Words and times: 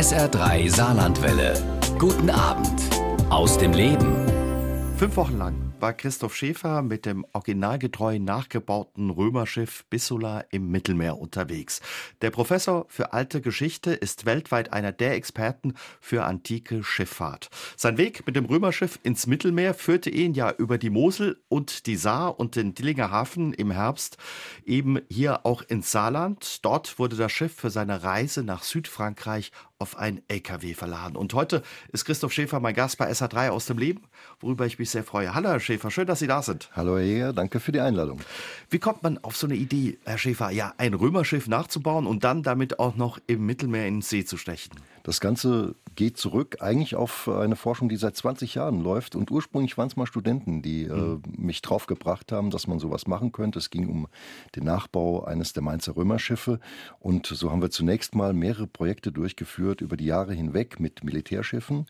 SR3 0.00 0.74
Saarlandwelle. 0.74 1.52
Guten 1.98 2.30
Abend 2.30 2.80
aus 3.28 3.58
dem 3.58 3.74
Leben. 3.74 4.16
Fünf 4.96 5.14
Wochen 5.16 5.36
lang 5.36 5.74
war 5.78 5.92
Christoph 5.92 6.34
Schäfer 6.34 6.82
mit 6.82 7.06
dem 7.06 7.26
originalgetreu 7.32 8.18
nachgebauten 8.18 9.10
Römerschiff 9.10 9.84
Bissula 9.90 10.44
im 10.50 10.70
Mittelmeer 10.70 11.18
unterwegs. 11.18 11.80
Der 12.20 12.30
Professor 12.30 12.86
für 12.88 13.12
alte 13.12 13.40
Geschichte 13.40 13.92
ist 13.92 14.26
weltweit 14.26 14.72
einer 14.72 14.92
der 14.92 15.14
Experten 15.14 15.74
für 16.00 16.24
antike 16.24 16.82
Schifffahrt. 16.82 17.48
Sein 17.76 17.98
Weg 17.98 18.26
mit 18.26 18.36
dem 18.36 18.44
Römerschiff 18.44 18.98
ins 19.02 19.26
Mittelmeer 19.26 19.74
führte 19.74 20.10
ihn 20.10 20.34
ja 20.34 20.50
über 20.50 20.78
die 20.78 20.90
Mosel 20.90 21.42
und 21.48 21.86
die 21.86 21.96
Saar 21.96 22.38
und 22.38 22.56
den 22.56 22.74
Dillinger 22.74 23.10
Hafen 23.10 23.52
im 23.54 23.70
Herbst 23.70 24.18
eben 24.64 25.00
hier 25.10 25.46
auch 25.46 25.62
ins 25.62 25.90
Saarland. 25.90 26.64
Dort 26.64 26.98
wurde 26.98 27.16
das 27.16 27.32
Schiff 27.32 27.54
für 27.54 27.70
seine 27.70 28.02
Reise 28.02 28.42
nach 28.42 28.62
Südfrankreich 28.62 29.52
auf 29.80 29.96
ein 29.96 30.20
LKW 30.28 30.74
verladen. 30.74 31.16
Und 31.16 31.32
heute 31.32 31.62
ist 31.90 32.04
Christoph 32.04 32.32
Schäfer 32.32 32.60
mein 32.60 32.74
Gast 32.74 32.98
bei 32.98 33.10
SA3 33.10 33.48
aus 33.48 33.64
dem 33.66 33.78
Leben, 33.78 34.02
worüber 34.38 34.66
ich 34.66 34.78
mich 34.78 34.90
sehr 34.90 35.02
freue. 35.02 35.34
Hallo, 35.34 35.48
Herr 35.48 35.60
Schäfer, 35.60 35.90
schön, 35.90 36.06
dass 36.06 36.18
Sie 36.18 36.26
da 36.26 36.42
sind. 36.42 36.70
Hallo, 36.76 36.98
Herr 36.98 37.04
Jäger, 37.04 37.32
danke 37.32 37.60
für 37.60 37.72
die 37.72 37.80
Einladung. 37.80 38.20
Wie 38.68 38.78
kommt 38.78 39.02
man 39.02 39.18
auf 39.18 39.36
so 39.36 39.46
eine 39.46 39.56
Idee, 39.56 39.98
Herr 40.04 40.18
Schäfer, 40.18 40.50
ja, 40.50 40.74
ein 40.76 40.92
Römerschiff 40.92 41.48
nachzubauen 41.48 42.06
und 42.06 42.24
dann 42.24 42.42
damit 42.42 42.78
auch 42.78 42.94
noch 42.94 43.18
im 43.26 43.46
Mittelmeer 43.46 43.88
in 43.88 43.96
den 43.96 44.02
See 44.02 44.24
zu 44.24 44.36
stechen? 44.36 44.72
Das 45.02 45.18
Ganze 45.18 45.74
geht 46.00 46.16
zurück 46.16 46.56
eigentlich 46.60 46.96
auf 46.96 47.28
eine 47.28 47.56
Forschung, 47.56 47.90
die 47.90 47.96
seit 47.96 48.16
20 48.16 48.54
Jahren 48.54 48.82
läuft. 48.82 49.14
Und 49.16 49.30
ursprünglich 49.30 49.76
waren 49.76 49.88
es 49.88 49.96
mal 49.96 50.06
Studenten, 50.06 50.62
die 50.62 50.86
mhm. 50.86 51.22
äh, 51.22 51.42
mich 51.42 51.60
draufgebracht 51.60 52.32
haben, 52.32 52.48
dass 52.48 52.66
man 52.66 52.78
sowas 52.78 53.06
machen 53.06 53.32
könnte. 53.32 53.58
Es 53.58 53.68
ging 53.68 53.86
um 53.86 54.08
den 54.56 54.64
Nachbau 54.64 55.24
eines 55.24 55.52
der 55.52 55.62
Mainzer 55.62 55.96
Römerschiffe. 55.96 56.58
Und 57.00 57.26
so 57.26 57.50
haben 57.50 57.60
wir 57.60 57.68
zunächst 57.68 58.14
mal 58.14 58.32
mehrere 58.32 58.66
Projekte 58.66 59.12
durchgeführt 59.12 59.82
über 59.82 59.98
die 59.98 60.06
Jahre 60.06 60.32
hinweg 60.32 60.80
mit 60.80 61.04
Militärschiffen 61.04 61.84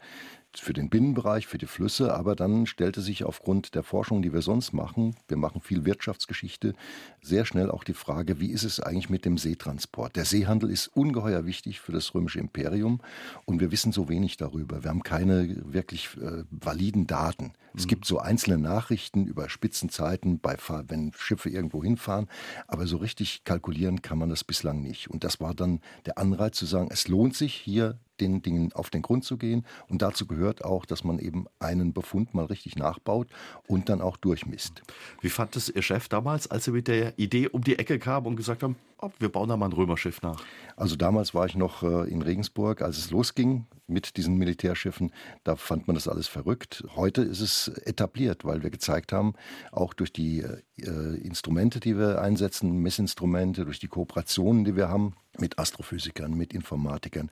für 0.59 0.73
den 0.73 0.91
Binnenbereich, 0.91 1.47
für 1.47 1.59
die 1.59 1.67
Flüsse, 1.67 2.15
aber 2.15 2.35
dann 2.35 2.67
stellte 2.67 3.01
sich 3.01 3.25
aufgrund 3.25 3.75
der 3.75 3.83
Forschung, 3.83 4.23
die 4.23 4.33
wir 4.33 4.43
sonst 4.43 4.73
machen, 4.73 5.15
wir 5.29 5.37
machen 5.37 5.61
viel 5.61 5.85
Wirtschaftsgeschichte, 5.85 6.75
sehr 7.23 7.45
schnell 7.45 7.71
auch 7.71 7.85
die 7.85 7.95
Frage, 7.95 8.41
wie 8.41 8.51
ist 8.51 8.65
es 8.65 8.81
eigentlich 8.81 9.11
mit 9.11 9.25
dem 9.25 9.39
Seetransport? 9.39 10.17
Der 10.17 10.25
Seehandel 10.25 10.71
ist 10.71 10.89
ungeheuer 10.89 11.47
wichtig 11.47 11.81
für 11.81 11.93
das 11.93 12.15
römische 12.15 12.41
Imperium 12.41 13.01
und 13.45 13.61
wir 13.61 13.71
wissen 13.71 13.93
so 13.93 14.09
wenig 14.09 14.37
darüber. 14.37 14.83
Wir 14.83 14.91
haben 14.91 15.03
keine 15.03 15.73
wirklich 15.73 16.09
äh, 16.21 16.45
validen 16.51 17.07
Daten. 17.07 17.45
Mhm. 17.45 17.79
Es 17.79 17.87
gibt 17.87 18.05
so 18.05 18.19
einzelne 18.19 18.59
Nachrichten 18.59 19.27
über 19.27 19.49
Spitzenzeiten, 19.49 20.41
bei 20.41 20.57
wenn 20.89 21.13
Schiffe 21.17 21.49
irgendwo 21.49 21.83
hinfahren, 21.83 22.29
aber 22.67 22.87
so 22.87 22.97
richtig 22.97 23.45
kalkulieren 23.45 24.03
kann 24.03 24.19
man 24.19 24.29
das 24.29 24.45
bislang 24.45 24.83
nicht. 24.83 25.11
Und 25.11 25.25
das 25.25 25.41
war 25.41 25.55
dann 25.55 25.81
der 26.07 26.19
Anreiz 26.19 26.57
zu 26.57 26.67
sagen, 26.67 26.89
es 26.91 27.09
lohnt 27.09 27.37
sich 27.37 27.55
hier 27.55 27.99
den 28.21 28.43
Dingen 28.43 28.73
auf 28.73 28.91
den 28.91 29.03
Grund 29.03 29.25
zu 29.25 29.37
gehen. 29.37 29.65
Und 29.89 30.03
dazu 30.03 30.27
gehört 30.27 30.65
auch, 30.65 30.85
dass 30.85 31.05
man 31.05 31.19
eben 31.19 31.47
einen 31.59 31.93
Befund 31.93 32.35
mal 32.35 32.47
richtig 32.47 32.77
nachbaut 32.77 33.29
und 33.67 33.89
dann 33.89 34.01
auch 34.01 34.17
durchmisst. 34.17 34.83
Wie 35.21 35.29
fand 35.29 35.57
es 35.57 35.69
Ihr 35.69 35.83
Chef 35.83 36.09
damals, 36.09 36.51
als 36.51 36.65
Sie 36.65 36.73
mit 36.73 36.89
der 36.89 37.19
Idee 37.19 37.49
um 37.49 37.63
die 37.63 37.79
Ecke 37.79 37.99
kamen 37.99 38.27
und 38.27 38.37
gesagt 38.37 38.63
haben, 38.63 38.77
oh, 39.03 39.11
wir 39.19 39.29
bauen 39.31 39.49
da 39.49 39.57
mal 39.57 39.67
ein 39.67 39.73
Römerschiff 39.73 40.23
nach? 40.23 40.43
Also 40.77 40.97
damals 40.97 41.35
war 41.35 41.47
ich 41.47 41.57
noch 41.57 41.83
äh, 41.83 42.09
in 42.11 42.23
Regensburg, 42.23 42.83
als 42.83 42.99
es 42.99 43.11
losging 43.11 43.67
mit 43.87 44.17
diesen 44.17 44.37
Militärschiffen. 44.37 45.13
Da 45.45 45.57
fand 45.57 45.87
man 45.89 45.95
das 45.95 46.09
alles 46.09 46.29
verrückt. 46.29 46.85
Heute 46.95 47.23
ist 47.23 47.41
es 47.41 47.69
etabliert, 47.69 48.45
weil 48.45 48.63
wir 48.63 48.71
gezeigt 48.71 49.13
haben, 49.13 49.35
auch 49.73 49.95
durch 49.95 50.13
die 50.13 50.41
äh, 50.41 51.17
Instrumente, 51.17 51.81
die 51.81 51.99
wir 51.99 52.21
einsetzen, 52.21 52.79
Messinstrumente, 52.79 53.65
durch 53.65 53.81
die 53.81 53.89
Kooperationen, 53.89 54.65
die 54.65 54.77
wir 54.77 54.89
haben, 54.89 55.15
mit 55.39 55.59
Astrophysikern, 55.59 56.35
mit 56.35 56.53
Informatikern 56.53 57.31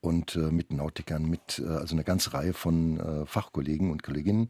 und 0.00 0.36
äh, 0.36 0.50
mit 0.50 0.72
Nautikern, 0.72 1.28
mit 1.28 1.60
also 1.66 1.94
eine 1.94 2.04
ganze 2.04 2.34
Reihe 2.34 2.52
von 2.52 3.24
Fachkollegen 3.26 3.90
und 3.90 4.02
Kolleginnen. 4.02 4.48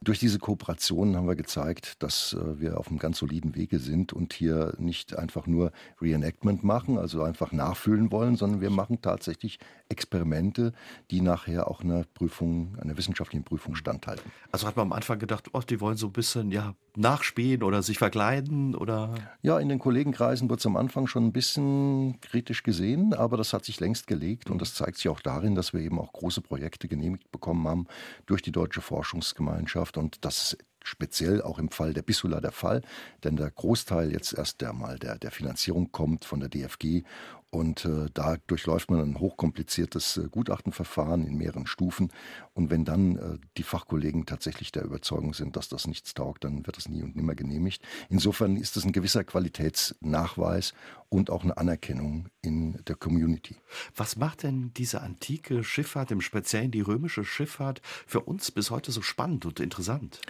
Durch 0.00 0.18
diese 0.18 0.38
Kooperationen 0.38 1.16
haben 1.16 1.28
wir 1.28 1.36
gezeigt, 1.36 2.02
dass 2.02 2.36
wir 2.40 2.78
auf 2.78 2.88
einem 2.88 2.98
ganz 2.98 3.18
soliden 3.18 3.54
Wege 3.56 3.78
sind 3.78 4.12
und 4.12 4.32
hier 4.32 4.74
nicht 4.78 5.16
einfach 5.18 5.46
nur 5.46 5.72
Reenactment 6.06 6.64
machen, 6.64 6.98
also 6.98 7.22
einfach 7.22 7.52
nachfüllen 7.52 8.10
wollen, 8.10 8.36
sondern 8.36 8.60
wir 8.60 8.70
machen 8.70 9.00
tatsächlich 9.02 9.58
Experimente, 9.88 10.72
die 11.10 11.20
nachher 11.20 11.68
auch 11.68 11.82
einer 11.82 12.04
Prüfung, 12.14 12.76
einer 12.80 12.96
wissenschaftlichen 12.96 13.44
Prüfung 13.44 13.74
standhalten. 13.74 14.30
Also 14.52 14.66
hat 14.66 14.76
man 14.76 14.86
am 14.86 14.92
Anfang 14.92 15.18
gedacht, 15.18 15.50
oh, 15.52 15.60
die 15.60 15.80
wollen 15.80 15.96
so 15.96 16.06
ein 16.06 16.12
bisschen 16.12 16.50
ja 16.50 16.74
nachspielen 16.96 17.62
oder 17.62 17.82
sich 17.82 17.98
verkleiden 17.98 18.74
oder? 18.74 19.14
Ja, 19.42 19.58
in 19.58 19.68
den 19.68 19.78
Kollegenkreisen 19.78 20.48
wird 20.48 20.60
es 20.60 20.66
am 20.66 20.76
Anfang 20.76 21.06
schon 21.06 21.26
ein 21.26 21.32
bisschen 21.32 22.20
kritisch 22.20 22.62
gesehen, 22.62 23.12
aber 23.12 23.36
das 23.36 23.52
hat 23.52 23.64
sich 23.64 23.80
längst 23.80 24.06
gelegt 24.06 24.50
und 24.50 24.60
das 24.60 24.74
zeigt 24.74 24.96
sich 24.96 25.08
auch 25.08 25.20
darin, 25.20 25.54
dass 25.54 25.72
wir 25.72 25.80
eben 25.80 25.98
auch 25.98 26.12
große 26.12 26.40
Projekte 26.40 26.88
genehmigt 26.88 27.30
bekommen 27.30 27.66
haben 27.68 27.86
durch 28.26 28.42
die 28.42 28.52
Deutsche 28.52 28.80
Forschungsgemeinschaft 28.80 29.96
und 29.96 30.24
das 30.24 30.56
speziell 30.86 31.42
auch 31.42 31.58
im 31.58 31.70
Fall 31.70 31.92
der 31.92 32.02
Bissula 32.02 32.40
der 32.40 32.52
Fall, 32.52 32.82
denn 33.24 33.36
der 33.36 33.50
Großteil 33.50 34.12
jetzt 34.12 34.32
erst 34.32 34.62
einmal 34.62 34.98
der, 34.98 35.18
der 35.18 35.30
Finanzierung 35.30 35.90
kommt 35.92 36.24
von 36.24 36.40
der 36.40 36.48
DFG 36.48 37.02
und 37.50 37.84
äh, 37.84 38.06
da 38.12 38.36
durchläuft 38.48 38.90
man 38.90 39.00
ein 39.00 39.20
hochkompliziertes 39.20 40.16
äh, 40.16 40.28
Gutachtenverfahren 40.28 41.26
in 41.26 41.36
mehreren 41.36 41.66
Stufen. 41.66 42.12
Und 42.54 42.70
wenn 42.70 42.84
dann 42.84 43.16
äh, 43.16 43.38
die 43.56 43.62
Fachkollegen 43.62 44.26
tatsächlich 44.26 44.72
der 44.72 44.84
Überzeugung 44.84 45.32
sind, 45.32 45.56
dass 45.56 45.68
das 45.68 45.86
nichts 45.86 46.12
taugt, 46.12 46.44
dann 46.44 46.66
wird 46.66 46.76
das 46.76 46.88
nie 46.88 47.02
und 47.02 47.14
nimmer 47.14 47.34
genehmigt. 47.34 47.82
Insofern 48.10 48.56
ist 48.56 48.76
das 48.76 48.84
ein 48.84 48.92
gewisser 48.92 49.22
Qualitätsnachweis 49.24 50.74
und 51.08 51.30
auch 51.30 51.44
eine 51.44 51.56
Anerkennung 51.56 52.28
in 52.42 52.84
der 52.84 52.96
Community. 52.96 53.56
Was 53.94 54.16
macht 54.16 54.42
denn 54.42 54.72
diese 54.74 55.00
antike 55.00 55.62
Schifffahrt, 55.62 56.10
im 56.10 56.20
Speziellen 56.20 56.72
die 56.72 56.80
römische 56.80 57.24
Schifffahrt, 57.24 57.80
für 58.06 58.20
uns 58.20 58.50
bis 58.50 58.70
heute 58.70 58.90
so 58.90 59.02
spannend 59.02 59.46
und 59.46 59.60
interessant? 59.60 60.20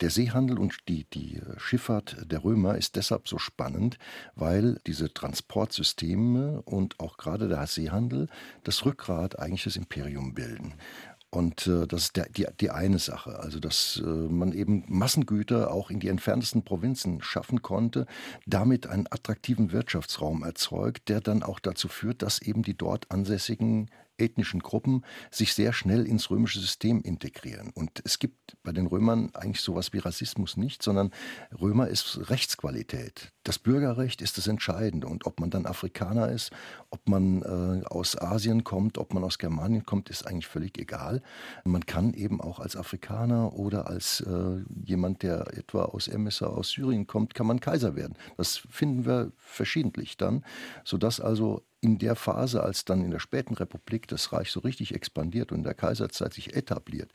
Der 0.00 0.10
Seehandel 0.10 0.58
und 0.58 0.88
die, 0.88 1.04
die 1.04 1.40
Schifffahrt 1.56 2.16
der 2.30 2.44
Römer 2.44 2.76
ist 2.76 2.96
deshalb 2.96 3.28
so 3.28 3.38
spannend, 3.38 3.98
weil 4.36 4.80
diese 4.86 5.12
Transportsysteme 5.12 6.62
und 6.62 7.00
auch 7.00 7.16
gerade 7.16 7.48
der 7.48 7.66
Seehandel 7.66 8.28
das 8.62 8.84
Rückgrat 8.84 9.38
eigentlich 9.38 9.64
des 9.64 9.76
Imperium 9.76 10.34
bilden. 10.34 10.74
Und 11.30 11.66
äh, 11.66 11.86
das 11.86 12.04
ist 12.04 12.16
der, 12.16 12.28
die, 12.30 12.46
die 12.58 12.70
eine 12.70 12.98
Sache, 12.98 13.38
also 13.38 13.60
dass 13.60 14.02
äh, 14.02 14.08
man 14.08 14.52
eben 14.52 14.84
Massengüter 14.88 15.72
auch 15.72 15.90
in 15.90 16.00
die 16.00 16.08
entferntesten 16.08 16.64
Provinzen 16.64 17.22
schaffen 17.22 17.60
konnte, 17.60 18.06
damit 18.46 18.86
einen 18.86 19.06
attraktiven 19.10 19.70
Wirtschaftsraum 19.70 20.42
erzeugt, 20.42 21.10
der 21.10 21.20
dann 21.20 21.42
auch 21.42 21.60
dazu 21.60 21.88
führt, 21.88 22.22
dass 22.22 22.40
eben 22.40 22.62
die 22.62 22.76
dort 22.76 23.10
ansässigen 23.10 23.90
ethnischen 24.18 24.60
Gruppen 24.60 25.04
sich 25.30 25.54
sehr 25.54 25.72
schnell 25.72 26.06
ins 26.06 26.30
römische 26.30 26.60
System 26.60 27.00
integrieren. 27.02 27.70
Und 27.74 28.02
es 28.04 28.18
gibt 28.18 28.56
bei 28.62 28.72
den 28.72 28.86
Römern 28.86 29.30
eigentlich 29.34 29.60
sowas 29.60 29.92
wie 29.92 29.98
Rassismus 29.98 30.56
nicht, 30.56 30.82
sondern 30.82 31.10
Römer 31.58 31.88
ist 31.88 32.30
Rechtsqualität. 32.30 33.32
Das 33.44 33.58
Bürgerrecht 33.58 34.20
ist 34.20 34.36
das 34.36 34.46
Entscheidende. 34.46 35.06
Und 35.06 35.26
ob 35.26 35.40
man 35.40 35.50
dann 35.50 35.64
Afrikaner 35.64 36.30
ist, 36.30 36.50
ob 36.90 37.08
man 37.08 37.42
äh, 37.42 37.86
aus 37.86 38.20
Asien 38.20 38.64
kommt, 38.64 38.98
ob 38.98 39.14
man 39.14 39.24
aus 39.24 39.38
Germanien 39.38 39.86
kommt, 39.86 40.10
ist 40.10 40.26
eigentlich 40.26 40.46
völlig 40.46 40.78
egal. 40.78 41.22
Man 41.64 41.86
kann 41.86 42.12
eben 42.14 42.40
auch 42.40 42.60
als 42.60 42.76
Afrikaner 42.76 43.54
oder 43.54 43.86
als 43.86 44.20
äh, 44.20 44.62
jemand, 44.84 45.22
der 45.22 45.56
etwa 45.56 45.84
aus 45.84 46.08
Emissa, 46.08 46.46
aus 46.46 46.70
Syrien 46.70 47.06
kommt, 47.06 47.34
kann 47.34 47.46
man 47.46 47.60
Kaiser 47.60 47.96
werden. 47.96 48.16
Das 48.36 48.56
finden 48.56 49.06
wir 49.06 49.32
verschiedentlich 49.36 50.16
dann, 50.16 50.44
sodass 50.84 51.20
also 51.20 51.62
in 51.80 51.98
der 51.98 52.16
Phase, 52.16 52.62
als 52.62 52.84
dann 52.84 53.04
in 53.04 53.10
der 53.10 53.20
späten 53.20 53.54
Republik 53.54 54.08
das 54.08 54.32
Reich 54.32 54.50
so 54.50 54.60
richtig 54.60 54.94
expandiert 54.94 55.52
und 55.52 55.58
in 55.58 55.64
der 55.64 55.74
Kaiserzeit 55.74 56.34
sich 56.34 56.54
etabliert, 56.54 57.12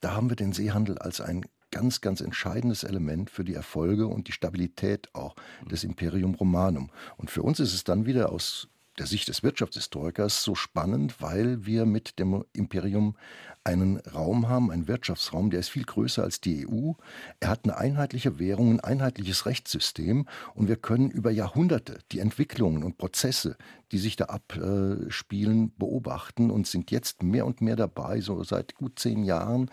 da 0.00 0.12
haben 0.14 0.28
wir 0.28 0.36
den 0.36 0.52
Seehandel 0.52 0.98
als 0.98 1.20
ein 1.20 1.44
ganz, 1.70 2.00
ganz 2.00 2.20
entscheidendes 2.20 2.82
Element 2.82 3.30
für 3.30 3.44
die 3.44 3.54
Erfolge 3.54 4.06
und 4.08 4.28
die 4.28 4.32
Stabilität 4.32 5.08
auch 5.14 5.36
des 5.70 5.84
Imperium 5.84 6.34
Romanum. 6.34 6.90
Und 7.16 7.30
für 7.30 7.42
uns 7.42 7.60
ist 7.60 7.74
es 7.74 7.84
dann 7.84 8.06
wieder 8.06 8.32
aus 8.32 8.68
der 8.98 9.06
Sicht 9.06 9.28
des 9.28 9.42
Wirtschaftshistorikers 9.42 10.42
so 10.42 10.54
spannend, 10.54 11.22
weil 11.22 11.64
wir 11.64 11.86
mit 11.86 12.18
dem 12.18 12.44
Imperium 12.52 13.16
einen 13.64 13.98
Raum 13.98 14.48
haben, 14.48 14.70
einen 14.70 14.88
Wirtschaftsraum, 14.88 15.50
der 15.50 15.60
ist 15.60 15.68
viel 15.68 15.84
größer 15.84 16.22
als 16.22 16.40
die 16.40 16.66
EU. 16.66 16.92
Er 17.40 17.48
hat 17.48 17.64
eine 17.64 17.76
einheitliche 17.76 18.38
Währung, 18.38 18.72
ein 18.72 18.80
einheitliches 18.80 19.46
Rechtssystem 19.46 20.26
und 20.54 20.68
wir 20.68 20.76
können 20.76 21.10
über 21.10 21.30
Jahrhunderte 21.30 21.98
die 22.12 22.20
Entwicklungen 22.20 22.82
und 22.82 22.96
Prozesse, 22.96 23.56
die 23.92 23.98
sich 23.98 24.16
da 24.16 24.26
abspielen, 24.26 25.72
beobachten 25.76 26.50
und 26.50 26.66
sind 26.66 26.90
jetzt 26.90 27.22
mehr 27.22 27.44
und 27.44 27.60
mehr 27.60 27.76
dabei, 27.76 28.20
so 28.20 28.42
seit 28.44 28.74
gut 28.76 28.98
zehn 28.98 29.24
Jahren, 29.24 29.70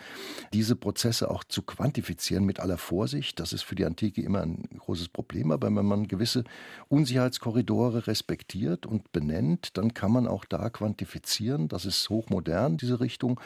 diese 0.54 0.76
Prozesse 0.76 1.30
auch 1.30 1.44
zu 1.44 1.62
quantifizieren 1.62 2.44
mit 2.44 2.60
aller 2.60 2.78
Vorsicht. 2.78 3.40
Das 3.40 3.54
ist 3.54 3.64
für 3.64 3.76
die 3.76 3.86
Antike 3.86 4.22
immer 4.22 4.42
ein 4.42 4.64
großes 4.78 5.10
Problem, 5.10 5.52
aber 5.52 5.68
wenn 5.68 5.86
man 5.86 6.08
gewisse 6.08 6.44
Unsicherheitskorridore 6.90 8.08
respektiert 8.08 8.86
und 8.86 9.12
benennt, 9.12 9.78
dann 9.78 9.94
kann 9.94 10.12
man 10.12 10.28
auch 10.28 10.46
da 10.46 10.70
quantifizieren. 10.70 11.68
Das 11.68 11.86
ist 11.86 12.10
hochmodern, 12.10 12.78
diese 12.78 13.00
Richtung. 13.00 13.40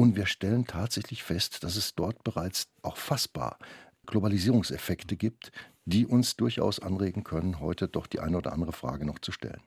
Und 0.00 0.16
wir 0.16 0.24
stellen 0.24 0.66
tatsächlich 0.66 1.22
fest, 1.22 1.62
dass 1.62 1.76
es 1.76 1.94
dort 1.94 2.24
bereits 2.24 2.68
auch 2.80 2.96
fassbar 2.96 3.58
Globalisierungseffekte 4.06 5.14
gibt, 5.14 5.52
die 5.84 6.06
uns 6.06 6.36
durchaus 6.36 6.80
anregen 6.80 7.22
können, 7.22 7.60
heute 7.60 7.86
doch 7.86 8.06
die 8.06 8.20
eine 8.20 8.38
oder 8.38 8.54
andere 8.54 8.72
Frage 8.72 9.04
noch 9.04 9.18
zu 9.18 9.30
stellen. 9.30 9.60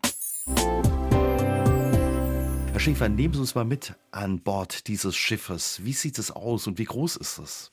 Schäfer, 2.84 3.08
nehmen 3.08 3.34
Sie 3.34 3.40
uns 3.40 3.56
mal 3.56 3.64
mit 3.64 3.94
an 4.12 4.42
Bord 4.42 4.88
dieses 4.88 5.16
Schiffes. 5.16 5.86
Wie 5.86 5.94
sieht 5.94 6.20
es 6.20 6.32
aus 6.32 6.68
und 6.68 6.80
wie 6.80 6.84
groß 6.84 7.16
ist 7.16 7.38
es? 7.38 7.72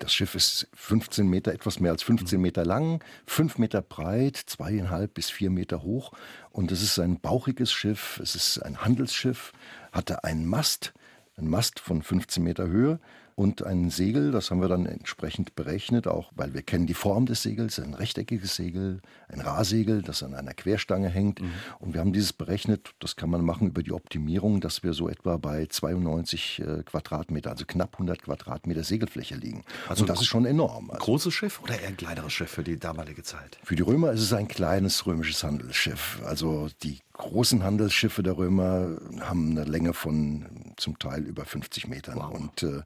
Das 0.00 0.12
Schiff 0.12 0.34
ist 0.34 0.66
15 0.74 1.28
Meter, 1.28 1.52
etwas 1.52 1.78
mehr 1.78 1.92
als 1.92 2.02
15 2.02 2.40
Meter 2.40 2.64
lang, 2.64 3.04
5 3.26 3.58
Meter 3.58 3.82
breit, 3.82 4.36
zweieinhalb 4.36 5.14
bis 5.14 5.30
vier 5.30 5.50
Meter 5.50 5.82
hoch. 5.82 6.12
Und 6.50 6.72
es 6.72 6.82
ist 6.82 6.98
ein 6.98 7.20
bauchiges 7.20 7.70
Schiff, 7.70 8.18
es 8.20 8.34
ist 8.34 8.58
ein 8.58 8.84
Handelsschiff, 8.84 9.52
hatte 9.92 10.24
einen 10.24 10.44
Mast, 10.44 10.92
einen 11.38 11.48
Mast 11.48 11.80
von 11.80 12.02
15 12.02 12.42
Meter 12.42 12.66
Höhe 12.66 12.98
und 13.38 13.64
ein 13.64 13.88
Segel, 13.88 14.32
das 14.32 14.50
haben 14.50 14.60
wir 14.60 14.66
dann 14.66 14.84
entsprechend 14.84 15.54
berechnet, 15.54 16.08
auch 16.08 16.32
weil 16.34 16.54
wir 16.54 16.62
kennen 16.62 16.88
die 16.88 16.94
Form 16.94 17.24
des 17.24 17.40
Segels, 17.40 17.78
ein 17.78 17.94
rechteckiges 17.94 18.56
Segel, 18.56 19.00
ein 19.28 19.40
Rahsegel, 19.40 20.02
das 20.02 20.24
an 20.24 20.34
einer 20.34 20.54
Querstange 20.54 21.08
hängt. 21.08 21.40
Mhm. 21.40 21.52
Und 21.78 21.94
wir 21.94 22.00
haben 22.00 22.12
dieses 22.12 22.32
berechnet, 22.32 22.90
das 22.98 23.14
kann 23.14 23.30
man 23.30 23.44
machen 23.44 23.68
über 23.68 23.84
die 23.84 23.92
Optimierung, 23.92 24.60
dass 24.60 24.82
wir 24.82 24.92
so 24.92 25.08
etwa 25.08 25.36
bei 25.36 25.66
92 25.66 26.58
äh, 26.58 26.82
Quadratmeter, 26.82 27.50
also 27.50 27.64
knapp 27.64 27.94
100 27.94 28.22
Quadratmeter 28.22 28.82
Segelfläche 28.82 29.36
liegen. 29.36 29.62
Also 29.88 30.02
und 30.02 30.08
das 30.08 30.20
ist 30.20 30.26
schon 30.26 30.44
enorm. 30.44 30.90
Also 30.90 31.04
großes 31.04 31.32
Schiff 31.32 31.62
oder 31.62 31.80
eher 31.80 31.86
ein 31.86 31.96
kleineres 31.96 32.32
Schiff 32.32 32.50
für 32.50 32.64
die 32.64 32.76
damalige 32.76 33.22
Zeit? 33.22 33.56
Für 33.62 33.76
die 33.76 33.82
Römer 33.82 34.10
ist 34.10 34.22
es 34.22 34.32
ein 34.32 34.48
kleines 34.48 35.06
römisches 35.06 35.44
Handelsschiff. 35.44 36.20
Also 36.24 36.70
die 36.82 36.98
großen 37.18 37.64
Handelsschiffe 37.64 38.22
der 38.22 38.38
Römer 38.38 38.96
haben 39.20 39.50
eine 39.50 39.64
Länge 39.64 39.92
von 39.92 40.46
zum 40.76 40.98
Teil 40.98 41.24
über 41.24 41.44
50 41.44 41.88
Metern. 41.88 42.16
Wow. 42.16 42.30
Und 42.32 42.62
äh, 42.62 42.82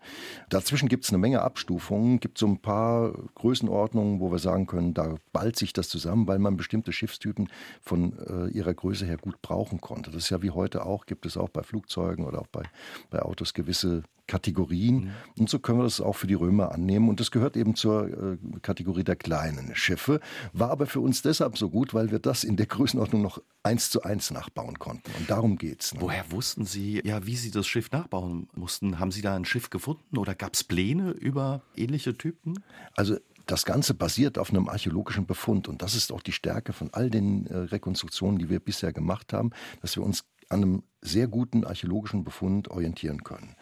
dazwischen 0.49 0.89
gibt 0.89 1.05
es 1.05 1.11
eine 1.11 1.19
Menge 1.19 1.43
Abstufungen, 1.43 2.19
gibt 2.19 2.39
so 2.39 2.47
ein 2.47 2.59
paar 2.59 3.13
Größenordnungen, 3.35 4.21
wo 4.21 4.33
wir 4.33 4.39
sagen 4.39 4.67
können, 4.67 4.95
da 4.95 5.17
ballt 5.33 5.57
sich 5.57 5.73
das 5.75 5.89
zusammen, 5.89 6.27
weil 6.27 6.39
man 6.39 6.57
bestimmte 6.57 6.93
Schiffstypen 6.93 7.51
von 7.83 8.19
äh, 8.27 8.51
ihrer 8.51 8.73
Größe 8.73 9.05
her 9.05 9.19
gut 9.19 9.41
brauchen 9.43 9.81
konnte. 9.81 10.11
Das 10.11 10.25
ist 10.25 10.31
ja 10.31 10.43
wie 10.43 10.51
heute 10.51 10.87
auch, 10.87 11.05
gibt 11.05 11.27
es 11.27 11.37
auch 11.37 11.51
bei 11.51 11.63
Flugzeugen 11.63 12.25
oder 12.25 12.41
auch 12.41 12.49
bei, 12.49 12.63
bei 13.11 13.21
Autos 13.21 13.53
gewisse 13.53 14.03
Kategorien. 14.33 14.95
Mhm. 14.95 15.11
Und 15.41 15.51
so 15.51 15.59
können 15.59 15.81
wir 15.81 15.85
das 15.85 16.01
auch 16.01 16.15
für 16.15 16.27
die 16.27 16.33
Römer 16.33 16.73
annehmen. 16.73 17.11
Und 17.11 17.21
das 17.21 17.31
gehört 17.31 17.55
eben 17.55 17.75
zur 17.75 18.09
äh, 18.09 18.39
Kategorie 18.63 19.05
der 19.05 19.17
kleinen 19.17 19.77
Schiffe. 19.77 20.21
War 20.55 20.71
aber 20.71 20.87
für 20.87 21.01
uns 21.01 21.21
deshalb 21.21 21.59
so 21.59 21.69
gut, 21.69 21.93
weil 21.93 22.11
wir 22.11 22.19
das 22.19 22.43
in 22.43 22.57
der 22.57 22.65
Größenordnung 22.65 23.21
noch 23.21 23.43
eins 23.63 23.91
zu 23.91 24.03
eins 24.05 24.31
nachbauen 24.31 24.79
konnten. 24.79 25.11
Und 25.19 25.29
darum 25.29 25.59
geht's. 25.59 25.93
Ne? 25.93 26.01
Woher 26.01 26.33
wussten 26.33 26.65
Sie, 26.65 27.03
ja, 27.05 27.27
wie 27.27 27.37
Sie 27.37 27.51
das 27.51 27.67
Schiff 27.67 27.91
nachbauen 27.91 28.49
mussten? 28.55 28.99
Haben 28.99 29.11
Sie 29.11 29.21
da 29.21 29.37
ein 29.37 29.45
Schiff 29.45 29.69
gefunden 29.69 30.17
oder 30.17 30.35
gab 30.35 30.55
es 30.55 30.65
Pläne 30.65 31.11
über 31.11 31.61
ähnliche 31.77 32.17
Typen? 32.17 32.55
Also 32.97 33.19
das 33.45 33.67
Ganze 33.67 33.93
basiert 33.93 34.39
auf 34.39 34.51
einem 34.51 34.69
archäologischen 34.69 35.27
Befund 35.27 35.69
und 35.69 35.83
das 35.83 35.95
ist 35.95 36.11
auch 36.11 36.23
die 36.23 36.33
Stärke 36.33 36.73
von 36.73 36.89
all 36.93 37.11
den 37.11 37.47
äh, 37.47 37.57
Rekonstruktionen, 37.57 38.39
die 38.39 38.49
wir 38.49 38.61
bisher 38.61 38.93
gemacht 38.93 39.35
haben, 39.35 39.51
dass 39.83 39.97
wir 39.97 40.03
uns 40.03 40.25
an 40.53 40.63
einem 40.63 40.83
sehr 41.01 41.27
guten 41.27 41.65
archäologischen 41.65 42.23
Befund 42.23 42.69
orientieren 42.69 43.25
können. 43.25 43.57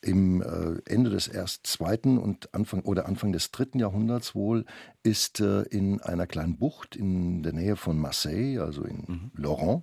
Im 0.00 0.42
äh, 0.42 0.80
Ende 0.86 1.10
des 1.10 1.26
erst 1.26 1.66
zweiten 1.66 2.18
und 2.18 2.54
Anfang 2.54 2.82
oder 2.82 3.06
Anfang 3.06 3.32
des 3.32 3.50
dritten 3.50 3.80
Jahrhunderts 3.80 4.34
wohl 4.34 4.64
ist 5.02 5.40
äh, 5.40 5.62
in 5.62 6.00
einer 6.00 6.26
kleinen 6.26 6.56
Bucht 6.56 6.94
in 6.94 7.42
der 7.42 7.52
Nähe 7.52 7.76
von 7.76 7.98
Marseille, 7.98 8.60
also 8.60 8.84
in 8.84 9.04
mhm. 9.06 9.30
Laurent, 9.34 9.82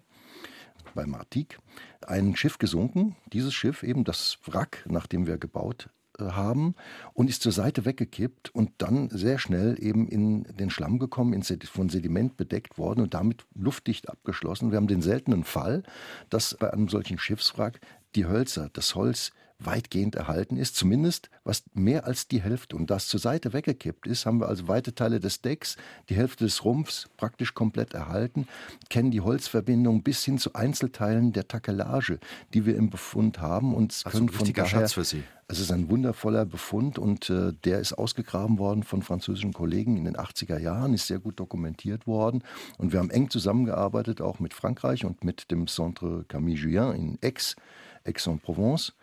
bei 0.95 1.05
Martigues, 1.05 1.57
ein 2.05 2.35
Schiff 2.35 2.57
gesunken. 2.57 3.15
Dieses 3.33 3.53
Schiff, 3.53 3.83
eben 3.83 4.03
das 4.03 4.37
Wrack, 4.45 4.85
nach 4.87 5.07
dem 5.07 5.27
wir 5.27 5.37
gebaut 5.37 5.89
haben 6.19 6.75
und 7.13 7.29
ist 7.29 7.41
zur 7.41 7.51
Seite 7.51 7.85
weggekippt 7.85 8.53
und 8.53 8.71
dann 8.77 9.09
sehr 9.09 9.39
schnell 9.39 9.77
eben 9.79 10.07
in 10.07 10.43
den 10.43 10.69
Schlamm 10.69 10.99
gekommen, 10.99 11.41
von 11.43 11.89
Sediment 11.89 12.37
bedeckt 12.37 12.77
worden 12.77 13.01
und 13.01 13.13
damit 13.13 13.45
luftdicht 13.55 14.09
abgeschlossen. 14.09 14.71
Wir 14.71 14.77
haben 14.77 14.87
den 14.87 15.01
seltenen 15.01 15.43
Fall, 15.43 15.83
dass 16.29 16.55
bei 16.59 16.71
einem 16.71 16.87
solchen 16.87 17.17
Schiffswrack 17.17 17.79
die 18.15 18.25
Hölzer, 18.25 18.69
das 18.73 18.95
Holz 18.95 19.31
weitgehend 19.65 20.15
erhalten 20.15 20.57
ist, 20.57 20.75
zumindest 20.75 21.29
was 21.43 21.63
mehr 21.73 22.05
als 22.05 22.27
die 22.27 22.41
Hälfte. 22.41 22.75
Und 22.75 22.89
das 22.89 23.07
zur 23.07 23.19
Seite 23.19 23.53
weggekippt 23.53 24.07
ist, 24.07 24.25
haben 24.25 24.39
wir 24.39 24.47
also 24.47 24.67
weite 24.67 24.95
Teile 24.95 25.19
des 25.19 25.41
Decks, 25.41 25.77
die 26.09 26.15
Hälfte 26.15 26.45
des 26.45 26.63
Rumpfs 26.65 27.09
praktisch 27.17 27.53
komplett 27.53 27.93
erhalten, 27.93 28.47
kennen 28.89 29.11
die 29.11 29.21
Holzverbindung 29.21 30.03
bis 30.03 30.23
hin 30.23 30.37
zu 30.37 30.53
Einzelteilen 30.53 31.33
der 31.33 31.47
Takelage, 31.47 32.19
die 32.53 32.65
wir 32.65 32.75
im 32.75 32.89
Befund 32.89 33.39
haben. 33.39 33.73
Und 33.73 34.01
also 34.05 34.17
können 34.17 34.29
von 34.29 34.51
daher, 34.51 34.67
Schatz 34.67 34.93
für 34.93 35.03
Sie. 35.03 35.23
Es 35.47 35.59
ist 35.59 35.71
ein 35.71 35.89
wundervoller 35.89 36.45
Befund 36.45 36.97
und 36.97 37.29
äh, 37.29 37.51
der 37.65 37.79
ist 37.79 37.91
ausgegraben 37.91 38.57
worden 38.57 38.83
von 38.83 39.01
französischen 39.01 39.51
Kollegen 39.51 39.97
in 39.97 40.05
den 40.05 40.15
80er 40.15 40.57
Jahren, 40.57 40.93
ist 40.93 41.07
sehr 41.07 41.19
gut 41.19 41.41
dokumentiert 41.41 42.07
worden. 42.07 42.41
Und 42.77 42.93
wir 42.93 42.99
haben 42.99 43.09
eng 43.09 43.29
zusammengearbeitet 43.29 44.21
auch 44.21 44.39
mit 44.39 44.53
Frankreich 44.53 45.03
und 45.03 45.25
mit 45.25 45.51
dem 45.51 45.67
Centre 45.67 46.23
Camille 46.29 46.57
Julien 46.57 46.93
in 46.93 47.19
Aix, 47.21 47.57
Aix-en-Provence 48.05 48.93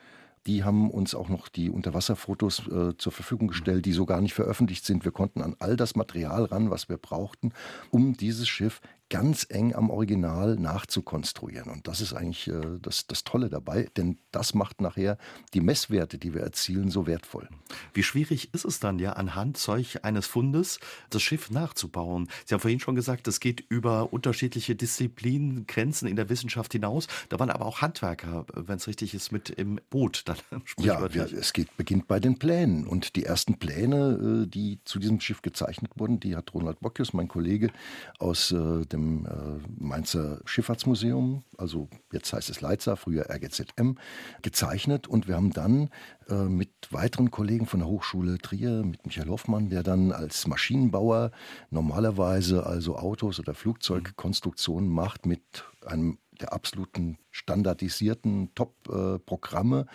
die 0.46 0.64
haben 0.64 0.90
uns 0.90 1.14
auch 1.14 1.28
noch 1.28 1.48
die 1.48 1.70
Unterwasserfotos 1.70 2.68
äh, 2.68 2.96
zur 2.96 3.12
Verfügung 3.12 3.48
gestellt, 3.48 3.86
die 3.86 3.92
so 3.92 4.06
gar 4.06 4.20
nicht 4.20 4.34
veröffentlicht 4.34 4.84
sind. 4.84 5.04
Wir 5.04 5.12
konnten 5.12 5.42
an 5.42 5.56
all 5.58 5.76
das 5.76 5.96
Material 5.96 6.44
ran, 6.44 6.70
was 6.70 6.88
wir 6.88 6.96
brauchten, 6.96 7.52
um 7.90 8.14
dieses 8.14 8.48
Schiff 8.48 8.80
ganz 9.10 9.46
eng 9.48 9.74
am 9.74 9.90
Original 9.90 10.56
nachzukonstruieren. 10.56 11.70
Und 11.70 11.88
das 11.88 12.00
ist 12.00 12.12
eigentlich 12.12 12.48
äh, 12.48 12.78
das, 12.80 13.06
das 13.06 13.24
Tolle 13.24 13.48
dabei, 13.48 13.88
denn 13.96 14.18
das 14.32 14.54
macht 14.54 14.80
nachher 14.80 15.16
die 15.54 15.60
Messwerte, 15.60 16.18
die 16.18 16.34
wir 16.34 16.42
erzielen, 16.42 16.90
so 16.90 17.06
wertvoll. 17.06 17.48
Wie 17.94 18.02
schwierig 18.02 18.52
ist 18.52 18.64
es 18.64 18.80
dann 18.80 18.98
ja 18.98 19.12
anhand 19.14 19.56
solch 19.56 20.04
eines 20.04 20.26
Fundes, 20.26 20.78
das 21.10 21.22
Schiff 21.22 21.50
nachzubauen? 21.50 22.28
Sie 22.44 22.54
haben 22.54 22.60
vorhin 22.60 22.80
schon 22.80 22.94
gesagt, 22.94 23.28
es 23.28 23.40
geht 23.40 23.64
über 23.68 24.12
unterschiedliche 24.12 24.74
Disziplinen, 24.74 25.66
Grenzen 25.66 26.06
in 26.06 26.16
der 26.16 26.28
Wissenschaft 26.28 26.72
hinaus. 26.72 27.06
Da 27.30 27.38
waren 27.38 27.50
aber 27.50 27.64
auch 27.64 27.80
Handwerker, 27.80 28.44
wenn 28.54 28.76
es 28.76 28.86
richtig 28.88 29.14
ist, 29.14 29.32
mit 29.32 29.48
im 29.48 29.80
Boot. 29.88 30.22
Dann 30.26 30.36
ja, 30.78 31.12
wir, 31.14 31.32
es 31.32 31.52
geht, 31.54 31.74
beginnt 31.76 32.08
bei 32.08 32.20
den 32.20 32.38
Plänen. 32.38 32.86
Und 32.86 33.16
die 33.16 33.24
ersten 33.24 33.58
Pläne, 33.58 34.42
äh, 34.44 34.46
die 34.46 34.80
zu 34.84 34.98
diesem 34.98 35.20
Schiff 35.20 35.40
gezeichnet 35.40 35.92
wurden, 35.96 36.20
die 36.20 36.36
hat 36.36 36.52
Ronald 36.52 36.80
Bockius, 36.80 37.14
mein 37.14 37.28
Kollege 37.28 37.70
aus 38.18 38.52
äh, 38.52 38.84
dem 38.84 38.97
dem 38.98 39.26
äh, 39.26 39.82
Mainzer 39.82 40.40
Schifffahrtsmuseum, 40.44 41.44
also 41.56 41.88
jetzt 42.12 42.32
heißt 42.32 42.50
es 42.50 42.60
Leitzer, 42.60 42.96
früher 42.96 43.30
RGZM, 43.30 43.92
gezeichnet. 44.42 45.06
Und 45.06 45.28
wir 45.28 45.36
haben 45.36 45.52
dann 45.52 45.90
äh, 46.28 46.34
mit 46.34 46.70
weiteren 46.90 47.30
Kollegen 47.30 47.66
von 47.66 47.80
der 47.80 47.88
Hochschule 47.88 48.38
Trier, 48.38 48.82
mit 48.84 49.06
Michael 49.06 49.28
Hoffmann, 49.28 49.70
der 49.70 49.82
dann 49.82 50.12
als 50.12 50.46
Maschinenbauer 50.46 51.30
normalerweise 51.70 52.66
also 52.66 52.96
Autos 52.96 53.38
oder 53.38 53.54
Flugzeugkonstruktionen 53.54 54.88
macht, 54.88 55.26
mit 55.26 55.64
einem 55.86 56.18
der 56.40 56.52
absoluten 56.52 57.18
standardisierten 57.30 58.50
Top-Programme 58.54 59.86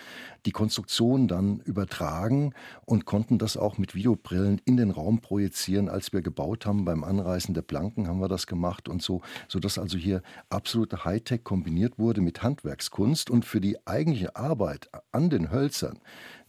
die 0.45 0.51
Konstruktion 0.51 1.27
dann 1.27 1.59
übertragen 1.59 2.53
und 2.85 3.05
konnten 3.05 3.37
das 3.37 3.57
auch 3.57 3.77
mit 3.77 3.95
Videobrillen 3.95 4.61
in 4.65 4.77
den 4.77 4.91
Raum 4.91 5.19
projizieren, 5.19 5.89
als 5.89 6.13
wir 6.13 6.21
gebaut 6.21 6.65
haben. 6.65 6.85
Beim 6.85 7.03
Anreißen 7.03 7.53
der 7.53 7.61
Planken 7.61 8.07
haben 8.07 8.19
wir 8.19 8.29
das 8.29 8.47
gemacht 8.47 8.87
und 8.87 9.01
so, 9.01 9.21
sodass 9.47 9.77
also 9.77 9.97
hier 9.97 10.21
absolute 10.49 11.05
Hightech 11.05 11.43
kombiniert 11.43 11.99
wurde 11.99 12.21
mit 12.21 12.43
Handwerkskunst 12.43 13.29
und 13.29 13.45
für 13.45 13.61
die 13.61 13.85
eigentliche 13.85 14.35
Arbeit 14.35 14.89
an 15.11 15.29
den 15.29 15.51
Hölzern 15.51 15.99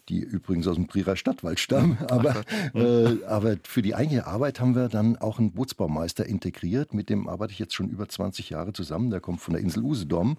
die 0.09 0.21
übrigens 0.21 0.67
aus 0.67 0.77
dem 0.77 0.89
Trierer 0.89 1.17
Stadtwald 1.17 1.61
stammen. 1.61 1.99
Aber, 2.09 2.43
äh, 2.75 3.25
aber 3.25 3.57
für 3.65 3.83
die 3.83 3.95
eigentliche 3.95 4.27
Arbeit 4.27 4.61
haben 4.61 4.75
wir 4.75 4.89
dann 4.89 5.17
auch 5.17 5.39
einen 5.39 5.53
Bootsbaumeister 5.53 6.27
integriert. 6.27 6.95
Mit 6.95 7.09
dem 7.09 7.29
arbeite 7.29 7.53
ich 7.53 7.59
jetzt 7.59 7.75
schon 7.75 7.89
über 7.89 8.09
20 8.09 8.51
Jahre 8.51 8.73
zusammen. 8.73 9.11
Der 9.11 9.21
kommt 9.21 9.41
von 9.41 9.55
der 9.55 9.63
Insel 9.63 9.83
Usedom, 9.83 10.31
mhm. 10.31 10.37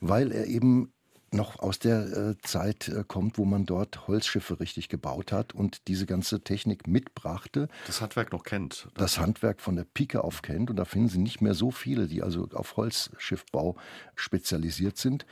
weil 0.00 0.32
er 0.32 0.46
eben 0.46 0.92
noch 1.32 1.60
aus 1.60 1.78
der 1.78 2.16
äh, 2.16 2.36
Zeit 2.42 2.88
äh, 2.88 3.04
kommt, 3.06 3.38
wo 3.38 3.44
man 3.44 3.66
dort 3.66 4.08
Holzschiffe 4.08 4.60
richtig 4.60 4.88
gebaut 4.88 5.32
hat 5.32 5.54
und 5.54 5.86
diese 5.88 6.06
ganze 6.06 6.42
Technik 6.42 6.86
mitbrachte. 6.86 7.68
Das 7.86 8.00
Handwerk 8.00 8.32
noch 8.32 8.42
kennt. 8.42 8.88
Das 8.94 9.18
Handwerk 9.18 9.60
von 9.60 9.76
der 9.76 9.84
Pike 9.84 10.24
auf 10.24 10.42
kennt 10.42 10.70
und 10.70 10.76
da 10.76 10.84
finden 10.84 11.08
Sie 11.08 11.18
nicht 11.18 11.40
mehr 11.40 11.54
so 11.54 11.70
viele, 11.70 12.08
die 12.08 12.22
also 12.22 12.48
auf 12.52 12.76
Holzschiffbau 12.76 13.76
spezialisiert 14.16 14.96
sind. 14.96 15.24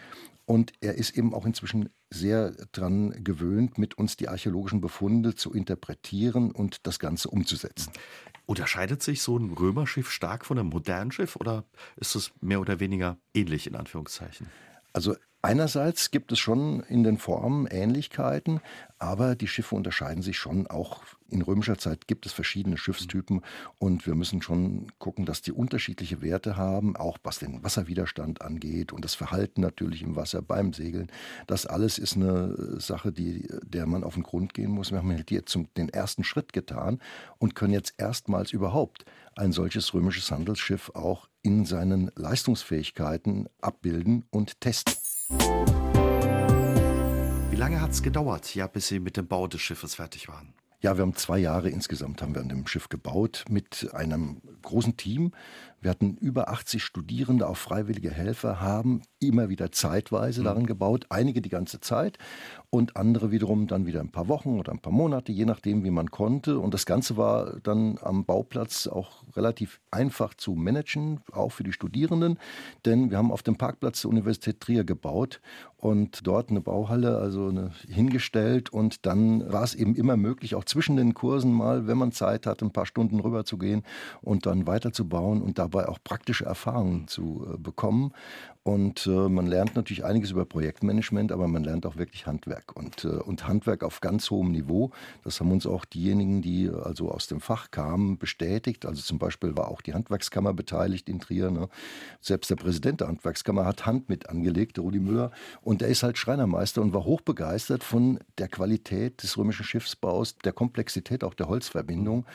Und 0.47 0.73
er 0.81 0.95
ist 0.95 1.17
eben 1.17 1.35
auch 1.35 1.45
inzwischen 1.45 1.91
sehr 2.11 2.53
daran 2.73 3.23
gewöhnt, 3.23 3.79
mit 3.79 3.99
uns 3.99 4.17
die 4.17 4.29
archäologischen 4.29 4.81
Befunde 4.81 5.35
zu 5.35 5.53
interpretieren 5.53 6.51
und 6.51 6.87
das 6.87 6.99
Ganze 6.99 7.29
umzusetzen. 7.29 7.93
Unterscheidet 8.47 9.03
sich 9.03 9.23
so 9.23 9.39
ein 9.39 9.53
Römerschiff 9.53 10.11
stark 10.11 10.47
von 10.47 10.59
einem 10.59 10.71
modernen 10.71 11.13
Schiff 11.13 11.37
oder 11.37 11.65
ist 11.97 12.15
es 12.15 12.33
mehr 12.41 12.61
oder 12.61 12.81
weniger 12.81 13.19
ähnlich 13.35 13.67
in 13.67 13.77
Anführungszeichen? 13.77 14.49
Also 14.93 15.15
Einerseits 15.41 16.11
gibt 16.11 16.33
es 16.33 16.41
schon 16.41 16.81
in 16.89 17.05
den 17.05 17.17
Formen 17.17 17.67
Ähnlichkeiten, 17.69 18.61
aber 18.99 19.37
die 19.37 19.49
Schiffe 19.49 19.75
unterscheiden 19.75 20.23
sich 20.23 20.39
schon. 20.39 20.67
Auch 20.67 21.03
in 21.31 21.43
römischer 21.43 21.79
Zeit 21.79 22.07
gibt 22.07 22.27
es 22.27 22.33
verschiedene 22.33 22.79
Schiffstypen 22.79 23.43
und 23.79 24.07
wir 24.07 24.15
müssen 24.15 24.43
schon 24.43 24.87
gucken, 24.99 25.27
dass 25.27 25.43
die 25.43 25.53
unterschiedliche 25.53 26.23
Werte 26.23 26.57
haben, 26.57 26.97
auch 26.97 27.19
was 27.23 27.39
den 27.39 27.63
Wasserwiderstand 27.63 28.43
angeht 28.43 28.93
und 28.93 29.05
das 29.05 29.15
Verhalten 29.15 29.61
natürlich 29.61 30.03
im 30.03 30.17
Wasser 30.17 30.43
beim 30.43 30.73
Segeln. 30.73 31.11
Das 31.47 31.67
alles 31.67 31.99
ist 31.99 32.17
eine 32.17 32.81
Sache, 32.81 33.13
die, 33.13 33.49
der 33.63 33.87
man 33.87 34.05
auf 34.05 34.15
den 34.15 34.23
Grund 34.23 34.55
gehen 34.55 34.71
muss. 34.71 34.91
Wir 34.91 34.99
haben 34.99 35.13
halt 35.13 35.31
jetzt 35.31 35.53
zum, 35.53 35.73
den 35.75 35.89
ersten 35.89 36.25
Schritt 36.25 36.53
getan 36.53 37.01
und 37.39 37.55
können 37.55 37.73
jetzt 37.73 37.95
erstmals 37.99 38.53
überhaupt 38.53 39.05
ein 39.37 39.53
solches 39.53 39.93
römisches 39.95 40.31
Handelsschiff 40.31 40.91
auch 40.95 41.29
in 41.43 41.65
seinen 41.65 42.11
Leistungsfähigkeiten 42.17 43.49
abbilden 43.61 44.25
und 44.31 44.61
testen. 44.61 44.95
Lange 47.59 47.81
hat 47.81 47.91
es 47.91 48.03
gedauert, 48.03 48.55
ja, 48.55 48.69
bis 48.69 48.87
Sie 48.87 49.01
mit 49.01 49.17
dem 49.17 49.27
Bau 49.27 49.49
des 49.49 49.61
Schiffes 49.61 49.97
fertig 49.97 50.29
waren? 50.29 50.55
Ja, 50.81 50.97
wir 50.97 51.03
haben 51.03 51.17
zwei 51.17 51.39
Jahre 51.39 51.69
insgesamt 51.71 52.23
haben 52.23 52.33
wir 52.33 52.41
an 52.41 52.49
dem 52.49 52.69
Schiff 52.69 52.89
gebaut 52.89 53.45
mit 53.49 53.91
einem 53.93 54.41
großen 54.63 54.97
Team. 54.97 55.33
Wir 55.81 55.91
hatten 55.91 56.17
über 56.17 56.49
80 56.49 56.83
Studierende, 56.83 57.49
auch 57.49 57.57
freiwillige 57.57 58.11
Helfer, 58.11 58.61
haben 58.61 59.03
immer 59.21 59.49
wieder 59.49 59.71
zeitweise 59.71 60.41
mhm. 60.41 60.45
darin 60.45 60.67
gebaut, 60.67 61.07
einige 61.09 61.41
die 61.41 61.49
ganze 61.49 61.81
Zeit 61.81 62.19
und 62.71 62.97
andere 62.97 63.31
wiederum 63.31 63.67
dann 63.67 63.87
wieder 63.87 64.01
ein 64.01 64.11
paar 64.11 64.29
Wochen 64.29 64.59
oder 64.59 64.73
ein 64.73 64.81
paar 64.81 64.93
Monate, 64.93 65.33
je 65.33 65.45
nachdem, 65.45 65.85
wie 65.85 65.91
man 65.91 66.11
konnte. 66.11 66.59
Und 66.59 66.75
das 66.75 66.85
Ganze 66.85 67.17
war 67.17 67.61
dann 67.63 67.99
am 68.03 68.25
Bauplatz 68.25 68.87
auch 68.87 69.23
relativ 69.37 69.81
einfach 69.91 70.35
zu 70.35 70.55
managen, 70.55 71.21
auch 71.33 71.51
für 71.51 71.63
die 71.63 71.73
Studierenden, 71.73 72.39
denn 72.85 73.11
wir 73.11 73.19
haben 73.19 73.33
auf 73.33 73.43
dem 73.43 73.57
Parkplatz 73.57 74.03
der 74.03 74.11
Universität 74.11 74.61
Trier 74.61 74.85
gebaut 74.85 75.41
und 75.77 76.27
dort 76.27 76.51
eine 76.51 76.61
Bauhalle 76.61 77.19
also 77.19 77.49
eine, 77.49 77.71
hingestellt 77.89 78.71
und 78.71 79.07
dann 79.07 79.51
war 79.51 79.63
es 79.63 79.75
eben 79.75 79.95
immer 79.95 80.17
möglich, 80.17 80.55
auch 80.57 80.65
zwischen 80.65 80.97
den 80.97 81.15
Kursen 81.15 81.53
mal, 81.53 81.87
wenn 81.87 81.97
man 81.97 82.13
Zeit 82.13 82.47
hat, 82.47 82.63
ein 82.63 82.73
paar 82.73 82.87
Stunden 82.87 83.21
rüber 83.21 83.45
zu 83.45 83.59
gehen 83.59 83.85
und 84.21 84.47
dann 84.47 84.67
weiterzubauen 84.67 85.41
und 85.41 85.59
dabei 85.69 85.89
auch 85.89 85.99
praktische 86.03 86.45
Erfahrungen 86.45 87.09
zu 87.09 87.47
äh, 87.55 87.59
bekommen. 87.59 88.13
Und 88.69 89.07
äh, 89.07 89.31
man 89.31 89.47
lernt 89.47 89.77
natürlich 89.77 90.05
einiges 90.05 90.31
über 90.31 90.45
Projektmanagement, 90.45 91.33
aber 91.33 91.49
man 91.49 91.65
lernt 91.65 91.87
auch 91.87 91.97
wirklich 91.97 92.27
Handwerk 92.27 92.77
und, 92.77 93.03
äh, 93.03 93.09
und 93.09 93.49
Handwerk 93.49 93.83
auf 93.83 94.03
ganz 94.03 94.31
hohem 94.31 94.53
Niveau. 94.53 94.91
Das 95.25 95.41
haben 95.41 95.51
uns 95.53 95.67
auch 95.67 95.87
diejenigen, 95.87 96.43
die 96.43 96.69
also 96.69 97.11
aus 97.11 97.29
dem 97.29 97.41
Fach 97.41 97.71
kamen, 97.71 98.19
bestätigt. 98.19 98.85
Also 98.85 99.01
zum 99.01 99.19
Beispiel 99.19 99.57
war 99.57 99.69
auch 99.69 99.81
die 99.81 99.95
Handwerkskammer 99.95 100.53
beteiligt 100.53 101.09
in 101.09 101.19
Trier. 101.19 101.51
Ne? 101.51 101.71
Selbst 102.21 102.51
der 102.51 102.57
Präsident 102.57 103.01
der 103.01 103.09
Handwerkskammer 103.09 103.65
hat 103.65 103.87
Hand 103.87 104.11
mit 104.11 104.29
angelegt, 104.29 104.77
der 104.77 104.85
Rudi 104.85 105.01
Müller. 105.01 105.31
Und 105.63 105.81
er 105.81 105.89
ist 105.89 106.03
halt 106.03 106.19
Schreinermeister 106.19 106.83
und 106.83 106.93
war 106.93 107.07
hochbegeistert 107.07 107.83
von 107.83 108.21
der 108.37 108.49
Qualität 108.49 109.23
des 109.23 109.39
römischen 109.39 109.65
Schiffsbaus, 109.65 110.37
der 110.37 110.53
Komplexität 110.53 111.25
auch 111.25 111.33
der 111.33 111.49
Holzverbindung, 111.49 112.27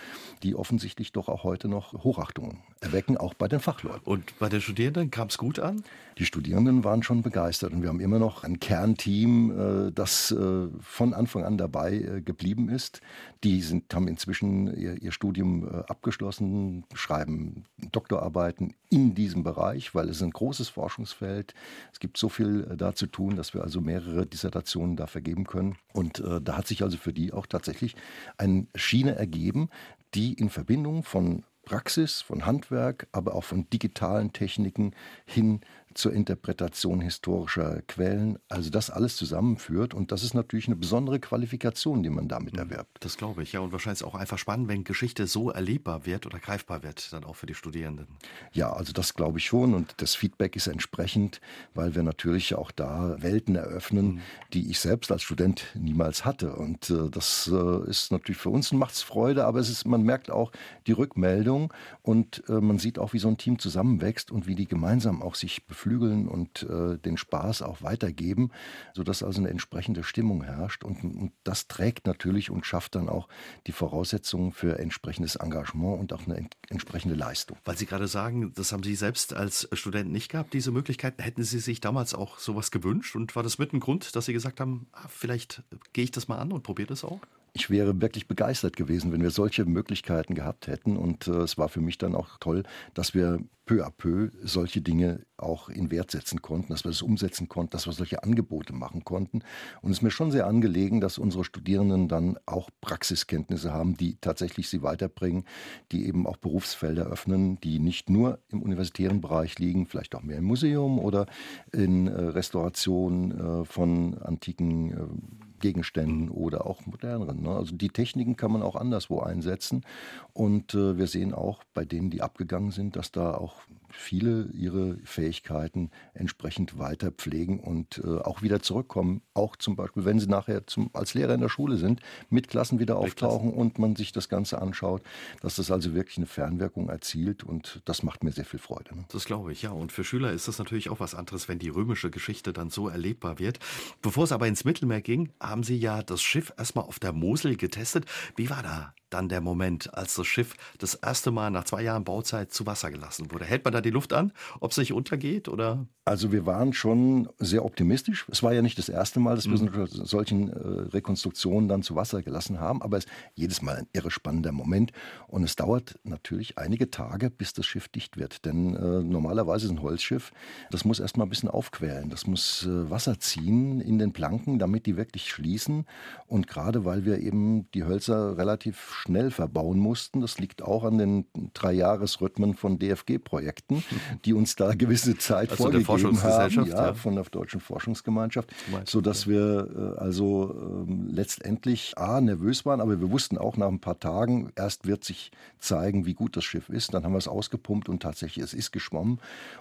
die 0.42 0.56
offensichtlich 0.56 1.12
doch 1.12 1.30
auch 1.30 1.44
heute 1.44 1.68
noch 1.68 1.94
Hochachtung 2.04 2.63
erwecken, 2.82 3.18
auch 3.18 3.36
bei 3.36 3.48
den 3.48 3.60
Fachleuten. 3.60 4.02
Und 4.04 4.40
bei 4.40 4.50
den 4.50 4.62
Studierenden 4.62 5.12
kam 5.12 5.28
es 5.28 5.38
gut 5.38 5.60
an? 5.60 5.84
Die 6.18 6.23
Studierenden 6.25 6.84
waren 6.84 7.03
schon 7.03 7.22
begeistert 7.22 7.74
und 7.74 7.82
wir 7.82 7.89
haben 7.89 8.00
immer 8.00 8.20
noch 8.20 8.44
ein 8.44 8.60
Kernteam, 8.60 9.88
äh, 9.88 9.92
das 9.92 10.32
äh, 10.32 10.68
von 10.80 11.13
Anfang 11.13 11.44
an 11.44 11.58
dabei 11.58 11.94
äh, 11.94 12.22
geblieben 12.22 12.70
ist. 12.70 13.01
Die 13.44 13.62
sind, 13.62 13.94
haben 13.94 14.08
inzwischen 14.08 14.68
ihr, 14.77 15.01
ihr 15.01 15.12
Studium 15.12 15.68
abgeschlossen, 15.88 16.86
schreiben 16.94 17.65
Doktorarbeiten 17.92 18.74
in 18.89 19.15
diesem 19.15 19.44
Bereich, 19.44 19.94
weil 19.94 20.08
es 20.08 20.22
ein 20.22 20.32
großes 20.32 20.70
Forschungsfeld. 20.70 21.53
Es 21.92 22.00
gibt 22.00 22.18
so 22.18 22.30
viel 22.30 22.63
da 22.77 22.96
zu 22.96 23.08
tun, 23.08 23.36
dass 23.36 23.53
wir 23.53 23.63
also 23.63 23.82
mehrere 23.82 24.25
Dissertationen 24.25 24.96
da 24.96 25.08
vergeben 25.08 25.46
können. 25.46 25.75
Und 25.92 26.24
da 26.42 26.58
hat 26.58 26.68
sich 26.68 26.84
also 26.84 26.98
für 26.98 27.12
die 27.12 27.34
auch 27.34 27.46
tatsächlich 27.46 27.96
eine 28.38 28.68
Schiene 28.75 29.15
ergeben, 29.15 29.70
die 30.13 30.34
in 30.34 30.50
Verbindung 30.50 31.03
von 31.03 31.44
Praxis, 31.63 32.22
von 32.22 32.46
Handwerk, 32.46 33.08
aber 33.12 33.36
auch 33.36 33.46
von 33.46 33.70
digitalen 33.70 34.34
Techniken 34.34 34.92
hin 35.25 35.62
zur 35.94 36.14
Interpretation 36.14 37.02
historischer 37.02 37.82
Quellen. 37.88 38.40
Also 38.50 38.70
das 38.70 38.90
alles 38.90 39.16
zusammenführt 39.16 39.94
und 39.94 40.12
das 40.12 40.24
ist 40.24 40.34
natürlich 40.34 40.68
eine 40.68 40.76
besondere 40.76 41.20
Qualifikation, 41.20 42.04
die 42.04 42.10
man 42.10 42.28
damit 42.28 42.54
mhm. 42.54 42.60
erwerbt. 42.60 42.98
Das 43.02 43.18
glaube 43.18 43.44
ich, 43.44 43.54
ja. 43.54 43.60
Und 43.60 43.72
wahrscheinlich 43.72 44.04
auch 44.04 44.16
einfach 44.16 44.38
spannend, 44.38 44.68
wenn 44.68 44.84
Geschichte 44.84 45.28
so 45.28 45.52
erlebbar 45.52 46.06
wird 46.06 46.26
oder 46.26 46.40
greifbar 46.40 46.84
wird, 46.84 47.14
dann 47.14 47.24
auch 47.24 47.36
für 47.36 47.46
die 47.46 47.54
Studierenden. 47.54 48.08
Ja, 48.54 48.74
also 48.74 48.94
das 48.94 49.14
glaube 49.14 49.38
ich 49.38 49.46
schon 49.46 49.74
und 49.74 49.94
das 49.98 50.16
Feedback 50.16 50.56
ist 50.56 50.68
entsprechend, 50.68 51.42
weil 51.74 51.96
wir 51.96 52.04
natürlich 52.04 52.56
auch 52.56 52.72
da 52.72 53.16
Welten 53.22 53.56
eröffnen, 53.56 54.16
mhm. 54.16 54.22
die 54.54 54.72
ich 54.72 54.80
selbst 54.80 55.12
als 55.12 55.22
Student 55.22 55.66
niemals 55.76 56.26
hatte. 56.26 56.56
Und 56.56 56.90
äh, 56.90 57.10
das 57.10 57.50
äh, 57.54 57.90
ist 57.90 58.12
natürlich 58.12 58.42
für 58.42 58.50
uns 58.50 58.72
macht 58.74 58.96
es 58.96 59.04
Freude, 59.04 59.46
aber 59.46 59.60
es 59.60 59.70
ist, 59.70 59.86
man 59.86 60.02
merkt 60.02 60.32
auch 60.32 60.52
die 60.88 60.94
Rückmeldung 60.94 61.72
und 62.02 62.44
äh, 62.50 62.54
man 62.54 62.80
sieht 62.80 62.98
auch, 62.98 63.14
wie 63.14 63.20
so 63.20 63.28
ein 63.28 63.38
Team 63.38 63.60
zusammenwächst 63.60 64.32
und 64.32 64.48
wie 64.48 64.56
die 64.56 64.68
gemeinsam 64.68 65.22
auch 65.22 65.36
sich 65.36 65.68
befinden 65.68 65.83
beflügeln 65.84 66.28
und 66.28 66.63
äh, 66.63 66.98
den 66.98 67.18
Spaß 67.18 67.62
auch 67.62 67.82
weitergeben, 67.82 68.52
sodass 68.94 69.22
also 69.22 69.42
eine 69.42 69.50
entsprechende 69.50 70.04
Stimmung 70.04 70.44
herrscht. 70.44 70.84
Und, 70.84 71.04
und 71.04 71.32
das 71.44 71.68
trägt 71.68 72.08
natürlich 72.08 72.50
und 72.50 72.66
schafft 72.66 72.96
dann 72.96 73.10
auch 73.10 73.28
die 73.68 73.72
Voraussetzungen 73.72 74.52
für 74.54 74.80
entsprechendes 74.80 75.36
Engagement 75.36 76.00
und 76.00 76.13
auch 76.13 76.25
eine 76.25 76.38
ent 76.38 76.56
entsprechende 76.70 77.16
Leistung. 77.16 77.58
Weil 77.66 77.78
Sie 77.78 77.86
gerade 77.86 78.08
sagen, 78.08 78.54
das 78.56 78.72
haben 78.72 78.84
Sie 78.84 78.96
selbst 78.96 79.34
als 79.34 79.68
Student 79.74 80.12
nicht 80.12 80.32
gehabt, 80.32 80.54
diese 80.54 80.72
Möglichkeiten. 80.72 81.22
Hätten 81.22 81.44
Sie 81.44 81.60
sich 81.60 81.82
damals 81.82 82.13
auch 82.13 82.40
sowas 82.40 82.72
gewünscht? 82.72 83.16
Und 83.16 83.36
war 83.36 83.44
das 83.44 83.58
mit 83.58 83.74
ein 83.74 83.80
Grund, 83.80 84.16
dass 84.16 84.25
Sie 84.25 84.34
gesagt 84.34 84.60
haben, 84.60 84.88
ah, 84.94 85.08
vielleicht 85.10 85.63
gehe 85.92 86.06
ich 86.06 86.12
das 86.12 86.28
mal 86.28 86.38
an 86.38 86.52
und 86.52 86.63
probiere 86.63 86.88
das 86.88 87.04
auch? 87.04 87.20
Ich 87.53 87.69
wäre 87.69 88.01
wirklich 88.01 88.27
begeistert 88.27 88.75
gewesen, 88.75 89.12
wenn 89.12 89.22
wir 89.22 89.29
solche 89.29 89.65
Möglichkeiten 89.65 90.33
gehabt 90.33 90.67
hätten. 90.67 90.98
Und 90.98 91.27
äh, 91.27 91.41
es 91.41 91.57
war 91.57 91.69
für 91.69 91.81
mich 91.81 92.00
dann 92.00 92.15
auch 92.15 92.38
toll, 92.39 92.63
dass 92.95 93.13
wir 93.13 93.39
peu 93.65 93.86
à 93.86 93.91
peu 93.91 94.29
solche 94.41 94.81
Dinge 94.81 95.25
auch 95.38 95.69
in 95.69 95.89
Wert 95.89 96.12
setzen 96.12 96.41
konnten, 96.41 96.74
dass 96.74 96.83
wir 96.83 96.91
das 96.91 97.01
umsetzen 97.01 97.48
konnten, 97.48 97.72
dass 97.72 97.86
wir 97.86 97.93
solche 97.93 98.24
Angebote 98.24 98.74
machen 98.74 99.05
konnten. 99.05 99.41
Und 99.81 99.91
es 99.91 99.98
ist 99.98 100.01
mir 100.01 100.12
schon 100.12 100.31
sehr 100.31 100.48
angelegen, 100.48 101.00
dass 101.00 101.17
unsere 101.17 101.43
Studierenden 101.45 102.07
dann 102.07 102.38
auch 102.45 102.69
Praxiskenntnisse 102.81 103.72
haben, 103.72 103.95
die 103.95 104.17
tatsächlich 104.19 104.67
sie 104.67 104.81
weiterbringen, 104.81 105.45
die 105.91 106.07
eben 106.07 106.27
auch 106.27 106.38
Berufsfelder 106.38 107.05
öffnen, 107.05 107.60
die 107.62 107.79
nicht 107.79 108.10
nur 108.10 108.39
im 108.50 108.62
universitären 108.62 109.22
Bereich 109.22 109.60
liegen, 109.60 109.86
vielleicht 109.86 110.15
auch 110.15 110.24
mehr 110.24 110.39
im 110.39 110.45
Museum 110.45 111.00
oder 111.00 111.27
in 111.72 112.07
äh, 112.07 112.12
Restauration 112.12 113.62
äh, 113.62 113.65
von 113.65 114.17
antiken 114.17 114.91
äh, 114.91 115.43
Gegenständen 115.63 116.29
oder 116.29 116.67
auch 116.67 116.86
moderneren. 116.86 117.41
Ne? 117.41 117.51
Also 117.51 117.74
die 117.74 117.88
Techniken 117.88 118.36
kann 118.36 118.51
man 118.51 118.62
auch 118.62 118.75
anderswo 118.75 119.22
einsetzen. 119.22 119.86
Und 120.34 120.74
äh, 120.74 120.98
wir 120.98 121.08
sehen 121.08 121.34
auch 121.34 121.63
bei 121.74 121.86
denen, 121.86 122.10
die 122.10 122.22
abgegangen 122.22 122.72
sind, 122.72 122.98
dass 122.98 123.13
da 123.13 123.34
auch 123.34 123.55
viele 123.96 124.50
ihre 124.54 124.98
Fähigkeiten 125.04 125.92
entsprechend 126.14 126.78
weiter 126.80 127.12
pflegen 127.12 127.60
und 127.60 128.02
äh, 128.04 128.20
auch 128.20 128.42
wieder 128.42 128.62
zurückkommen. 128.62 129.22
Auch 129.34 129.56
zum 129.56 129.76
Beispiel, 129.76 130.06
wenn 130.06 130.20
sie 130.20 130.28
nachher 130.28 130.68
zum, 130.68 130.90
als 130.94 131.14
Lehrer 131.14 131.34
in 131.34 131.42
der 131.42 131.50
Schule 131.50 131.78
sind, 131.78 132.02
mit 132.30 132.48
Klassen 132.48 132.80
wieder 132.80 132.98
auftauchen 132.98 133.54
und 133.54 133.80
man 133.80 133.96
sich 133.96 134.12
das 134.12 134.30
Ganze 134.30 134.62
anschaut, 134.62 135.04
dass 135.42 135.56
das 135.56 135.72
also 135.72 135.94
wirklich 135.94 136.18
eine 136.18 136.26
Fernwirkung 136.26 136.90
erzielt 136.90 137.44
und 137.44 137.82
das 137.86 138.04
macht 138.04 138.24
mir 138.24 138.32
sehr 138.32 138.46
viel 138.46 138.60
Freude. 138.60 138.96
Ne? 138.96 139.06
Das 139.10 139.26
glaube 139.26 139.52
ich, 139.52 139.62
ja. 139.62 139.72
Und 139.72 139.92
für 139.92 140.04
Schüler 140.04 140.32
ist 140.32 140.48
das 140.48 140.60
natürlich 140.60 140.90
auch 140.90 141.00
was 141.00 141.16
anderes, 141.16 141.48
wenn 141.48 141.60
die 141.60 141.70
römische 141.70 142.10
Geschichte 142.10 142.54
dann 142.54 142.70
so 142.70 142.88
erlebbar 142.88 143.40
wird. 143.40 143.60
Bevor 144.02 144.26
es 144.26 144.32
aber 144.32 144.48
ins 144.48 144.66
Mittelmeer 144.66 145.02
ging, 145.02 145.30
haben 145.40 145.64
Sie 145.64 145.78
ja 145.78 146.04
das 146.04 146.22
Schiff 146.22 146.54
erstmal 146.58 146.86
auf 146.86 147.00
der 147.00 147.14
Mosel 147.14 147.56
getestet. 147.56 148.06
Wie 148.36 148.50
war 148.50 148.64
da 148.64 148.94
dann 149.13 149.29
der 149.29 149.41
Moment, 149.41 149.93
als 149.93 150.15
das 150.15 150.27
Schiff 150.27 150.55
das 150.79 150.96
erste 150.96 151.32
Mal 151.32 151.51
nach 151.51 151.63
zwei 151.63 151.84
Jahren 151.84 152.03
Bauzeit 152.03 152.51
zu 152.51 152.65
Wasser 152.65 152.91
gelassen 152.91 153.32
wurde? 153.32 153.46
Hält 153.46 153.63
man 153.63 153.74
da 153.74 153.82
die 153.82 153.91
Luft 153.91 154.13
an, 154.13 154.34
ob 154.60 154.72
es 154.72 154.77
nicht 154.77 154.93
untergeht 154.93 155.48
oder? 155.48 155.86
Also 156.05 156.34
wir 156.34 156.46
waren 156.46 156.74
schon 156.74 157.29
sehr 157.39 157.63
optimistisch. 157.63 158.25
Es 158.29 158.43
war 158.43 158.51
ja 158.53 158.62
nicht 158.62 158.77
das 158.77 158.89
erste 158.89 159.22
Mal, 159.22 159.36
dass 159.36 159.50
wir 159.50 159.58
mhm. 159.58 159.88
solchen 159.88 160.50
äh, 160.50 160.58
Rekonstruktionen 160.93 161.70
dann 161.70 161.82
zu 161.82 161.96
Wasser 161.96 162.22
gelassen 162.22 162.60
haben, 162.60 162.82
aber 162.82 162.98
es 162.98 163.05
ist 163.05 163.12
jedes 163.36 163.62
Mal 163.62 163.77
ein 163.77 163.88
irre 163.93 164.12
spannender 164.12 164.51
Moment 164.51 164.91
und 165.27 165.43
es 165.43 165.55
dauert 165.55 166.00
natürlich 166.03 166.58
einige 166.58 166.91
Tage, 166.91 167.29
bis 167.29 167.53
das 167.53 167.65
Schiff 167.65 167.88
dicht 167.88 168.17
wird, 168.17 168.46
denn 168.46 168.75
äh, 168.75 169.03
normalerweise 169.03 169.65
ist 169.65 169.72
ein 169.72 169.82
Holzschiff, 169.82 170.32
das 170.72 170.86
muss 170.86 171.00
erstmal 171.00 171.27
ein 171.27 171.29
bisschen 171.29 171.50
aufquellen, 171.50 172.10
das 172.10 172.27
muss 172.27 172.65
äh, 172.65 172.89
Wasser 172.89 173.20
ziehen 173.20 173.79
in 173.79 173.98
den 173.98 174.13
Planken, 174.13 174.60
damit 174.60 174.86
die 174.86 174.98
wirklich 174.98 175.29
schließen 175.29 175.86
und 176.27 176.48
gerade 176.48 176.86
weil 176.86 177.05
wir 177.05 177.20
eben 177.20 177.70
die 177.72 177.84
Hölzer 177.86 178.38
relativ 178.38 178.93
schnell 179.03 179.31
verbauen 179.31 179.79
mussten. 179.79 180.22
Das 180.22 180.39
liegt 180.39 180.62
auch 180.62 180.83
an 180.83 180.98
den 180.98 181.25
Dreijahresrhythmen 181.53 182.55
von 182.55 182.79
DFG-Projekten, 182.79 183.83
die 184.24 184.33
uns 184.33 184.55
da 184.55 184.74
gewisse 184.74 185.17
Zeit 185.17 185.51
also 185.51 185.63
vorgegeben 185.63 186.22
haben, 186.24 186.65
ja, 186.65 186.86
ja, 186.86 186.93
von 186.93 187.15
der 187.15 187.24
Deutschen 187.25 187.60
Forschungsgemeinschaft, 187.60 188.53
so 188.86 189.01
dass 189.01 189.27
wir 189.27 189.95
äh, 189.98 190.00
also 190.00 190.86
äh, 190.88 191.12
letztendlich 191.12 191.98
A, 191.98 192.22
nervös 192.22 192.65
waren, 192.65 192.79
aber 192.79 193.00
wir 193.00 193.12
wussten 193.12 193.38
auch 193.38 193.57
nach 193.57 193.67
ein 193.67 193.79
paar 193.79 194.00
Tagen, 194.00 194.51
erst 194.55 194.88
wird 194.88 195.03
sich 195.03 195.31
zeigen, 195.60 196.05
wie 196.05 196.13
gut 196.13 196.38
das 196.38 196.45
Schiff 196.45 196.69
ist. 196.69 196.93
Dann 196.93 197.03
haben 197.03 197.13
wir 197.13 197.17
es 197.17 197.27
ausgepumpt 197.27 197.89
und 197.89 198.01
tatsächlich, 198.01 198.43
es 198.43 198.53
ist 198.53 198.72
geschwommen. 198.72 199.19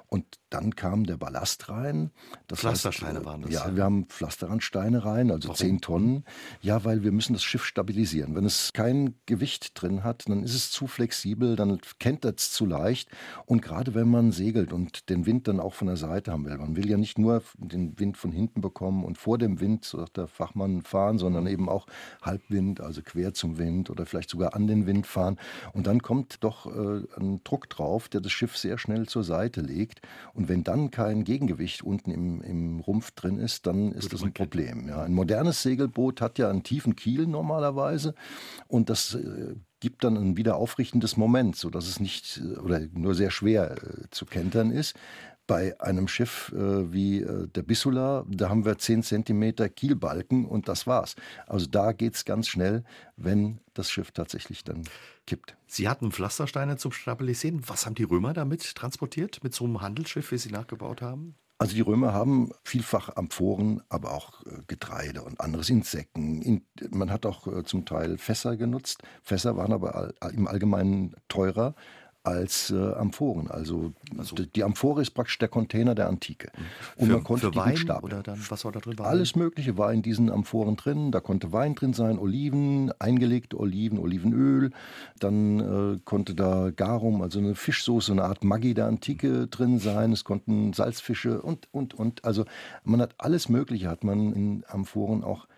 Und 0.09 0.25
dann 0.53 0.77
kam 0.77 1.05
der 1.05 1.17
Ballast 1.17 1.69
rein. 1.69 2.11
Das 2.47 2.61
Pflastersteine 2.61 3.19
heißt, 3.19 3.25
waren 3.25 3.43
das. 3.43 3.53
Ja, 3.53 3.69
ja, 3.69 3.77
wir 3.77 3.85
haben 3.85 4.07
Pflasterrandsteine 4.07 5.05
rein, 5.05 5.31
also 5.31 5.49
Warum? 5.49 5.57
10 5.57 5.81
Tonnen. 5.81 6.25
Ja, 6.61 6.85
weil 6.85 7.03
wir 7.03 7.13
müssen 7.13 7.33
das 7.33 7.43
Schiff 7.43 7.65
stabilisieren. 7.65 8.35
Wenn 8.35 8.45
es 8.45 8.73
kein 8.73 9.15
Gewicht 9.27 9.81
drin 9.81 10.05
hat, 10.05 10.29
dann 10.29 10.43
ist 10.43 10.55
es 10.55 10.71
zu 10.71 10.87
flexibel, 10.87 11.57
dann 11.57 11.81
kentert 11.99 12.41
es 12.41 12.53
zu 12.53 12.67
leicht. 12.67 13.09
Und 13.47 13.63
gerade 13.63 13.95
wenn 13.95 14.09
man 14.09 14.33
segelt 14.33 14.73
und 14.73 15.09
den 15.09 15.27
Wind 15.27 15.49
dann 15.49 15.61
auch 15.61 15.75
von 15.75 15.87
der 15.87 15.97
Seite 15.97 16.33
haben 16.33 16.45
will, 16.45 16.57
man 16.59 16.77
will 16.77 16.89
ja 16.89 16.97
nicht 16.97 17.19
nur 17.19 17.43
den 17.57 17.99
Wind 17.99 18.17
von 18.17 18.33
hinten 18.33 18.61
bekommen 18.61 19.05
und 19.05 19.19
vor 19.19 19.39
dem 19.39 19.61
Wind, 19.61 19.85
so 19.85 19.99
sagt 19.99 20.17
der 20.17 20.27
Fachmann, 20.27 20.83
fahren, 20.83 21.19
sondern 21.19 21.47
eben 21.47 21.69
auch 21.69 21.87
Halbwind, 22.21 22.81
also 22.81 23.03
quer 23.03 23.35
zum 23.35 23.59
Wind 23.59 23.91
oder 23.91 24.07
vielleicht 24.07 24.31
sogar 24.31 24.55
an 24.55 24.67
den 24.67 24.87
Wind 24.87 25.07
fahren. 25.07 25.39
Und 25.73 25.87
dann 25.87 26.03
kommt 26.03 26.45
doch 26.45 26.67
äh, 26.67 27.03
ein 27.19 27.41
Druck 27.45 27.71
drauf, 27.71 28.09
der 28.09 28.21
das 28.21 28.33
Schiff 28.33 28.57
sehr 28.57 28.79
schnell 28.79 29.07
zur 29.07 29.25
Seite 29.25 29.61
legt. 29.61 30.03
Und 30.35 30.42
Und 30.43 30.49
wenn 30.49 30.65
dann 30.65 30.91
kein 30.91 31.23
Gegengewicht 31.23 31.85
unten 31.85 32.11
im, 32.11 32.43
im 32.43 32.81
Rumpf 32.81 33.13
drin 33.13 33.39
ist, 33.39 33.65
dann 33.69 33.93
ist 33.93 34.07
Würde 34.07 34.17
das 34.17 34.23
ein 34.25 34.33
Problem. 34.33 34.89
Ja, 34.89 35.05
ein 35.05 35.15
modernes 35.15 35.63
Segelboot 35.63 36.21
hat 36.21 36.37
ja 36.37 36.51
einen 36.51 36.65
tiefen 36.65 36.97
Kiel 36.97 37.29
normalerweise 37.29 38.17
und 38.67 38.91
das 38.91 39.15
äh, 39.15 39.55
gibt 39.79 40.03
dann 40.03 40.17
ein 40.17 40.37
wiederaufrichtendes 40.37 41.17
Moment, 41.17 41.55
sodass 41.55 41.87
es 41.87 42.01
nicht 42.01 42.43
äh, 42.43 42.59
oder 42.59 42.81
nur 42.93 43.15
sehr 43.15 43.31
schwer 43.31 43.71
äh, 43.71 44.11
zu 44.11 44.27
kentern 44.27 44.73
ist. 44.73 44.97
Bei 45.47 45.81
einem 45.81 46.09
Schiff 46.09 46.53
äh, 46.57 46.93
wie 46.93 47.25
der 47.55 47.63
Bissula, 47.63 48.27
da 48.29 48.49
haben 48.49 48.65
wir 48.65 48.79
10 48.79 49.05
cm 49.05 49.55
Kielbalken 49.77 50.45
und 50.45 50.67
das 50.67 50.89
war's. 50.89 51.15
Also 51.47 51.67
da 51.67 51.93
geht 51.93 52.17
es 52.17 52.25
ganz 52.25 52.49
schnell, 52.49 52.83
wenn 53.17 53.61
das 53.75 53.93
Schiff 53.93 54.11
tatsächlich 54.11 54.65
dann 54.65 54.83
kippt. 55.27 55.57
Sie 55.67 55.89
hatten 55.89 56.13
Pflastersteine 56.13 56.77
zum 56.77 56.93
Stabilisieren. 56.93 57.63
Was 57.67 57.87
haben 57.87 57.95
die 57.95 58.03
Römer 58.05 58.33
damit 58.33 58.75
transportiert, 58.75 59.43
mit 59.43 59.55
so 59.55 59.65
einem 59.65 59.81
Handelsschiff, 59.81 60.33
wie 60.33 60.39
Sie 60.39 60.51
nachgebaut 60.51 61.03
haben? 61.03 61.37
Also 61.63 61.77
die 61.77 61.81
Römer 61.81 62.13
haben 62.13 62.51
vielfach 62.65 63.15
Amphoren, 63.15 63.83
aber 63.89 64.15
auch 64.15 64.45
äh, 64.47 64.63
Getreide 64.67 65.23
und 65.23 65.41
anderes 65.41 65.71
Insekten. 65.71 66.67
Man 66.91 67.13
hat 67.13 67.25
auch 67.25 67.47
äh, 67.47 67.63
zum 67.63 67.85
Teil 67.85 68.19
Fässer 68.19 68.57
genutzt. 68.57 69.05
Fässer 69.23 69.57
waren 69.57 69.73
aber 69.73 70.13
im 70.33 70.49
Allgemeinen 70.49 71.15
teurer 71.29 71.77
als 72.25 72.71
äh, 72.71 72.77
Amphoren. 72.95 73.51
Also, 73.51 73.93
also, 74.17 74.37
die 74.37 74.63
Amphore 74.63 75.03
ist 75.03 75.11
praktisch 75.11 75.39
der 75.39 75.49
Container 75.49 75.95
der 75.95 76.09
Antike. 76.09 76.53
Mhm. 76.57 76.63
Und 76.97 77.07
für, 77.07 77.13
man 77.15 77.25
konnte 77.25 77.53
für 77.53 77.57
Wein 77.57 77.91
oder 78.03 78.23
dann, 78.23 78.39
was 78.49 78.65
war 78.65 78.73
da 78.73 78.81
drin? 78.81 78.99
Alles 79.01 79.35
Mögliche 79.35 79.77
war 79.77 79.93
in 79.93 80.03
diesen 80.03 80.31
Amphoren 80.31 80.77
drin. 80.77 81.11
Da 81.11 81.21
konnte 81.21 81.53
Wein 81.53 81.75
drin 81.75 81.95
sein, 81.95 82.19
Oliven, 82.19 82.93
eingelegte 83.01 83.59
Oliven, 83.59 83.99
Olivenöl. 83.99 84.71
Dann 85.19 85.97
äh, 85.97 85.99
konnte 86.05 86.35
da 86.35 86.71
Garum, 86.71 87.23
also 87.23 87.41
eine 87.41 87.55
Fischsoße, 87.55 88.13
eine 88.13 88.25
Art 88.25 88.45
Maggi 88.45 88.75
der 88.75 88.87
Antike 88.87 89.49
drin 89.49 89.79
sein. 89.79 90.13
Es 90.13 90.23
konnten 90.23 90.73
Salzfische 90.73 91.43
und, 91.43 91.69
und, 91.73 91.95
und. 91.95 92.25
Also 92.25 92.45
man 92.85 93.01
hat 93.01 93.15
alles 93.19 93.49
Mögliche, 93.49 93.89
hat 93.89 94.05
man 94.05 94.33
in 94.33 94.65
Amphoren 94.69 95.25
auch 95.25 95.49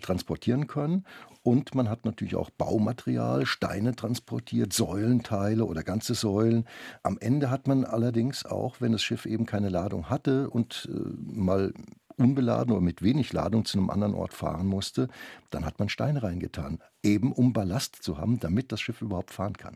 transportieren 0.00 0.66
können. 0.66 1.04
Und 1.42 1.74
man 1.74 1.88
hat 1.88 2.04
natürlich 2.04 2.36
auch 2.36 2.50
Baumaterial, 2.50 3.46
Steine 3.46 3.94
transportiert, 3.94 4.72
Säulenteile 4.72 5.64
oder 5.64 5.82
ganze 5.82 6.14
Säulen. 6.14 6.66
Am 7.02 7.18
Ende 7.18 7.50
hat 7.50 7.66
man 7.66 7.84
allerdings 7.84 8.44
auch, 8.46 8.80
wenn 8.80 8.92
das 8.92 9.02
Schiff 9.02 9.26
eben 9.26 9.46
keine 9.46 9.68
Ladung 9.68 10.08
hatte 10.08 10.48
und 10.50 10.88
äh, 10.92 11.38
mal 11.38 11.72
unbeladen 12.16 12.72
oder 12.72 12.80
mit 12.80 13.02
wenig 13.02 13.32
Ladung 13.32 13.64
zu 13.64 13.76
einem 13.76 13.90
anderen 13.90 14.14
Ort 14.14 14.32
fahren 14.32 14.66
musste, 14.66 15.08
dann 15.50 15.64
hat 15.66 15.78
man 15.78 15.88
Steine 15.88 16.22
reingetan, 16.22 16.78
eben 17.02 17.32
um 17.32 17.52
Ballast 17.52 17.96
zu 18.02 18.18
haben, 18.18 18.38
damit 18.38 18.70
das 18.70 18.80
Schiff 18.80 19.02
überhaupt 19.02 19.32
fahren 19.32 19.54
kann 19.54 19.74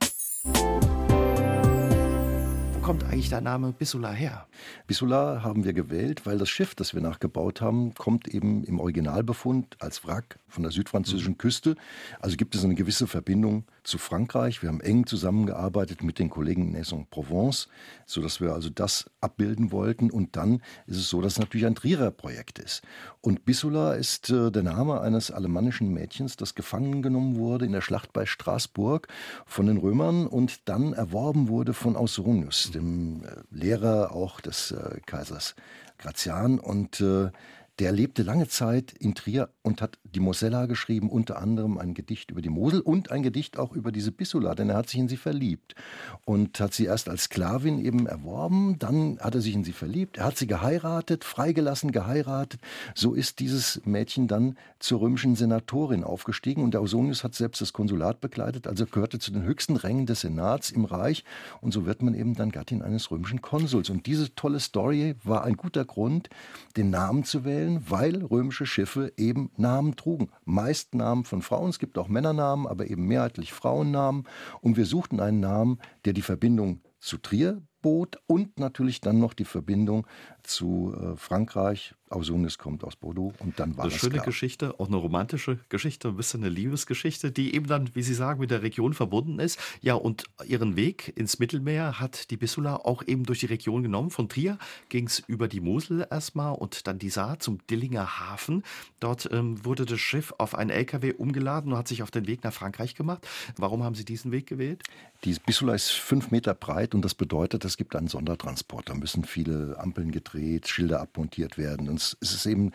kommt 2.88 3.04
eigentlich 3.04 3.28
der 3.28 3.42
Name 3.42 3.72
Bissula 3.72 4.12
her? 4.12 4.46
Bissula 4.86 5.42
haben 5.42 5.64
wir 5.64 5.74
gewählt, 5.74 6.24
weil 6.24 6.38
das 6.38 6.48
Schiff, 6.48 6.74
das 6.74 6.94
wir 6.94 7.02
nachgebaut 7.02 7.60
haben, 7.60 7.92
kommt 7.92 8.28
eben 8.28 8.64
im 8.64 8.80
Originalbefund 8.80 9.76
als 9.78 10.06
Wrack 10.06 10.38
von 10.48 10.62
der 10.62 10.72
südfranzösischen 10.72 11.34
mhm. 11.34 11.38
Küste. 11.38 11.76
Also 12.18 12.38
gibt 12.38 12.54
es 12.54 12.64
eine 12.64 12.74
gewisse 12.74 13.06
Verbindung 13.06 13.64
zu 13.84 13.98
Frankreich. 13.98 14.62
Wir 14.62 14.70
haben 14.70 14.80
eng 14.80 15.06
zusammengearbeitet 15.06 16.02
mit 16.02 16.18
den 16.18 16.30
Kollegen 16.30 16.68
in 16.68 16.76
Aix-en-Provence, 16.76 17.68
sodass 18.06 18.40
wir 18.40 18.54
also 18.54 18.70
das 18.70 19.10
abbilden 19.20 19.70
wollten. 19.70 20.10
Und 20.10 20.36
dann 20.36 20.62
ist 20.86 20.96
es 20.96 21.10
so, 21.10 21.20
dass 21.20 21.34
es 21.34 21.38
natürlich 21.38 21.66
ein 21.66 21.74
Trierer 21.74 22.10
Projekt 22.10 22.58
ist. 22.58 22.82
Und 23.20 23.44
Bissula 23.44 23.94
ist 23.94 24.30
äh, 24.30 24.50
der 24.50 24.62
Name 24.62 25.00
eines 25.00 25.30
alemannischen 25.30 25.92
Mädchens, 25.92 26.36
das 26.36 26.54
gefangen 26.54 27.02
genommen 27.02 27.36
wurde 27.36 27.66
in 27.66 27.72
der 27.72 27.82
Schlacht 27.82 28.12
bei 28.12 28.24
Straßburg 28.24 29.08
von 29.44 29.66
den 29.66 29.76
Römern 29.76 30.26
und 30.26 30.68
dann 30.68 30.94
erworben 30.94 31.48
wurde 31.48 31.74
von 31.74 31.96
Ausonius, 31.96 32.70
dem 32.78 33.24
äh, 33.24 33.28
Lehrer 33.50 34.12
auch 34.12 34.40
des 34.40 34.70
äh, 34.70 35.00
Kaisers 35.06 35.54
Gratian. 35.98 36.58
Und 36.58 37.00
äh, 37.00 37.30
der 37.78 37.92
lebte 37.92 38.24
lange 38.24 38.48
Zeit 38.48 38.92
in 38.98 39.14
Trier 39.14 39.50
und 39.62 39.80
hat 39.80 39.98
die 40.02 40.18
Mosella 40.18 40.66
geschrieben, 40.66 41.10
unter 41.10 41.40
anderem 41.40 41.78
ein 41.78 41.94
Gedicht 41.94 42.32
über 42.32 42.42
die 42.42 42.48
Mosel 42.48 42.80
und 42.80 43.12
ein 43.12 43.22
Gedicht 43.22 43.56
auch 43.56 43.72
über 43.72 43.92
diese 43.92 44.10
Bissula, 44.10 44.56
denn 44.56 44.70
er 44.70 44.76
hat 44.76 44.88
sich 44.88 44.98
in 44.98 45.08
sie 45.08 45.16
verliebt 45.16 45.76
und 46.24 46.58
hat 46.58 46.74
sie 46.74 46.86
erst 46.86 47.08
als 47.08 47.24
Sklavin 47.24 47.78
eben 47.78 48.06
erworben, 48.06 48.78
dann 48.80 49.18
hat 49.20 49.36
er 49.36 49.40
sich 49.40 49.54
in 49.54 49.62
sie 49.62 49.72
verliebt, 49.72 50.18
er 50.18 50.24
hat 50.24 50.36
sie 50.36 50.48
geheiratet, 50.48 51.22
freigelassen, 51.22 51.92
geheiratet. 51.92 52.60
So 52.94 53.14
ist 53.14 53.38
dieses 53.38 53.80
Mädchen 53.84 54.26
dann 54.26 54.56
zur 54.80 55.00
römischen 55.00 55.36
Senatorin 55.36 56.02
aufgestiegen 56.02 56.64
und 56.64 56.74
der 56.74 56.80
Ausonius 56.80 57.22
hat 57.22 57.36
selbst 57.36 57.60
das 57.60 57.72
Konsulat 57.72 58.20
begleitet, 58.20 58.66
also 58.66 58.86
gehörte 58.86 59.20
zu 59.20 59.30
den 59.30 59.44
höchsten 59.44 59.76
Rängen 59.76 60.06
des 60.06 60.22
Senats 60.22 60.70
im 60.70 60.84
Reich 60.84 61.22
und 61.60 61.72
so 61.72 61.86
wird 61.86 62.02
man 62.02 62.14
eben 62.14 62.34
dann 62.34 62.50
Gattin 62.50 62.82
eines 62.82 63.12
römischen 63.12 63.40
Konsuls. 63.40 63.88
Und 63.88 64.06
diese 64.06 64.34
tolle 64.34 64.58
Story 64.58 65.14
war 65.22 65.44
ein 65.44 65.56
guter 65.56 65.84
Grund, 65.84 66.28
den 66.76 66.90
Namen 66.90 67.22
zu 67.22 67.44
wählen 67.44 67.67
Quellen, 67.68 67.90
weil 67.90 68.24
römische 68.24 68.66
Schiffe 68.66 69.12
eben 69.16 69.50
Namen 69.56 69.96
trugen. 69.96 70.30
Meist 70.44 70.94
Namen 70.94 71.24
von 71.24 71.42
Frauen, 71.42 71.70
es 71.70 71.78
gibt 71.78 71.98
auch 71.98 72.08
Männernamen, 72.08 72.66
aber 72.66 72.88
eben 72.88 73.06
mehrheitlich 73.06 73.52
Frauennamen. 73.52 74.24
Und 74.60 74.76
wir 74.76 74.86
suchten 74.86 75.20
einen 75.20 75.40
Namen, 75.40 75.78
der 76.04 76.12
die 76.12 76.22
Verbindung 76.22 76.80
zu 76.98 77.18
Trier 77.18 77.62
bot 77.80 78.18
und 78.26 78.58
natürlich 78.58 79.00
dann 79.00 79.20
noch 79.20 79.34
die 79.34 79.44
Verbindung 79.44 80.06
zu 80.42 80.94
äh, 80.94 81.16
Frankreich, 81.16 81.94
Ausonius 82.10 82.58
kommt 82.58 82.84
aus 82.84 82.96
Bordeaux 82.96 83.32
und 83.38 83.58
dann 83.58 83.76
war 83.76 83.84
eine 83.84 83.92
das 83.92 84.00
schöne 84.00 84.14
klar. 84.14 84.24
Geschichte, 84.24 84.78
auch 84.78 84.88
eine 84.88 84.96
romantische 84.96 85.58
Geschichte, 85.68 86.08
ein 86.08 86.16
bisschen 86.16 86.42
eine 86.42 86.50
Liebesgeschichte, 86.50 87.30
die 87.30 87.54
eben 87.54 87.66
dann, 87.66 87.90
wie 87.94 88.02
Sie 88.02 88.14
sagen, 88.14 88.40
mit 88.40 88.50
der 88.50 88.62
Region 88.62 88.94
verbunden 88.94 89.38
ist. 89.38 89.58
Ja, 89.80 89.94
und 89.94 90.24
ihren 90.46 90.76
Weg 90.76 91.12
ins 91.16 91.38
Mittelmeer 91.38 92.00
hat 92.00 92.30
die 92.30 92.36
Bissula 92.36 92.76
auch 92.76 93.02
eben 93.06 93.24
durch 93.24 93.40
die 93.40 93.46
Region 93.46 93.82
genommen. 93.82 94.10
Von 94.10 94.28
Trier 94.28 94.58
ging 94.88 95.06
es 95.06 95.18
über 95.20 95.48
die 95.48 95.60
Mosel 95.60 96.06
erstmal 96.10 96.54
und 96.54 96.86
dann 96.86 96.98
die 96.98 97.10
Saar 97.10 97.38
zum 97.40 97.58
Dillinger 97.68 98.20
Hafen. 98.20 98.62
Dort 99.00 99.28
ähm, 99.32 99.64
wurde 99.64 99.84
das 99.84 100.00
Schiff 100.00 100.32
auf 100.38 100.54
einen 100.54 100.70
LKW 100.70 101.12
umgeladen 101.12 101.72
und 101.72 101.78
hat 101.78 101.88
sich 101.88 102.02
auf 102.02 102.10
den 102.10 102.26
Weg 102.26 102.44
nach 102.44 102.52
Frankreich 102.52 102.94
gemacht. 102.94 103.26
Warum 103.56 103.82
haben 103.82 103.94
Sie 103.94 104.04
diesen 104.04 104.32
Weg 104.32 104.46
gewählt? 104.46 104.82
Die 105.24 105.34
Bissula 105.44 105.74
ist 105.74 105.90
fünf 105.90 106.30
Meter 106.30 106.54
breit 106.54 106.94
und 106.94 107.04
das 107.04 107.14
bedeutet, 107.14 107.64
es 107.64 107.76
gibt 107.76 107.96
einen 107.96 108.06
Sondertransport. 108.06 108.88
Da 108.88 108.94
müssen 108.94 109.24
viele 109.24 109.76
Ampeln 109.78 110.12
gedreht, 110.12 110.68
Schilder 110.68 111.00
abmontiert 111.00 111.58
werden. 111.58 111.88
Es 112.20 112.34
ist 112.34 112.46
eben 112.46 112.72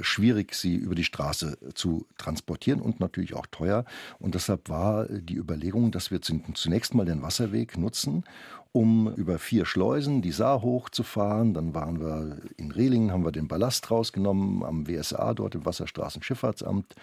schwierig, 0.00 0.54
sie 0.54 0.74
über 0.74 0.94
die 0.94 1.04
Straße 1.04 1.58
zu 1.74 2.06
transportieren 2.18 2.80
und 2.80 3.00
natürlich 3.00 3.34
auch 3.34 3.46
teuer. 3.46 3.84
Und 4.18 4.34
deshalb 4.34 4.68
war 4.68 5.06
die 5.06 5.36
Überlegung, 5.36 5.90
dass 5.90 6.10
wir 6.10 6.20
zunächst 6.20 6.94
mal 6.94 7.04
den 7.04 7.22
Wasserweg 7.22 7.78
nutzen, 7.78 8.24
um 8.72 9.12
über 9.14 9.38
vier 9.38 9.66
Schleusen 9.66 10.20
die 10.20 10.32
Saar 10.32 10.62
hochzufahren. 10.62 11.54
Dann 11.54 11.74
waren 11.74 12.00
wir 12.00 12.38
in 12.56 12.72
Rehlingen, 12.72 13.12
haben 13.12 13.24
wir 13.24 13.30
den 13.30 13.46
Ballast 13.46 13.90
rausgenommen 13.90 14.64
am 14.64 14.88
WSA, 14.88 15.34
dort 15.34 15.54
im 15.54 15.64
Wasserstraßenschifffahrtsamt 15.64 16.94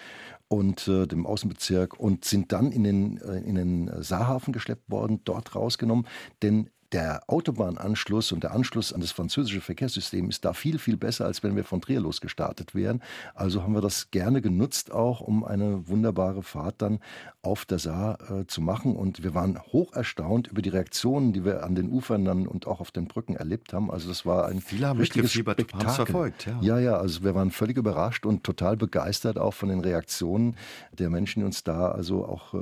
und 0.49 0.87
äh, 0.89 1.07
dem 1.07 1.25
Außenbezirk 1.25 1.97
und 1.97 2.25
sind 2.25 2.51
dann 2.51 2.73
in 2.73 2.83
den, 2.83 3.17
äh, 3.21 3.39
in 3.39 3.55
den 3.55 4.03
Saarhafen 4.03 4.51
geschleppt 4.51 4.91
worden, 4.91 5.21
dort 5.23 5.55
rausgenommen. 5.55 6.05
Denn 6.41 6.69
der 6.91 7.23
Autobahnanschluss 7.27 8.31
und 8.31 8.43
der 8.43 8.51
Anschluss 8.53 8.91
an 8.91 9.01
das 9.01 9.11
französische 9.11 9.61
Verkehrssystem 9.61 10.29
ist 10.29 10.43
da 10.43 10.53
viel, 10.53 10.77
viel 10.77 10.97
besser, 10.97 11.25
als 11.25 11.41
wenn 11.41 11.55
wir 11.55 11.63
von 11.63 11.81
Trier 11.81 12.01
los 12.01 12.19
gestartet 12.19 12.75
wären. 12.75 13.01
Also 13.33 13.63
haben 13.63 13.73
wir 13.73 13.81
das 13.81 14.11
gerne 14.11 14.41
genutzt, 14.41 14.91
auch 14.91 15.21
um 15.21 15.45
eine 15.45 15.87
wunderbare 15.87 16.43
Fahrt 16.43 16.81
dann 16.81 16.99
auf 17.43 17.65
der 17.65 17.79
Saar 17.79 18.19
äh, 18.29 18.45
zu 18.45 18.61
machen. 18.61 18.95
Und 18.95 19.23
wir 19.23 19.33
waren 19.33 19.59
hoch 19.71 19.93
erstaunt 19.93 20.47
über 20.47 20.61
die 20.61 20.69
Reaktionen, 20.69 21.33
die 21.33 21.45
wir 21.45 21.63
an 21.63 21.75
den 21.75 21.89
Ufern 21.89 22.25
dann 22.25 22.45
und 22.45 22.67
auch 22.67 22.81
auf 22.81 22.91
den 22.91 23.07
Brücken 23.07 23.35
erlebt 23.35 23.73
haben. 23.73 23.89
Also 23.89 24.09
das 24.09 24.25
war 24.25 24.47
ein 24.47 24.61
Viele 24.61 24.87
haben 24.87 24.99
richtiges 24.99 25.31
Spektakel. 25.31 25.89
verfolgt. 25.89 26.45
Ja. 26.45 26.59
ja, 26.61 26.79
ja, 26.79 26.97
also 26.97 27.23
wir 27.23 27.33
waren 27.35 27.51
völlig 27.51 27.77
überrascht 27.77 28.25
und 28.25 28.43
total 28.43 28.75
begeistert 28.75 29.37
auch 29.37 29.53
von 29.53 29.69
den 29.69 29.79
Reaktionen 29.79 30.55
der 30.91 31.09
Menschen, 31.09 31.39
die 31.39 31.45
uns 31.45 31.63
da 31.63 31.89
also 31.89 32.25
auch 32.25 32.53
äh, 32.53 32.57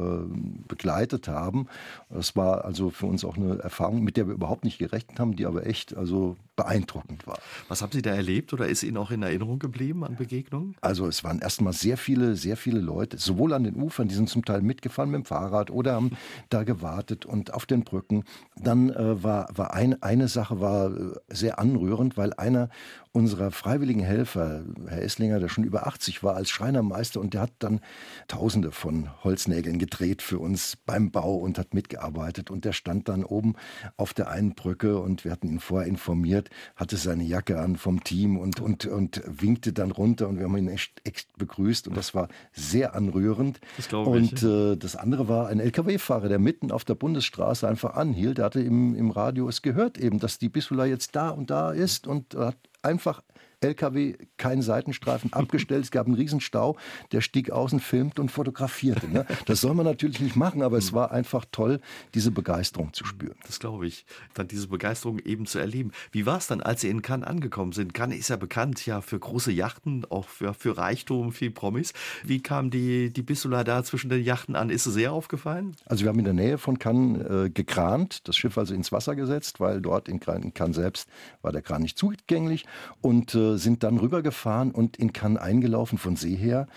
begleitet 0.67 1.27
haben. 1.27 1.67
Das 2.09 2.35
war 2.35 2.63
also 2.63 2.89
für 2.89 3.07
uns 3.07 3.25
auch 3.25 3.35
eine 3.35 3.59
Erfahrung, 3.59 4.03
mit 4.03 4.18
wir 4.27 4.33
überhaupt 4.33 4.63
nicht 4.63 4.79
gerechnet 4.79 5.19
haben, 5.19 5.35
die 5.35 5.45
aber 5.45 5.65
echt 5.65 5.95
also 5.95 6.37
beeindruckend 6.59 7.25
war. 7.25 7.39
Was 7.69 7.81
haben 7.81 7.93
Sie 7.93 8.01
da 8.01 8.09
erlebt 8.09 8.51
oder 8.51 8.67
ist 8.67 8.83
Ihnen 8.83 8.97
auch 8.97 9.11
in 9.11 9.23
Erinnerung 9.23 9.59
geblieben 9.59 10.03
an 10.03 10.17
Begegnungen? 10.17 10.75
Also 10.81 11.07
es 11.07 11.23
waren 11.23 11.39
erstmal 11.39 11.71
sehr 11.71 11.95
viele, 11.95 12.35
sehr 12.35 12.57
viele 12.57 12.81
Leute, 12.81 13.17
sowohl 13.17 13.53
an 13.53 13.63
den 13.63 13.75
Ufern, 13.75 14.09
die 14.09 14.15
sind 14.15 14.27
zum 14.29 14.43
Teil 14.43 14.61
mitgefahren 14.61 15.09
mit 15.09 15.19
dem 15.19 15.25
Fahrrad 15.25 15.71
oder 15.71 15.93
haben 15.93 16.17
da 16.49 16.63
gewartet 16.63 17.25
und 17.25 17.53
auf 17.53 17.65
den 17.65 17.85
Brücken. 17.85 18.25
Dann 18.57 18.89
äh, 18.89 19.23
war, 19.23 19.47
war 19.55 19.73
ein, 19.73 20.03
eine 20.03 20.27
Sache 20.27 20.59
war 20.59 20.91
äh, 20.91 21.13
sehr 21.29 21.59
anrührend, 21.59 22.17
weil 22.17 22.33
einer 22.33 22.69
unserer 23.11 23.51
freiwilligen 23.51 24.03
Helfer, 24.03 24.63
Herr 24.87 25.01
Esslinger, 25.01 25.39
der 25.39 25.49
schon 25.49 25.63
über 25.63 25.87
80 25.87 26.23
war 26.23 26.35
als 26.35 26.49
Schreinermeister 26.49 27.19
und 27.19 27.33
der 27.33 27.41
hat 27.41 27.53
dann 27.59 27.79
Tausende 28.27 28.71
von 28.71 29.09
Holznägeln 29.23 29.79
gedreht 29.79 30.21
für 30.21 30.37
uns 30.37 30.75
beim 30.85 31.09
Bau 31.09 31.35
und 31.35 31.57
hat 31.57 31.73
mitgearbeitet 31.73 32.51
und 32.51 32.65
der 32.65 32.73
stand 32.73 33.09
dann 33.09 33.23
oben 33.23 33.55
auf 33.97 34.13
der 34.13 34.29
einen 34.29 34.53
Brücke 34.53 34.99
und 34.99 35.25
wir 35.25 35.31
hatten 35.31 35.47
ihn 35.47 35.59
vorher 35.59 35.87
informiert, 35.87 36.48
Zeit, 36.49 36.75
hatte 36.75 36.97
seine 36.97 37.23
Jacke 37.23 37.59
an 37.59 37.75
vom 37.75 38.03
Team 38.03 38.37
und, 38.37 38.59
und, 38.59 38.85
und 38.85 39.21
winkte 39.25 39.73
dann 39.73 39.91
runter 39.91 40.27
und 40.27 40.37
wir 40.37 40.45
haben 40.45 40.57
ihn 40.57 40.67
echt, 40.67 41.01
echt 41.03 41.35
begrüßt 41.37 41.87
und 41.87 41.97
das 41.97 42.13
war 42.13 42.27
sehr 42.53 42.95
anrührend. 42.95 43.59
Das 43.77 43.89
glaube 43.89 44.19
ich. 44.19 44.31
Und 44.31 44.43
äh, 44.43 44.77
das 44.77 44.95
andere 44.95 45.27
war 45.27 45.47
ein 45.47 45.59
LKW-Fahrer, 45.59 46.29
der 46.29 46.39
mitten 46.39 46.71
auf 46.71 46.85
der 46.85 46.95
Bundesstraße 46.95 47.67
einfach 47.67 47.95
anhielt. 47.95 48.37
Der 48.37 48.45
hatte 48.45 48.61
im, 48.61 48.95
im 48.95 49.11
Radio 49.11 49.47
es 49.47 49.61
gehört 49.61 49.97
eben, 49.97 50.19
dass 50.19 50.39
die 50.39 50.49
Bissula 50.49 50.85
jetzt 50.85 51.15
da 51.15 51.29
und 51.29 51.49
da 51.49 51.71
ist 51.71 52.07
und 52.07 52.35
hat 52.35 52.57
einfach 52.81 53.21
LKW, 53.61 54.15
kein 54.37 54.61
Seitenstreifen 54.61 55.33
abgestellt. 55.33 55.83
Es 55.83 55.91
gab 55.91 56.05
einen 56.05 56.15
Riesenstau. 56.15 56.77
Der 57.11 57.21
stieg 57.21 57.51
außen, 57.51 57.79
filmt 57.79 58.19
und 58.19 58.29
fotografierte. 58.29 59.07
Ne? 59.09 59.25
Das 59.45 59.61
soll 59.61 59.73
man 59.73 59.85
natürlich 59.85 60.19
nicht 60.19 60.35
machen, 60.35 60.61
aber 60.61 60.77
es 60.77 60.93
war 60.93 61.11
einfach 61.11 61.45
toll, 61.51 61.81
diese 62.13 62.31
Begeisterung 62.31 62.93
zu 62.93 63.05
spüren. 63.05 63.35
Das 63.45 63.59
glaube 63.59 63.87
ich. 63.87 64.05
Dann 64.33 64.47
diese 64.47 64.67
Begeisterung 64.67 65.19
eben 65.19 65.45
zu 65.45 65.59
erleben. 65.59 65.91
Wie 66.11 66.25
war 66.25 66.37
es 66.37 66.47
dann, 66.47 66.61
als 66.61 66.81
Sie 66.81 66.89
in 66.89 67.01
Cannes 67.01 67.27
angekommen 67.27 67.73
sind? 67.73 67.93
Cannes 67.93 68.17
ist 68.17 68.29
ja 68.29 68.37
bekannt 68.37 68.85
ja 68.85 69.01
für 69.01 69.19
große 69.19 69.51
Yachten, 69.51 70.05
auch 70.09 70.27
für, 70.27 70.53
für 70.53 70.77
Reichtum, 70.77 71.31
viel 71.31 71.51
Promis. 71.51 71.93
Wie 72.23 72.41
kam 72.41 72.69
die, 72.69 73.11
die 73.11 73.21
Bissula 73.21 73.63
da 73.63 73.83
zwischen 73.83 74.09
den 74.09 74.23
Yachten 74.23 74.55
an? 74.55 74.69
Ist 74.69 74.85
es 74.85 74.93
sehr 74.93 75.11
aufgefallen? 75.11 75.75
Also 75.85 76.03
wir 76.03 76.09
haben 76.09 76.19
in 76.19 76.25
der 76.25 76.33
Nähe 76.33 76.57
von 76.57 76.79
Cannes 76.79 77.45
äh, 77.47 77.49
gekrant, 77.49 78.27
das 78.27 78.37
Schiff 78.37 78.57
also 78.57 78.73
ins 78.73 78.91
Wasser 78.91 79.15
gesetzt, 79.15 79.59
weil 79.59 79.81
dort 79.81 80.07
in 80.07 80.19
Cannes 80.19 80.75
selbst 80.75 81.09
war 81.41 81.51
der 81.51 81.61
Kran 81.61 81.81
nicht 81.81 81.97
zugänglich 81.97 82.65
und 83.01 83.35
äh, 83.35 83.48
sind 83.57 83.83
dann 83.83 83.97
rübergefahren 83.97 84.71
und 84.71 84.97
in 84.97 85.13
Cannes 85.13 85.41
eingelaufen 85.41 85.97
von 85.97 86.15
See 86.15 86.35
her 86.35 86.67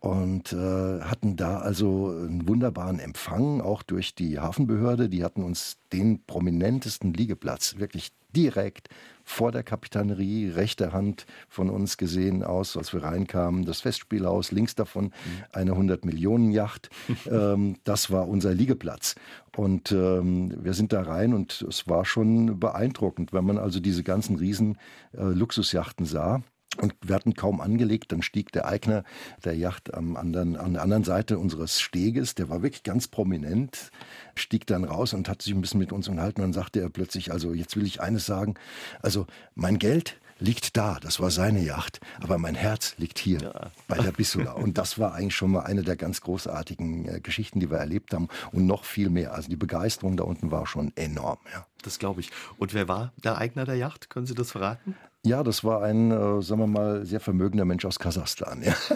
und 0.00 0.52
äh, 0.52 1.00
hatten 1.00 1.36
da 1.36 1.58
also 1.58 2.08
einen 2.08 2.48
wunderbaren 2.48 3.00
Empfang, 3.00 3.60
auch 3.60 3.82
durch 3.82 4.14
die 4.14 4.38
Hafenbehörde. 4.38 5.08
Die 5.08 5.24
hatten 5.24 5.42
uns 5.42 5.78
den 5.92 6.24
prominentesten 6.24 7.12
Liegeplatz 7.12 7.76
wirklich 7.78 8.10
direkt 8.34 8.88
vor 9.28 9.52
der 9.52 9.62
Kapitanerie, 9.62 10.48
rechte 10.48 10.92
Hand 10.92 11.26
von 11.48 11.68
uns 11.68 11.98
gesehen 11.98 12.42
aus, 12.42 12.76
als 12.78 12.94
wir 12.94 13.02
reinkamen. 13.02 13.66
Das 13.66 13.82
Festspielhaus, 13.82 14.52
links 14.52 14.74
davon 14.74 15.04
mhm. 15.04 15.10
eine 15.52 15.72
100-Millionen-Yacht. 15.72 16.88
ähm, 17.30 17.76
das 17.84 18.10
war 18.10 18.26
unser 18.26 18.54
Liegeplatz. 18.54 19.16
Und 19.54 19.92
ähm, 19.92 20.54
wir 20.62 20.72
sind 20.72 20.94
da 20.94 21.02
rein 21.02 21.34
und 21.34 21.62
es 21.68 21.86
war 21.88 22.06
schon 22.06 22.58
beeindruckend, 22.58 23.32
wenn 23.34 23.44
man 23.44 23.58
also 23.58 23.80
diese 23.80 24.02
ganzen 24.02 24.36
riesen 24.36 24.78
äh, 25.12 25.22
Luxusjachten 25.24 26.06
sah. 26.06 26.40
Und 26.76 26.94
wir 27.00 27.14
hatten 27.14 27.34
kaum 27.34 27.60
angelegt, 27.60 28.12
dann 28.12 28.22
stieg 28.22 28.52
der 28.52 28.66
Eigner 28.66 29.02
der 29.44 29.56
Yacht 29.56 29.94
am 29.94 30.16
anderen, 30.16 30.56
an 30.56 30.74
der 30.74 30.82
anderen 30.82 31.02
Seite 31.02 31.38
unseres 31.38 31.80
Steges, 31.80 32.34
der 32.34 32.50
war 32.50 32.62
wirklich 32.62 32.82
ganz 32.82 33.08
prominent, 33.08 33.90
stieg 34.34 34.66
dann 34.66 34.84
raus 34.84 35.14
und 35.14 35.28
hat 35.28 35.42
sich 35.42 35.54
ein 35.54 35.60
bisschen 35.60 35.80
mit 35.80 35.92
uns 35.92 36.08
unterhalten. 36.08 36.40
Und 36.40 36.48
dann 36.48 36.52
sagte 36.52 36.80
er 36.80 36.90
plötzlich, 36.90 37.32
also 37.32 37.52
jetzt 37.54 37.74
will 37.76 37.86
ich 37.86 38.00
eines 38.00 38.26
sagen, 38.26 38.54
also 39.02 39.26
mein 39.54 39.78
Geld 39.78 40.18
liegt 40.40 40.76
da, 40.76 40.98
das 41.00 41.20
war 41.20 41.30
seine 41.30 41.60
Yacht, 41.60 42.00
aber 42.20 42.38
mein 42.38 42.54
Herz 42.54 42.94
liegt 42.98 43.18
hier 43.18 43.40
ja. 43.40 43.70
bei 43.88 43.98
der 43.98 44.12
Bissula. 44.12 44.52
Und 44.52 44.78
das 44.78 44.98
war 44.98 45.14
eigentlich 45.14 45.34
schon 45.34 45.50
mal 45.50 45.62
eine 45.62 45.82
der 45.82 45.96
ganz 45.96 46.20
großartigen 46.20 47.08
äh, 47.08 47.20
Geschichten, 47.20 47.60
die 47.60 47.70
wir 47.70 47.78
erlebt 47.78 48.14
haben 48.14 48.28
und 48.52 48.66
noch 48.66 48.84
viel 48.84 49.10
mehr. 49.10 49.34
Also 49.34 49.48
die 49.48 49.56
Begeisterung 49.56 50.16
da 50.16 50.24
unten 50.24 50.50
war 50.50 50.66
schon 50.66 50.92
enorm. 50.96 51.38
Ja. 51.52 51.66
Das 51.82 51.98
glaube 51.98 52.20
ich. 52.20 52.30
Und 52.56 52.74
wer 52.74 52.88
war 52.88 53.12
der 53.22 53.38
Eigner 53.38 53.64
der 53.64 53.76
Yacht? 53.76 54.10
Können 54.10 54.26
Sie 54.26 54.34
das 54.34 54.50
verraten? 54.50 54.96
Ja, 55.26 55.42
das 55.42 55.64
war 55.64 55.82
ein, 55.82 56.10
äh, 56.10 56.42
sagen 56.42 56.60
wir 56.60 56.66
mal, 56.66 57.04
sehr 57.04 57.20
vermögender 57.20 57.64
Mensch 57.64 57.84
aus 57.84 57.98
Kasachstan. 57.98 58.62
Ja. 58.62 58.74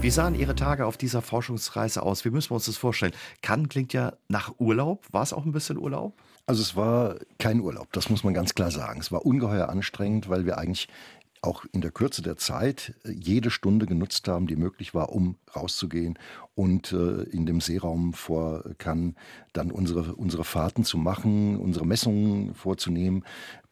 Wie 0.00 0.10
sahen 0.10 0.34
Ihre 0.34 0.54
Tage 0.54 0.86
auf 0.86 0.96
dieser 0.98 1.22
Forschungsreise 1.22 2.02
aus? 2.02 2.24
Wie 2.26 2.30
müssen 2.30 2.50
wir 2.50 2.56
uns 2.56 2.66
das 2.66 2.76
vorstellen? 2.76 3.14
Cannes 3.40 3.70
klingt 3.70 3.94
ja 3.94 4.12
nach 4.28 4.52
Urlaub. 4.58 5.06
War 5.12 5.22
es 5.22 5.32
auch 5.32 5.46
ein 5.46 5.52
bisschen 5.52 5.78
Urlaub? 5.78 6.12
Also 6.46 6.60
es 6.60 6.76
war 6.76 7.16
kein 7.38 7.60
Urlaub, 7.60 7.90
das 7.92 8.10
muss 8.10 8.22
man 8.22 8.34
ganz 8.34 8.54
klar 8.54 8.70
sagen. 8.70 9.00
Es 9.00 9.10
war 9.10 9.24
ungeheuer 9.24 9.70
anstrengend, 9.70 10.28
weil 10.28 10.44
wir 10.44 10.58
eigentlich 10.58 10.88
auch 11.40 11.64
in 11.72 11.80
der 11.80 11.90
Kürze 11.90 12.20
der 12.20 12.36
Zeit 12.36 12.94
jede 13.04 13.50
Stunde 13.50 13.86
genutzt 13.86 14.28
haben, 14.28 14.46
die 14.46 14.56
möglich 14.56 14.94
war, 14.94 15.10
um 15.10 15.36
rauszugehen 15.56 16.18
und 16.54 16.92
äh, 16.92 17.22
in 17.24 17.46
dem 17.46 17.60
Seeraum 17.60 18.12
vor 18.12 18.64
Cannes 18.78 19.14
dann 19.52 19.70
unsere, 19.70 20.14
unsere 20.14 20.44
Fahrten 20.44 20.84
zu 20.84 20.98
machen, 20.98 21.58
unsere 21.58 21.86
Messungen 21.86 22.54
vorzunehmen, 22.54 23.24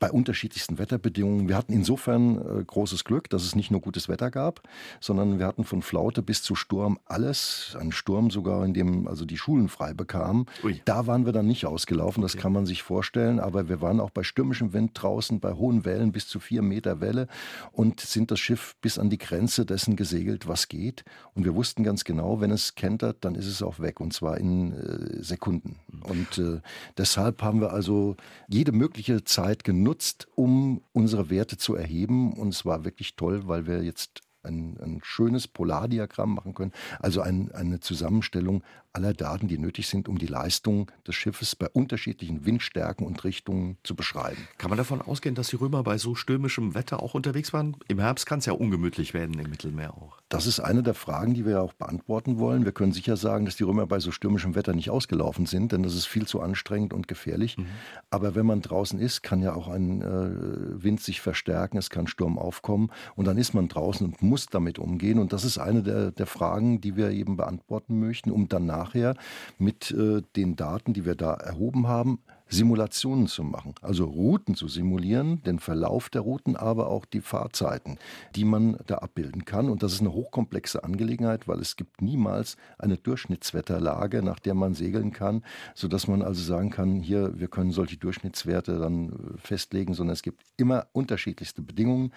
bei 0.02 0.10
unterschiedlichsten 0.10 0.78
Wetterbedingungen. 0.78 1.48
Wir 1.48 1.56
hatten 1.56 1.72
insofern 1.72 2.38
äh, 2.38 2.64
großes 2.64 3.04
Glück, 3.04 3.30
dass 3.30 3.44
es 3.44 3.54
nicht 3.54 3.70
nur 3.70 3.80
gutes 3.80 4.08
Wetter 4.08 4.32
gab, 4.32 4.62
sondern 4.98 5.38
wir 5.38 5.46
hatten 5.46 5.62
von 5.62 5.80
Flaute 5.80 6.22
bis 6.22 6.42
zu 6.42 6.56
Sturm 6.56 6.98
alles. 7.04 7.76
Ein 7.78 7.92
Sturm 7.92 8.30
sogar, 8.30 8.64
in 8.64 8.74
dem 8.74 9.06
also 9.06 9.24
die 9.24 9.36
Schulen 9.36 9.68
frei 9.68 9.94
bekamen. 9.94 10.46
Ui. 10.64 10.80
Da 10.86 11.06
waren 11.06 11.24
wir 11.24 11.32
dann 11.32 11.46
nicht 11.46 11.66
ausgelaufen, 11.66 12.20
das 12.20 12.34
okay. 12.34 12.42
kann 12.42 12.52
man 12.52 12.66
sich 12.66 12.82
vorstellen. 12.82 13.38
Aber 13.38 13.68
wir 13.68 13.80
waren 13.80 14.00
auch 14.00 14.10
bei 14.10 14.24
stürmischem 14.24 14.72
Wind 14.72 14.90
draußen, 14.94 15.38
bei 15.38 15.52
hohen 15.52 15.84
Wellen 15.84 16.10
bis 16.10 16.26
zu 16.26 16.40
vier 16.40 16.62
Meter 16.62 17.00
Welle 17.00 17.28
und 17.70 18.00
sind 18.00 18.32
das 18.32 18.40
Schiff 18.40 18.74
bis 18.80 18.98
an 18.98 19.08
die 19.08 19.18
Grenze 19.18 19.64
dessen 19.64 19.94
gesegelt, 19.94 20.48
was 20.48 20.66
geht. 20.66 21.04
Und 21.34 21.44
wir 21.44 21.54
wussten 21.54 21.84
ganz 21.84 22.02
genau, 22.02 22.40
wenn 22.40 22.50
es 22.50 22.71
kentert, 22.76 23.24
dann 23.24 23.34
ist 23.34 23.46
es 23.46 23.62
auch 23.62 23.80
weg 23.80 24.00
und 24.00 24.12
zwar 24.12 24.38
in 24.38 24.72
äh, 24.72 25.22
Sekunden. 25.22 25.80
Und 26.02 26.38
äh, 26.38 26.60
deshalb 26.96 27.42
haben 27.42 27.60
wir 27.60 27.72
also 27.72 28.16
jede 28.48 28.72
mögliche 28.72 29.24
Zeit 29.24 29.64
genutzt, 29.64 30.28
um 30.34 30.82
unsere 30.92 31.30
Werte 31.30 31.56
zu 31.56 31.74
erheben. 31.74 32.32
Und 32.34 32.48
es 32.48 32.64
war 32.64 32.84
wirklich 32.84 33.16
toll, 33.16 33.46
weil 33.46 33.66
wir 33.66 33.82
jetzt 33.82 34.20
ein, 34.42 34.76
ein 34.80 35.00
schönes 35.02 35.48
Polardiagramm 35.48 36.34
machen 36.34 36.54
können, 36.54 36.72
also 36.98 37.20
ein, 37.20 37.52
eine 37.52 37.80
Zusammenstellung 37.80 38.62
aller 38.92 39.14
Daten, 39.14 39.48
die 39.48 39.58
nötig 39.58 39.88
sind, 39.88 40.08
um 40.08 40.18
die 40.18 40.26
Leistung 40.26 40.90
des 41.06 41.14
Schiffes 41.14 41.56
bei 41.56 41.68
unterschiedlichen 41.68 42.44
Windstärken 42.44 43.06
und 43.06 43.24
Richtungen 43.24 43.78
zu 43.82 43.94
beschreiben. 43.94 44.48
Kann 44.58 44.70
man 44.70 44.76
davon 44.76 45.00
ausgehen, 45.00 45.34
dass 45.34 45.48
die 45.48 45.56
Römer 45.56 45.82
bei 45.82 45.98
so 45.98 46.14
stürmischem 46.14 46.74
Wetter 46.74 47.02
auch 47.02 47.14
unterwegs 47.14 47.52
waren? 47.52 47.76
Im 47.88 48.00
Herbst 48.00 48.26
kann 48.26 48.40
es 48.40 48.46
ja 48.46 48.52
ungemütlich 48.52 49.14
werden 49.14 49.38
im 49.38 49.50
Mittelmeer 49.50 49.94
auch. 49.94 50.18
Das 50.28 50.46
ist 50.46 50.60
eine 50.60 50.82
der 50.82 50.94
Fragen, 50.94 51.34
die 51.34 51.46
wir 51.46 51.62
auch 51.62 51.72
beantworten 51.74 52.38
wollen. 52.38 52.64
Wir 52.64 52.72
können 52.72 52.92
sicher 52.92 53.16
sagen, 53.16 53.44
dass 53.44 53.56
die 53.56 53.64
Römer 53.64 53.86
bei 53.86 53.98
so 54.00 54.10
stürmischem 54.10 54.54
Wetter 54.54 54.74
nicht 54.74 54.90
ausgelaufen 54.90 55.46
sind, 55.46 55.72
denn 55.72 55.82
das 55.82 55.94
ist 55.94 56.06
viel 56.06 56.26
zu 56.26 56.40
anstrengend 56.40 56.92
und 56.92 57.08
gefährlich. 57.08 57.58
Mhm. 57.58 57.66
Aber 58.10 58.34
wenn 58.34 58.46
man 58.46 58.62
draußen 58.62 58.98
ist, 58.98 59.22
kann 59.22 59.42
ja 59.42 59.54
auch 59.54 59.68
ein 59.68 60.02
äh, 60.02 60.82
Wind 60.82 61.00
sich 61.00 61.20
verstärken, 61.20 61.76
es 61.76 61.90
kann 61.90 62.06
Sturm 62.06 62.38
aufkommen 62.38 62.90
und 63.14 63.26
dann 63.26 63.38
ist 63.38 63.54
man 63.54 63.68
draußen 63.68 64.06
und 64.06 64.22
muss 64.22 64.46
damit 64.46 64.78
umgehen. 64.78 65.18
Und 65.18 65.32
das 65.32 65.44
ist 65.44 65.58
eine 65.58 65.82
der, 65.82 66.10
der 66.10 66.26
Fragen, 66.26 66.80
die 66.80 66.96
wir 66.96 67.10
eben 67.10 67.36
beantworten 67.36 68.00
möchten, 68.00 68.30
um 68.30 68.48
danach 68.48 68.81
nachher 68.82 69.14
mit 69.58 69.90
äh, 69.90 70.22
den 70.36 70.56
Daten, 70.56 70.92
die 70.92 71.04
wir 71.04 71.14
da 71.14 71.34
erhoben 71.34 71.86
haben, 71.86 72.18
Simulationen 72.52 73.28
zu 73.28 73.44
machen, 73.44 73.74
also 73.80 74.04
Routen 74.04 74.54
zu 74.54 74.68
simulieren, 74.68 75.42
den 75.44 75.58
Verlauf 75.58 76.10
der 76.10 76.20
Routen, 76.20 76.54
aber 76.54 76.88
auch 76.88 77.06
die 77.06 77.22
Fahrzeiten, 77.22 77.98
die 78.36 78.44
man 78.44 78.76
da 78.86 78.96
abbilden 78.96 79.46
kann. 79.46 79.70
Und 79.70 79.82
das 79.82 79.94
ist 79.94 80.00
eine 80.00 80.12
hochkomplexe 80.12 80.84
Angelegenheit, 80.84 81.48
weil 81.48 81.60
es 81.60 81.76
gibt 81.76 82.02
niemals 82.02 82.58
eine 82.78 82.98
Durchschnittswetterlage, 82.98 84.22
nach 84.22 84.38
der 84.38 84.52
man 84.52 84.74
segeln 84.74 85.12
kann, 85.12 85.42
sodass 85.74 86.08
man 86.08 86.20
also 86.20 86.42
sagen 86.42 86.68
kann, 86.68 87.00
hier, 87.00 87.40
wir 87.40 87.48
können 87.48 87.72
solche 87.72 87.96
Durchschnittswerte 87.96 88.78
dann 88.78 89.08
äh, 89.08 89.38
festlegen, 89.38 89.94
sondern 89.94 90.12
es 90.12 90.22
gibt 90.22 90.42
immer 90.58 90.86
unterschiedlichste 90.92 91.62
Bedingungen 91.62 92.12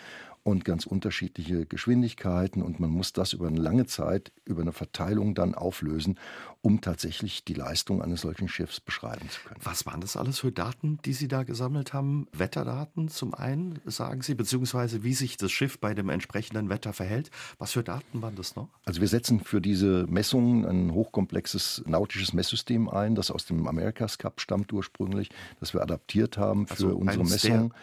und 0.45 0.63
ganz 0.63 0.85
unterschiedliche 0.85 1.65
Geschwindigkeiten 1.65 2.61
und 2.61 2.79
man 2.79 2.91
muss 2.91 3.13
das 3.13 3.33
über 3.33 3.47
eine 3.47 3.59
lange 3.59 3.87
Zeit, 3.87 4.31
über 4.45 4.61
eine 4.61 4.73
Verteilung 4.73 5.33
dann 5.33 5.55
auflösen, 5.55 6.19
um 6.61 6.81
tatsächlich 6.81 7.43
die 7.43 7.55
Leistung 7.55 8.03
eines 8.03 8.21
solchen 8.21 8.47
Schiffs 8.47 8.79
beschreiben 8.79 9.27
zu 9.27 9.41
können. 9.41 9.59
Was 9.63 9.87
waren 9.87 10.01
das 10.01 10.15
alles 10.15 10.39
für 10.39 10.51
Daten, 10.51 10.99
die 11.03 11.13
Sie 11.13 11.27
da 11.27 11.41
gesammelt 11.41 11.93
haben? 11.93 12.27
Wetterdaten 12.31 13.07
zum 13.07 13.33
einen, 13.33 13.79
sagen 13.85 14.21
Sie, 14.21 14.35
beziehungsweise 14.35 15.03
wie 15.03 15.15
sich 15.15 15.37
das 15.37 15.51
Schiff 15.51 15.79
bei 15.79 15.95
dem 15.95 16.09
entsprechenden 16.09 16.69
Wetter 16.69 16.93
verhält. 16.93 17.31
Was 17.57 17.71
für 17.71 17.83
Daten 17.83 18.21
waren 18.21 18.35
das 18.35 18.55
noch? 18.55 18.69
Also 18.85 19.01
wir 19.01 19.07
setzen 19.07 19.39
für 19.39 19.61
diese 19.61 20.05
Messungen 20.07 20.63
ein 20.65 20.93
hochkomplexes 20.93 21.83
nautisches 21.87 22.33
Messsystem 22.33 22.87
ein, 22.87 23.15
das 23.15 23.31
aus 23.31 23.45
dem 23.45 23.67
America's 23.67 24.19
Cup 24.19 24.39
stammt 24.39 24.71
ursprünglich, 24.71 25.29
das 25.59 25.73
wir 25.73 25.81
adaptiert 25.81 26.37
haben 26.37 26.67
für 26.67 26.73
also 26.73 26.95
unsere 26.95 27.23
Messungen. 27.23 27.73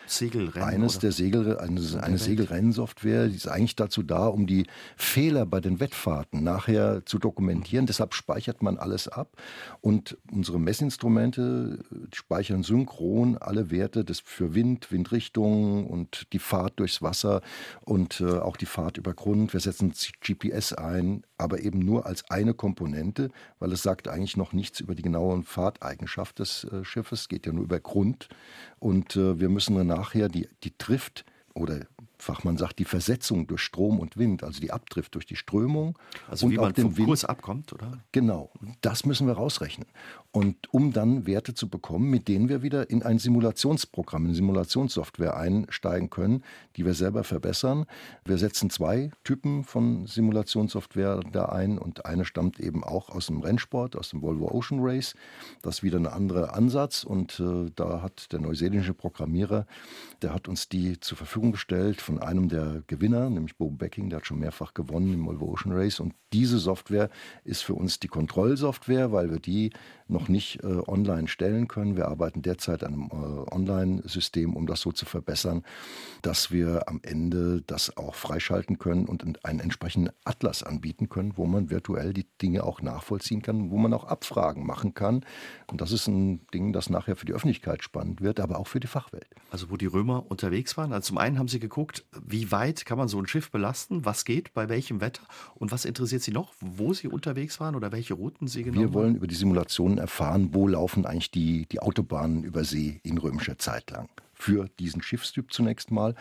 Eines 0.54 1.00
der 1.00 1.10
Segel, 1.10 1.58
eine, 1.58 1.80
eine 2.00 2.18
Segel 2.18 2.51
Rennsoftware, 2.52 3.28
die 3.28 3.36
ist 3.36 3.48
eigentlich 3.48 3.76
dazu 3.76 4.02
da, 4.02 4.26
um 4.26 4.46
die 4.46 4.66
Fehler 4.96 5.46
bei 5.46 5.60
den 5.60 5.80
Wettfahrten 5.80 6.44
nachher 6.44 7.04
zu 7.06 7.18
dokumentieren. 7.18 7.86
Deshalb 7.86 8.14
speichert 8.14 8.62
man 8.62 8.76
alles 8.78 9.08
ab 9.08 9.36
und 9.80 10.16
unsere 10.30 10.60
Messinstrumente 10.60 11.78
speichern 12.12 12.62
synchron 12.62 13.38
alle 13.38 13.70
Werte 13.70 14.04
des 14.04 14.20
für 14.20 14.54
Wind, 14.54 14.92
Windrichtung 14.92 15.86
und 15.86 16.32
die 16.32 16.38
Fahrt 16.38 16.78
durchs 16.78 17.02
Wasser 17.02 17.40
und 17.84 18.20
äh, 18.20 18.38
auch 18.38 18.56
die 18.56 18.66
Fahrt 18.66 18.98
über 18.98 19.14
Grund. 19.14 19.52
Wir 19.52 19.60
setzen 19.60 19.92
GPS 20.20 20.72
ein, 20.72 21.24
aber 21.38 21.60
eben 21.60 21.80
nur 21.80 22.06
als 22.06 22.28
eine 22.30 22.54
Komponente, 22.54 23.30
weil 23.58 23.72
es 23.72 23.82
sagt 23.82 24.08
eigentlich 24.08 24.36
noch 24.36 24.52
nichts 24.52 24.80
über 24.80 24.94
die 24.94 25.02
genaue 25.02 25.42
Fahrteigenschaft 25.42 26.38
des 26.38 26.64
äh, 26.64 26.84
Schiffes, 26.84 27.28
geht 27.28 27.46
ja 27.46 27.52
nur 27.52 27.64
über 27.64 27.80
Grund 27.80 28.28
und 28.78 29.16
äh, 29.16 29.40
wir 29.40 29.48
müssen 29.48 29.76
dann 29.76 29.88
nachher 29.88 30.28
die, 30.28 30.48
die 30.62 30.72
Drift 30.76 31.24
oder 31.54 31.80
Fachmann 32.22 32.56
sagt, 32.56 32.78
die 32.78 32.84
Versetzung 32.84 33.46
durch 33.46 33.62
Strom 33.62 33.98
und 33.98 34.16
Wind, 34.16 34.44
also 34.44 34.60
die 34.60 34.70
Abdrift 34.70 35.14
durch 35.14 35.26
die 35.26 35.36
Strömung. 35.36 35.98
Also 36.30 36.46
und 36.46 36.52
wie 36.52 36.56
man 36.56 36.74
vom 36.74 36.96
Wind. 36.96 37.08
Kurs 37.08 37.24
abkommt, 37.24 37.72
oder? 37.72 37.98
Genau, 38.12 38.50
das 38.80 39.04
müssen 39.04 39.26
wir 39.26 39.34
rausrechnen. 39.34 39.88
Und 40.30 40.72
um 40.72 40.92
dann 40.92 41.26
Werte 41.26 41.52
zu 41.52 41.68
bekommen, 41.68 42.08
mit 42.08 42.28
denen 42.28 42.48
wir 42.48 42.62
wieder 42.62 42.88
in 42.88 43.02
ein 43.02 43.18
Simulationsprogramm, 43.18 44.26
in 44.26 44.34
Simulationssoftware 44.34 45.36
einsteigen 45.36 46.08
können, 46.08 46.42
die 46.76 46.86
wir 46.86 46.94
selber 46.94 47.24
verbessern. 47.24 47.86
Wir 48.24 48.38
setzen 48.38 48.70
zwei 48.70 49.10
Typen 49.24 49.64
von 49.64 50.06
Simulationssoftware 50.06 51.20
da 51.32 51.46
ein 51.46 51.76
und 51.76 52.06
eine 52.06 52.24
stammt 52.24 52.60
eben 52.60 52.82
auch 52.82 53.10
aus 53.10 53.26
dem 53.26 53.40
Rennsport, 53.40 53.96
aus 53.96 54.10
dem 54.10 54.22
Volvo 54.22 54.50
Ocean 54.50 54.80
Race. 54.80 55.14
Das 55.60 55.78
ist 55.78 55.82
wieder 55.82 55.98
ein 55.98 56.06
anderer 56.06 56.54
Ansatz 56.54 57.04
und 57.04 57.38
äh, 57.40 57.70
da 57.74 58.00
hat 58.00 58.32
der 58.32 58.40
neuseeländische 58.40 58.94
Programmierer, 58.94 59.66
der 60.22 60.32
hat 60.32 60.48
uns 60.48 60.68
die 60.68 60.98
zur 61.00 61.18
Verfügung 61.18 61.52
gestellt 61.52 62.00
von 62.12 62.22
einem 62.22 62.48
der 62.50 62.82
Gewinner, 62.88 63.30
nämlich 63.30 63.56
Bo 63.56 63.70
Becking, 63.70 64.10
der 64.10 64.18
hat 64.18 64.26
schon 64.26 64.38
mehrfach 64.38 64.74
gewonnen 64.74 65.14
im 65.14 65.24
Volvo 65.24 65.46
Ocean 65.46 65.72
Race. 65.72 65.98
Und 65.98 66.14
diese 66.34 66.58
Software 66.58 67.08
ist 67.42 67.62
für 67.62 67.74
uns 67.74 68.00
die 68.00 68.08
Kontrollsoftware, 68.08 69.12
weil 69.12 69.30
wir 69.30 69.38
die 69.38 69.70
noch 70.12 70.28
nicht 70.28 70.62
äh, 70.62 70.66
online 70.86 71.28
stellen 71.28 71.68
können. 71.68 71.96
Wir 71.96 72.08
arbeiten 72.08 72.42
derzeit 72.42 72.84
an 72.84 72.94
einem 72.94 73.10
äh, 73.10 73.54
Online-System, 73.54 74.54
um 74.54 74.66
das 74.66 74.80
so 74.80 74.92
zu 74.92 75.04
verbessern, 75.04 75.64
dass 76.22 76.50
wir 76.50 76.88
am 76.88 77.00
Ende 77.02 77.62
das 77.66 77.96
auch 77.96 78.14
freischalten 78.14 78.78
können 78.78 79.06
und 79.06 79.44
einen 79.44 79.60
entsprechenden 79.60 80.12
Atlas 80.24 80.62
anbieten 80.62 81.08
können, 81.08 81.32
wo 81.36 81.46
man 81.46 81.70
virtuell 81.70 82.12
die 82.12 82.26
Dinge 82.40 82.64
auch 82.64 82.82
nachvollziehen 82.82 83.42
kann, 83.42 83.70
wo 83.70 83.78
man 83.78 83.92
auch 83.92 84.04
Abfragen 84.04 84.66
machen 84.66 84.94
kann. 84.94 85.24
Und 85.66 85.80
das 85.80 85.92
ist 85.92 86.06
ein 86.06 86.46
Ding, 86.54 86.72
das 86.72 86.90
nachher 86.90 87.16
für 87.16 87.26
die 87.26 87.32
Öffentlichkeit 87.32 87.82
spannend 87.82 88.20
wird, 88.20 88.40
aber 88.40 88.58
auch 88.58 88.66
für 88.66 88.80
die 88.80 88.86
Fachwelt. 88.86 89.28
Also 89.50 89.70
wo 89.70 89.76
die 89.76 89.86
Römer 89.86 90.30
unterwegs 90.30 90.76
waren. 90.76 90.92
Also 90.92 91.08
zum 91.08 91.18
einen 91.18 91.38
haben 91.38 91.48
sie 91.48 91.60
geguckt, 91.60 92.04
wie 92.24 92.52
weit 92.52 92.84
kann 92.84 92.98
man 92.98 93.08
so 93.08 93.18
ein 93.18 93.26
Schiff 93.26 93.50
belasten, 93.50 94.04
was 94.04 94.24
geht, 94.24 94.52
bei 94.54 94.68
welchem 94.68 95.00
Wetter 95.00 95.22
und 95.54 95.72
was 95.72 95.84
interessiert 95.84 96.22
sie 96.22 96.32
noch, 96.32 96.52
wo 96.60 96.92
sie 96.92 97.08
unterwegs 97.08 97.60
waren 97.60 97.74
oder 97.74 97.92
welche 97.92 98.14
Routen 98.14 98.46
sie 98.46 98.62
genommen 98.62 98.80
Wir 98.80 98.94
wollen 98.94 99.16
über 99.16 99.26
die 99.26 99.34
Simulationen 99.34 99.98
erfahren, 100.02 100.50
wo 100.52 100.68
laufen 100.68 101.06
eigentlich 101.06 101.30
die, 101.30 101.66
die 101.66 101.80
Autobahnen 101.80 102.44
über 102.44 102.64
See 102.64 103.00
in 103.02 103.16
römischer 103.16 103.56
Zeit 103.58 103.90
lang. 103.90 104.08
Für 104.34 104.68
diesen 104.78 105.02
Schiffstyp 105.02 105.52
zunächst 105.52 105.90
mal. 105.90 106.14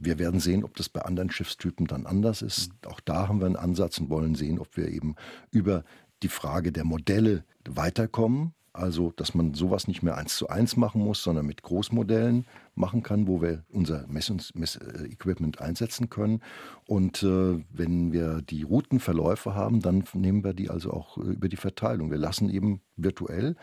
Wir 0.00 0.18
werden 0.18 0.40
sehen, 0.40 0.64
ob 0.64 0.74
das 0.76 0.88
bei 0.88 1.02
anderen 1.02 1.30
Schiffstypen 1.30 1.86
dann 1.86 2.06
anders 2.06 2.42
ist. 2.42 2.72
Auch 2.86 3.00
da 3.00 3.28
haben 3.28 3.40
wir 3.40 3.46
einen 3.46 3.56
Ansatz 3.56 3.98
und 3.98 4.10
wollen 4.10 4.34
sehen, 4.34 4.58
ob 4.58 4.76
wir 4.76 4.88
eben 4.88 5.14
über 5.50 5.84
die 6.22 6.28
Frage 6.28 6.72
der 6.72 6.84
Modelle 6.84 7.44
weiterkommen. 7.68 8.54
Also, 8.72 9.12
dass 9.16 9.34
man 9.34 9.54
sowas 9.54 9.88
nicht 9.88 10.02
mehr 10.02 10.16
eins 10.16 10.36
zu 10.36 10.48
eins 10.48 10.76
machen 10.76 11.02
muss, 11.02 11.22
sondern 11.22 11.46
mit 11.46 11.62
Großmodellen 11.62 12.46
machen 12.78 13.02
kann, 13.02 13.26
wo 13.26 13.42
wir 13.42 13.64
unser 13.68 14.06
Messequipment 14.08 15.60
einsetzen 15.60 16.08
können. 16.08 16.40
Und 16.86 17.22
äh, 17.22 17.64
wenn 17.70 18.12
wir 18.12 18.42
die 18.42 18.62
Routenverläufe 18.62 19.54
haben, 19.54 19.80
dann 19.80 20.04
nehmen 20.14 20.44
wir 20.44 20.54
die 20.54 20.70
also 20.70 20.92
auch 20.92 21.18
äh, 21.18 21.32
über 21.32 21.48
die 21.48 21.56
Verteilung. 21.56 22.10
Wir 22.10 22.18
lassen 22.18 22.48
eben 22.48 22.80
virtuell 22.96 23.56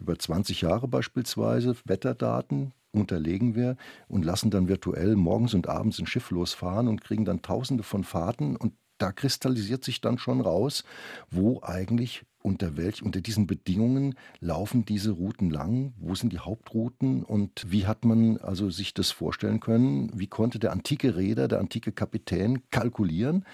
über 0.00 0.18
20 0.18 0.62
Jahre 0.62 0.88
beispielsweise 0.88 1.76
Wetterdaten 1.84 2.72
unterlegen 2.92 3.54
wir 3.54 3.76
und 4.08 4.24
lassen 4.24 4.50
dann 4.50 4.68
virtuell 4.68 5.14
morgens 5.14 5.54
und 5.54 5.68
abends 5.68 5.98
ein 5.98 6.06
Schiff 6.06 6.30
losfahren 6.30 6.88
und 6.88 7.02
kriegen 7.02 7.24
dann 7.24 7.42
tausende 7.42 7.82
von 7.82 8.02
Fahrten 8.02 8.56
und 8.56 8.72
da 8.98 9.12
kristallisiert 9.12 9.84
sich 9.84 10.00
dann 10.00 10.18
schon 10.18 10.40
raus, 10.40 10.84
wo 11.30 11.60
eigentlich 11.62 12.24
unter 12.42 12.76
welch 12.76 13.02
unter 13.02 13.20
diesen 13.20 13.46
Bedingungen 13.46 14.14
laufen 14.40 14.84
diese 14.84 15.12
Routen 15.12 15.50
lang, 15.50 15.92
wo 15.98 16.14
sind 16.14 16.32
die 16.32 16.38
Hauptrouten 16.38 17.22
und 17.22 17.66
wie 17.68 17.86
hat 17.86 18.04
man 18.04 18.38
also 18.38 18.70
sich 18.70 18.94
das 18.94 19.10
vorstellen 19.10 19.60
können, 19.60 20.10
wie 20.14 20.26
konnte 20.26 20.58
der 20.58 20.72
antike 20.72 21.16
Reeder, 21.16 21.48
der 21.48 21.60
antike 21.60 21.92
Kapitän 21.92 22.62
kalkulieren 22.70 23.44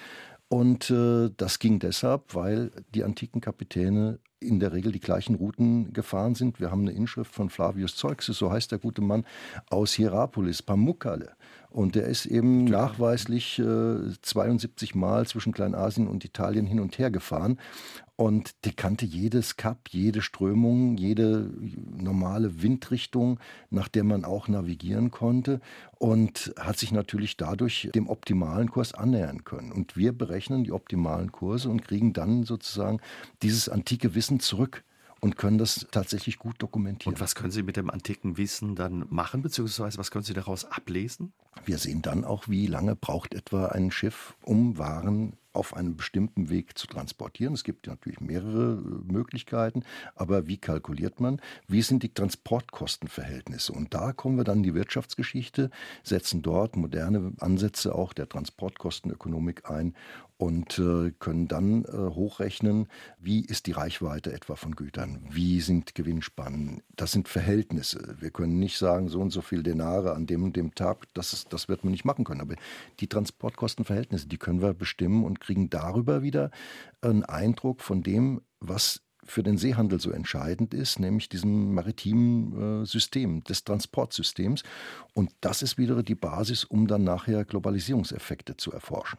und 0.49 0.91
äh, 0.91 1.31
das 1.37 1.59
ging 1.59 1.81
deshalb, 1.81 2.35
weil 2.35 2.71
die 2.95 3.03
antiken 3.03 3.41
Kapitäne 3.41 4.21
in 4.39 4.61
der 4.61 4.73
Regel 4.73 4.93
die 4.93 5.01
gleichen 5.01 5.35
Routen 5.35 5.93
gefahren 5.93 6.35
sind. 6.35 6.61
Wir 6.61 6.71
haben 6.71 6.83
eine 6.83 6.93
Inschrift 6.93 7.35
von 7.35 7.51
Flavius 7.51 7.97
Zeuxis, 7.97 8.39
so 8.39 8.51
heißt 8.51 8.71
der 8.71 8.79
gute 8.79 9.01
Mann, 9.01 9.25
aus 9.71 9.95
Hierapolis, 9.95 10.63
Pamukkale. 10.63 11.33
Und 11.77 11.95
der 11.95 12.07
ist 12.07 12.25
eben 12.25 12.65
nachweislich 12.65 13.59
äh, 13.59 13.99
72 14.23 14.95
Mal 14.95 15.27
zwischen 15.27 15.53
Kleinasien 15.53 16.09
und 16.09 16.25
Italien 16.25 16.65
hin 16.65 16.81
und 16.81 16.97
her 16.97 17.11
gefahren. 17.11 17.59
Und 18.17 18.65
der 18.65 18.73
kannte 18.73 19.05
jedes 19.05 19.59
Kap, 19.59 19.91
jede 19.91 20.23
Strömung, 20.23 20.97
jede 20.97 21.51
normale 21.95 22.63
Windrichtung, 22.63 23.39
nach 23.69 23.89
der 23.89 24.05
man 24.05 24.25
auch 24.25 24.49
navigieren 24.49 25.11
konnte. 25.11 25.61
Und 25.99 26.55
hat 26.59 26.79
sich 26.79 26.93
natürlich 26.93 27.37
dadurch 27.37 27.91
dem 27.95 28.09
optimalen 28.09 28.71
Kurs 28.71 28.95
annähern 28.95 29.45
können. 29.45 29.71
Und 29.71 29.99
wir 29.99 30.17
berechnen 30.17 30.65
die 30.65 30.73
optimalen 30.73 31.31
Kurse 31.31 31.69
und 31.69 31.83
kriegen 31.83 32.15
dann 32.15 32.45
sozusagen 32.45 33.01
dieses 33.43 33.69
antike 33.69 34.15
Wissen 34.15 34.41
zurück 34.41 34.83
und 35.27 35.37
können 35.37 35.59
das 35.59 35.89
tatsächlich 35.91 36.39
gut 36.39 36.63
dokumentieren. 36.63 37.15
Und 37.15 37.21
was 37.21 37.35
können 37.35 37.51
Sie 37.51 37.65
mit 37.65 37.77
dem 37.77 37.91
antiken 37.91 38.37
Wissen 38.37 38.77
dann 38.77 39.07
machen, 39.11 39.43
beziehungsweise 39.43 39.99
was 39.99 40.13
können 40.13 40.23
Sie 40.23 40.35
daraus 40.35 40.65
ablesen? 40.65 41.33
Wir 41.65 41.79
sehen 41.79 42.01
dann 42.01 42.25
auch, 42.25 42.47
wie 42.47 42.69
lange 42.69 42.95
braucht 42.95 43.35
etwa 43.35 43.67
ein 43.67 43.91
Schiff, 43.91 44.37
um 44.43 44.79
Waren 44.79 45.37
auf 45.53 45.75
einem 45.75 45.97
bestimmten 45.97 46.49
Weg 46.49 46.79
zu 46.79 46.87
transportieren. 46.87 47.55
Es 47.55 47.65
gibt 47.65 47.89
natürlich 47.89 48.21
mehrere 48.21 48.75
äh, 48.75 49.13
Möglichkeiten, 49.13 49.83
aber 50.15 50.47
wie 50.47 50.59
kalkuliert 50.59 51.19
man? 51.19 51.41
Wie 51.67 51.83
sind 51.83 52.03
die 52.03 52.13
Transportkostenverhältnisse? 52.15 53.73
Und 53.73 53.95
da 53.95 54.13
kommen 54.13 54.37
wir 54.37 54.45
dann 54.45 54.59
in 54.59 54.63
die 54.63 54.75
Wirtschaftsgeschichte, 54.75 55.71
setzen 56.05 56.43
dort 56.43 56.77
moderne 56.77 57.33
Ansätze 57.41 57.95
auch 57.95 58.13
der 58.13 58.29
Transportkostenökonomik 58.29 59.69
ein 59.69 59.95
und 60.39 60.79
äh, 60.79 61.13
können 61.19 61.49
dann 61.49 61.85
äh, 61.85 62.15
hochrechnen, 62.15 62.89
wie 63.19 63.41
ist 63.41 63.67
die 63.67 63.73
Reichweite 63.73 64.33
etwa 64.33 64.55
von 64.55 64.77
Gütern, 64.77 65.21
wie 65.31 65.61
sind 65.61 65.95
Gewinnspannen. 65.95 66.83
Das 66.95 67.13
sind 67.13 67.29
Verhältnisse. 67.29 68.17
Wir 68.21 68.31
können 68.31 68.59
nicht 68.59 68.77
sagen, 68.77 69.09
so 69.09 69.21
und 69.21 69.31
so 69.31 69.41
viel 69.41 69.63
Denare 69.63 70.15
an 70.15 70.27
dem 70.27 70.45
und 70.45 70.57
dem 70.57 70.75
Tag, 70.75 71.07
das, 71.15 71.33
ist, 71.33 71.53
das 71.53 71.69
wird 71.69 71.85
man 71.85 71.91
nicht 71.91 72.05
machen 72.05 72.25
können. 72.25 72.43
Aber 72.43 72.57
die 73.01 73.09
Transportkostenverhältnisse, 73.09 74.29
die 74.29 74.39
können 74.39 74.61
wir 74.61 74.75
bestimmen 74.75 75.25
und 75.25 75.41
kriegen 75.41 75.71
darüber 75.71 76.23
wieder 76.23 76.51
einen 77.01 77.25
Eindruck 77.25 77.81
von 77.81 78.03
dem, 78.03 78.43
was 78.61 79.03
für 79.25 79.43
den 79.43 79.59
Seehandel 79.59 80.01
so 80.01 80.11
entscheidend 80.11 80.73
ist, 80.73 81.01
nämlich 81.01 81.29
diesem 81.29 81.75
maritimen 81.75 82.83
äh, 82.83 82.87
System, 82.87 83.43
des 83.45 83.65
Transportsystems. 83.65 84.63
Und 85.15 85.31
das 85.41 85.63
ist 85.63 85.79
wieder 85.79 86.03
die 86.03 86.15
Basis, 86.15 86.65
um 86.65 86.87
dann 86.87 87.05
nachher 87.05 87.45
Globalisierungseffekte 87.45 88.57
zu 88.57 88.73
erforschen. 88.73 89.19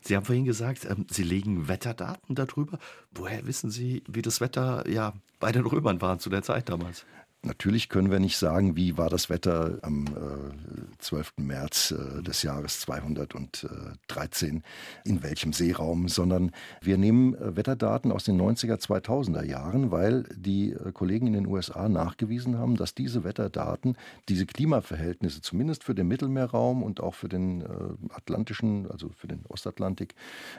Sie 0.00 0.16
haben 0.16 0.24
vorhin 0.24 0.44
gesagt, 0.44 0.84
ähm, 0.84 1.06
Sie 1.10 1.22
legen 1.22 1.68
Wetterdaten 1.68 2.34
darüber. 2.34 2.78
Woher 3.12 3.46
wissen 3.46 3.70
Sie, 3.70 4.02
wie 4.08 4.22
das 4.22 4.40
Wetter 4.40 4.88
ja 4.88 5.14
bei 5.38 5.52
den 5.52 5.66
Römern 5.66 6.00
war 6.00 6.18
zu 6.18 6.30
der 6.30 6.42
Zeit 6.42 6.68
damals? 6.68 7.04
Natürlich 7.42 7.88
können 7.88 8.10
wir 8.10 8.20
nicht 8.20 8.36
sagen, 8.36 8.76
wie 8.76 8.98
war 8.98 9.08
das 9.08 9.30
Wetter 9.30 9.78
am 9.80 10.04
äh, 10.08 10.98
12. 10.98 11.38
März 11.38 11.92
äh, 11.92 12.22
des 12.22 12.42
Jahres 12.42 12.80
213, 12.80 14.62
in 15.06 15.22
welchem 15.22 15.54
Seeraum, 15.54 16.08
sondern 16.08 16.50
wir 16.82 16.98
nehmen 16.98 17.34
äh, 17.34 17.56
Wetterdaten 17.56 18.12
aus 18.12 18.24
den 18.24 18.38
90er, 18.38 18.78
2000er 18.78 19.42
Jahren, 19.42 19.90
weil 19.90 20.24
die 20.36 20.72
äh, 20.72 20.92
Kollegen 20.92 21.28
in 21.28 21.32
den 21.32 21.46
USA 21.46 21.88
nachgewiesen 21.88 22.58
haben, 22.58 22.76
dass 22.76 22.94
diese 22.94 23.24
Wetterdaten, 23.24 23.96
diese 24.28 24.44
Klimaverhältnisse, 24.44 25.40
zumindest 25.40 25.82
für 25.82 25.94
den 25.94 26.08
Mittelmeerraum 26.08 26.82
und 26.82 27.00
auch 27.00 27.14
für 27.14 27.30
den 27.30 27.62
äh, 27.62 27.66
Atlantischen, 28.12 28.90
also 28.90 29.08
für 29.16 29.28
den 29.28 29.46
Ostatlantik, 29.48 30.14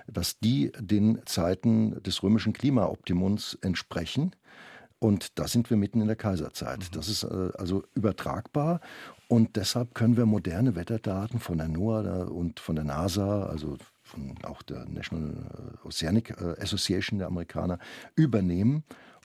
dass 0.07 0.39
die 0.39 0.71
den 0.79 1.19
Zeiten 1.25 2.01
des 2.01 2.23
römischen 2.23 2.53
Klimaoptimums 2.53 3.59
entsprechen. 3.61 4.31
Und 5.03 5.39
da 5.39 5.47
sind 5.47 5.71
wir 5.71 5.77
mitten 5.77 5.99
in 5.99 6.07
der 6.07 6.15
Kaiserzeit. 6.15 6.79
Mhm. 6.79 6.93
Das 6.93 7.09
ist 7.09 7.23
äh, 7.23 7.49
also 7.57 7.83
übertragbar. 7.95 8.81
Und 9.27 9.55
deshalb 9.55 9.95
können 9.95 10.15
wir 10.15 10.27
moderne 10.27 10.75
Wetterdaten 10.75 11.39
von 11.39 11.57
der 11.57 11.67
NOAA 11.67 12.25
und 12.25 12.59
von 12.59 12.75
der 12.75 12.85
NASA, 12.85 13.47
also 13.47 13.77
von 14.03 14.35
auch 14.43 14.61
der 14.61 14.85
National 14.85 15.79
Oceanic 15.83 16.31
äh, 16.39 16.61
Association 16.61 17.17
der 17.17 17.27
Amerikaner, 17.27 17.79
übernehmen 18.15 18.83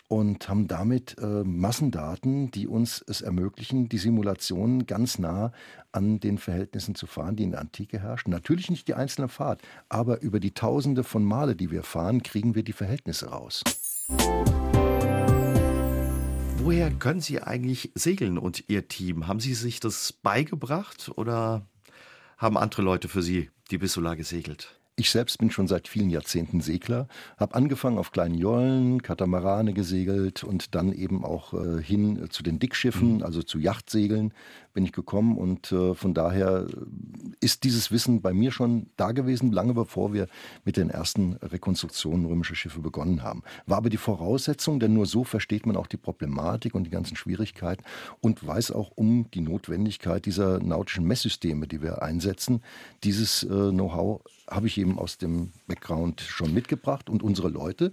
und 0.09 0.49
haben 0.49 0.67
damit 0.67 1.17
äh, 1.19 1.45
Massendaten, 1.45 2.51
die 2.53 2.69
uns 2.69 3.05
es 3.07 3.21
ermöglichen, 3.21 3.91
die 3.91 3.99
Simulationen 3.99 4.87
ganz 4.87 5.19
nah 5.19 5.53
an 5.93 6.21
den 6.21 6.39
Verhältnissen 6.39 6.95
zu 6.95 7.07
fahren, 7.07 7.37
die 7.37 7.43
in 7.43 7.51
der 7.51 7.61
Antike 7.61 8.01
herrschen. 8.01 8.31
Natürlich 8.31 8.71
nicht 8.71 8.89
die 8.89 8.95
einzelne 8.95 9.29
Fahrt, 9.29 9.61
aber 9.91 10.23
über 10.23 10.41
die 10.41 10.55
Tausende 10.55 11.05
von 11.05 11.23
Male, 11.23 11.55
die 11.55 11.71
wir 11.71 11.83
fahren, 11.83 12.23
kriegen 12.23 12.55
wir 12.55 12.63
die 12.63 12.73
Verhältnisse 12.73 13.29
raus. 13.29 13.63
Woher 16.67 16.91
können 16.91 17.21
Sie 17.21 17.41
eigentlich 17.41 17.93
segeln 17.95 18.39
und 18.39 18.65
Ihr 18.67 18.89
Team? 18.89 19.29
Haben 19.29 19.39
Sie 19.39 19.55
sich 19.55 19.79
das 19.79 20.13
beigebracht 20.13 21.13
oder 21.15 21.65
haben 22.39 22.59
andere 22.59 22.83
Leute 22.83 23.07
für 23.07 23.23
Sie 23.23 23.51
die 23.71 23.79
Bissula 23.79 24.17
gesegelt? 24.17 24.77
Ich 24.99 25.11
selbst 25.11 25.37
bin 25.37 25.51
schon 25.51 25.69
seit 25.69 25.89
vielen 25.89 26.09
Jahrzehnten 26.09 26.63
Segler, 26.63 27.07
habe 27.37 27.55
angefangen 27.55 27.99
auf 27.99 28.13
kleinen 28.13 28.35
Jollen, 28.35 29.03
Katamarane 29.03 29.75
gesegelt 29.75 30.43
und 30.43 30.75
dann 30.75 30.91
eben 30.91 31.23
auch 31.23 31.53
äh, 31.53 31.83
hin 31.83 32.25
äh, 32.25 32.29
zu 32.31 32.43
den 32.43 32.59
Dickschiffen, 32.59 33.17
mhm. 33.17 33.23
also 33.23 33.43
zu 33.43 33.59
Yachtsegeln 33.59 34.33
bin 34.73 34.85
ich 34.85 34.93
gekommen 34.93 35.37
und 35.37 35.73
äh, 35.73 35.95
von 35.95 36.15
daher 36.15 36.67
ist 37.41 37.65
dieses 37.65 37.91
Wissen 37.91 38.23
bei 38.23 38.33
mir 38.33 38.53
schon 38.53 38.91
da 38.97 39.13
gewesen, 39.13 39.53
lange 39.53 39.75
bevor 39.75 40.15
wir 40.15 40.29
mit 40.65 40.79
den 40.79 40.89
ersten 40.89 41.35
Rekonstruktionen 41.43 42.25
römischer 42.25 42.55
Schiffe 42.55 42.81
begonnen 42.81 43.23
haben. 43.23 43.43
War 43.67 43.79
aber 43.79 43.91
die 43.91 43.97
Voraussetzung, 43.97 44.81
denn 44.81 44.95
nur 44.95 45.07
so 45.07 45.25
versteht 45.25 45.67
man 45.67 45.77
auch 45.77 45.87
die 45.87 45.97
Problematik 45.97 46.75
und 46.75 46.85
die 46.85 46.91
ganzen 46.91 47.17
Schwierigkeiten 47.17 47.85
und 48.21 48.47
weiß 48.47 48.71
auch 48.71 48.93
um 48.95 49.31
die 49.33 49.41
Notwendigkeit 49.41 50.25
dieser 50.25 50.59
nautischen 50.59 51.07
Messsysteme, 51.07 51.67
die 51.67 51.83
wir 51.83 52.03
einsetzen. 52.03 52.63
Dieses 53.03 53.43
äh, 53.45 53.49
Know-how 53.49 54.23
habe 54.49 54.67
ich 54.67 54.79
eben 54.79 54.99
aus 54.99 55.19
dem 55.19 55.53
Background 55.67 56.21
schon 56.21 56.55
mitgebracht. 56.55 57.11
Und 57.11 57.23
unsere 57.23 57.49
Leute, 57.49 57.93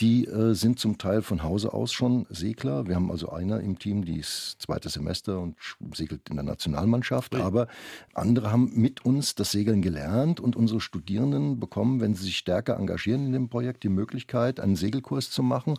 die 0.00 0.26
äh, 0.26 0.54
sind 0.54 0.78
zum 0.78 0.96
Teil 0.96 1.22
von 1.22 1.42
Hause 1.42 1.72
aus 1.72 1.92
schon 1.92 2.26
Segler. 2.30 2.86
Wir 2.86 2.94
haben 2.94 3.10
also 3.10 3.30
einer 3.30 3.60
im 3.60 3.78
Team, 3.78 4.04
die 4.04 4.18
ist 4.18 4.56
zweites 4.60 4.92
Semester 4.92 5.40
und 5.40 5.56
segelt 5.94 6.28
in 6.30 6.36
der 6.36 6.44
Nationalmannschaft. 6.44 7.34
Ja. 7.34 7.44
Aber 7.44 7.66
andere 8.14 8.52
haben 8.52 8.70
mit 8.74 9.04
uns 9.04 9.34
das 9.34 9.50
Segeln 9.50 9.82
gelernt 9.82 10.38
und 10.38 10.54
unsere 10.54 10.80
Studierenden 10.80 11.58
bekommen, 11.58 12.00
wenn 12.00 12.14
sie 12.14 12.24
sich 12.24 12.38
stärker 12.38 12.76
engagieren 12.76 13.26
in 13.26 13.32
dem 13.32 13.48
Projekt, 13.48 13.82
die 13.82 13.88
Möglichkeit, 13.88 14.60
einen 14.60 14.76
Segelkurs 14.76 15.30
zu 15.30 15.42
machen. 15.42 15.74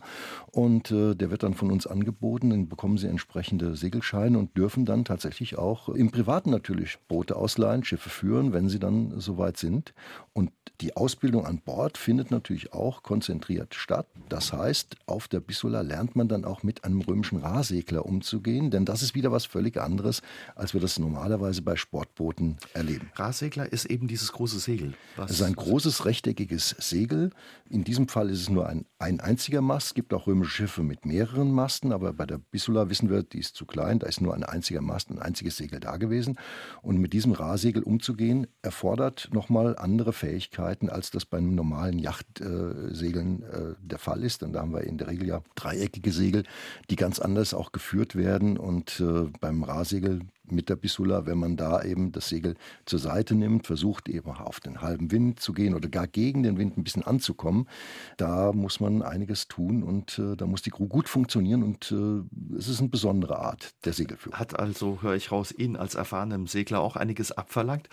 Und 0.50 0.90
äh, 0.90 1.14
der 1.14 1.30
wird 1.30 1.42
dann 1.42 1.54
von 1.54 1.72
uns 1.72 1.86
angeboten. 1.86 2.50
Dann 2.50 2.68
bekommen 2.68 2.98
sie 2.98 3.08
entsprechende 3.08 3.74
Segelscheine 3.74 4.38
und 4.38 4.54
dürfen 4.56 4.84
dann 4.84 5.06
tatsächlich 5.06 5.56
auch 5.56 5.88
im 5.88 6.10
Privaten 6.10 6.50
natürlich 6.50 6.98
Boote 7.08 7.36
ausleihen, 7.36 7.84
Schiffe 7.84 8.10
führen, 8.10 8.52
wenn 8.52 8.68
sie 8.68 8.78
dann 8.78 9.18
soweit 9.18 9.56
sind. 9.56 9.94
Und 10.34 10.50
die 10.80 10.96
Ausbildung 10.96 11.46
an 11.46 11.58
Bord 11.58 11.98
findet 11.98 12.30
natürlich 12.30 12.72
auch 12.72 13.02
konzentriert 13.02 13.74
statt. 13.74 14.06
Das 14.28 14.52
heißt, 14.52 14.96
auf 15.06 15.26
der 15.26 15.40
Bissula 15.40 15.80
lernt 15.80 16.14
man 16.14 16.28
dann 16.28 16.44
auch 16.44 16.62
mit 16.62 16.84
einem 16.84 17.00
römischen 17.00 17.38
Rahsegler 17.38 18.06
umzugehen, 18.06 18.70
denn 18.70 18.84
das 18.84 19.02
ist 19.02 19.14
wieder 19.14 19.32
was 19.32 19.44
völlig 19.44 19.76
anderes, 19.80 20.22
als 20.54 20.72
wir 20.74 20.80
das 20.80 20.98
normalerweise 20.98 21.62
bei 21.62 21.76
Sportbooten 21.76 22.58
erleben. 22.72 23.10
Rahsegler 23.14 23.72
ist 23.72 23.86
eben 23.86 24.08
dieses 24.08 24.32
große 24.32 24.58
Segel. 24.58 24.94
Was 25.16 25.30
es 25.30 25.40
ist 25.40 25.46
ein 25.46 25.54
großes 25.54 26.04
rechteckiges 26.04 26.76
Segel. 26.78 27.30
In 27.68 27.84
diesem 27.84 28.08
Fall 28.08 28.30
ist 28.30 28.40
es 28.40 28.48
nur 28.48 28.68
ein, 28.68 28.84
ein 28.98 29.20
einziger 29.20 29.60
Mast. 29.60 29.88
Es 29.88 29.94
gibt 29.94 30.12
auch 30.12 30.26
römische 30.26 30.50
Schiffe 30.50 30.82
mit 30.82 31.06
mehreren 31.06 31.50
Masten, 31.50 31.92
aber 31.92 32.12
bei 32.12 32.26
der 32.26 32.38
Bissula 32.38 32.88
wissen 32.88 33.10
wir, 33.10 33.22
die 33.22 33.38
ist 33.38 33.56
zu 33.56 33.66
klein. 33.66 33.98
Da 33.98 34.06
ist 34.06 34.20
nur 34.20 34.34
ein 34.34 34.44
einziger 34.44 34.80
Mast, 34.80 35.10
ein 35.10 35.18
einziges 35.18 35.56
Segel 35.56 35.80
da 35.80 35.96
gewesen. 35.96 36.38
Und 36.82 36.98
mit 36.98 37.12
diesem 37.12 37.32
Rahsegel 37.32 37.82
umzugehen, 37.82 38.46
erfordert 38.62 39.30
nochmal 39.32 39.76
andere 39.76 40.12
Fähigkeiten, 40.12 40.88
als 40.88 41.10
das 41.10 41.24
bei 41.24 41.38
einem 41.38 41.54
normalen 41.54 41.98
Yachtsegeln 41.98 43.42
äh, 43.42 43.74
der 43.80 43.98
Fall 44.00 44.24
ist. 44.24 44.42
Denn 44.42 44.52
da 44.52 44.60
haben 44.60 44.72
wir 44.72 44.82
in 44.82 44.98
der 44.98 45.08
Regel 45.08 45.28
ja 45.28 45.42
dreieckige 45.54 46.12
Segel, 46.12 46.44
die 46.90 46.96
ganz 46.96 47.18
anders 47.20 47.54
auch 47.54 47.72
geführt 47.72 48.16
werden. 48.16 48.56
Und 48.56 49.00
äh, 49.00 49.30
beim 49.40 49.62
Rahsegel 49.62 50.20
mit 50.52 50.68
der 50.68 50.76
Bissula, 50.76 51.26
wenn 51.26 51.38
man 51.38 51.56
da 51.56 51.82
eben 51.82 52.12
das 52.12 52.28
Segel 52.28 52.54
zur 52.86 52.98
Seite 52.98 53.34
nimmt, 53.34 53.66
versucht 53.66 54.08
eben 54.08 54.30
auf 54.30 54.60
den 54.60 54.80
halben 54.80 55.10
Wind 55.10 55.40
zu 55.40 55.52
gehen 55.52 55.74
oder 55.74 55.88
gar 55.88 56.06
gegen 56.06 56.42
den 56.42 56.58
Wind 56.58 56.76
ein 56.76 56.84
bisschen 56.84 57.04
anzukommen, 57.04 57.68
da 58.16 58.52
muss 58.52 58.80
man 58.80 59.02
einiges 59.02 59.48
tun 59.48 59.82
und 59.82 60.18
äh, 60.18 60.36
da 60.36 60.46
muss 60.46 60.62
die 60.62 60.70
Crew 60.70 60.86
gut 60.86 61.08
funktionieren 61.08 61.62
und 61.62 61.92
äh, 61.92 62.56
es 62.56 62.68
ist 62.68 62.80
eine 62.80 62.88
besondere 62.88 63.38
Art 63.38 63.70
der 63.84 63.92
Segelführung. 63.92 64.38
Hat 64.38 64.58
also, 64.58 65.02
höre 65.02 65.14
ich 65.14 65.32
raus, 65.32 65.52
Ihnen 65.56 65.76
als 65.76 65.94
erfahrenem 65.94 66.46
Segler 66.46 66.80
auch 66.80 66.96
einiges 66.96 67.32
abverlangt. 67.32 67.88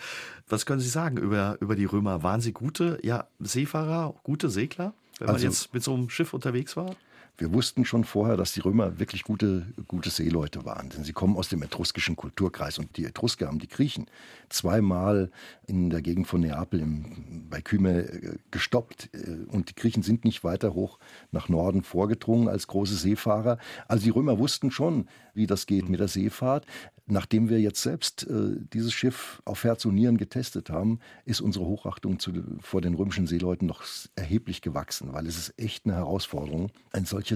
Was 0.48 0.66
können 0.66 0.80
Sie 0.80 0.88
sagen 0.88 1.16
über, 1.16 1.58
über 1.60 1.76
die 1.76 1.84
Römer? 1.84 2.22
Waren 2.22 2.40
sie 2.40 2.52
gute 2.52 2.98
ja, 3.02 3.26
Seefahrer, 3.38 4.14
gute 4.22 4.50
Segler, 4.50 4.94
wenn 5.18 5.28
also, 5.28 5.44
man 5.44 5.52
jetzt 5.52 5.74
mit 5.74 5.82
so 5.82 5.94
einem 5.94 6.10
Schiff 6.10 6.34
unterwegs 6.34 6.76
war? 6.76 6.96
Wir 7.38 7.54
wussten 7.54 7.84
schon 7.84 8.02
vorher, 8.02 8.36
dass 8.36 8.52
die 8.52 8.60
Römer 8.60 8.98
wirklich 8.98 9.22
gute, 9.22 9.66
gute 9.86 10.10
Seeleute 10.10 10.64
waren, 10.64 10.88
denn 10.88 11.04
sie 11.04 11.12
kommen 11.12 11.36
aus 11.36 11.48
dem 11.48 11.62
etruskischen 11.62 12.16
Kulturkreis 12.16 12.80
und 12.80 12.96
die 12.96 13.04
Etrusker 13.04 13.46
haben 13.46 13.60
die 13.60 13.68
Griechen 13.68 14.06
zweimal 14.48 15.30
in 15.68 15.88
der 15.88 16.02
Gegend 16.02 16.26
von 16.26 16.40
Neapel 16.40 16.80
im, 16.80 17.46
bei 17.48 17.60
Kyme 17.60 18.00
äh, 18.00 18.38
gestoppt 18.50 19.10
äh, 19.12 19.46
und 19.52 19.70
die 19.70 19.76
Griechen 19.76 20.02
sind 20.02 20.24
nicht 20.24 20.42
weiter 20.42 20.74
hoch 20.74 20.98
nach 21.30 21.48
Norden 21.48 21.84
vorgedrungen 21.84 22.48
als 22.48 22.66
große 22.66 22.96
Seefahrer. 22.96 23.58
Also 23.86 24.02
die 24.02 24.10
Römer 24.10 24.40
wussten 24.40 24.72
schon, 24.72 25.06
wie 25.34 25.46
das 25.46 25.66
geht 25.66 25.88
mit 25.88 26.00
der 26.00 26.08
Seefahrt. 26.08 26.66
Nachdem 27.10 27.48
wir 27.48 27.58
jetzt 27.58 27.80
selbst 27.80 28.26
äh, 28.28 28.56
dieses 28.72 28.92
Schiff 28.92 29.40
auf 29.46 29.64
Herz 29.64 29.86
und 29.86 29.94
Nieren 29.94 30.18
getestet 30.18 30.68
haben, 30.68 30.98
ist 31.24 31.40
unsere 31.40 31.64
Hochachtung 31.64 32.18
zu, 32.18 32.32
vor 32.60 32.82
den 32.82 32.94
römischen 32.94 33.26
Seeleuten 33.26 33.66
noch 33.66 33.82
erheblich 34.14 34.60
gewachsen, 34.60 35.14
weil 35.14 35.26
es 35.26 35.38
ist 35.38 35.54
echt 35.58 35.86
eine 35.86 35.94
Herausforderung, 35.94 36.70
ein 36.92 37.06
solches 37.06 37.27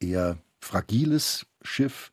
eher 0.00 0.38
fragiles 0.60 1.46
Schiff 1.62 2.12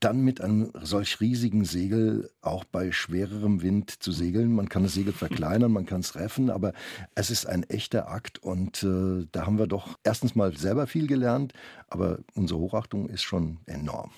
dann 0.00 0.22
mit 0.22 0.40
einem 0.40 0.70
solch 0.80 1.20
riesigen 1.20 1.64
Segel 1.64 2.30
auch 2.40 2.64
bei 2.64 2.90
schwererem 2.90 3.60
Wind 3.60 4.02
zu 4.02 4.12
segeln. 4.12 4.52
Man 4.54 4.68
kann 4.68 4.82
das 4.82 4.94
Segel 4.94 5.12
verkleinern, 5.12 5.70
man 5.72 5.84
kann 5.84 6.00
es 6.00 6.14
reffen, 6.14 6.50
aber 6.50 6.72
es 7.14 7.30
ist 7.30 7.46
ein 7.46 7.64
echter 7.64 8.10
Akt 8.10 8.38
und 8.42 8.82
äh, 8.82 9.26
da 9.30 9.46
haben 9.46 9.58
wir 9.58 9.66
doch 9.66 9.98
erstens 10.02 10.34
mal 10.34 10.56
selber 10.56 10.86
viel 10.86 11.06
gelernt, 11.06 11.52
aber 11.88 12.18
unsere 12.34 12.58
Hochachtung 12.58 13.08
ist 13.10 13.22
schon 13.22 13.58
enorm. 13.66 14.10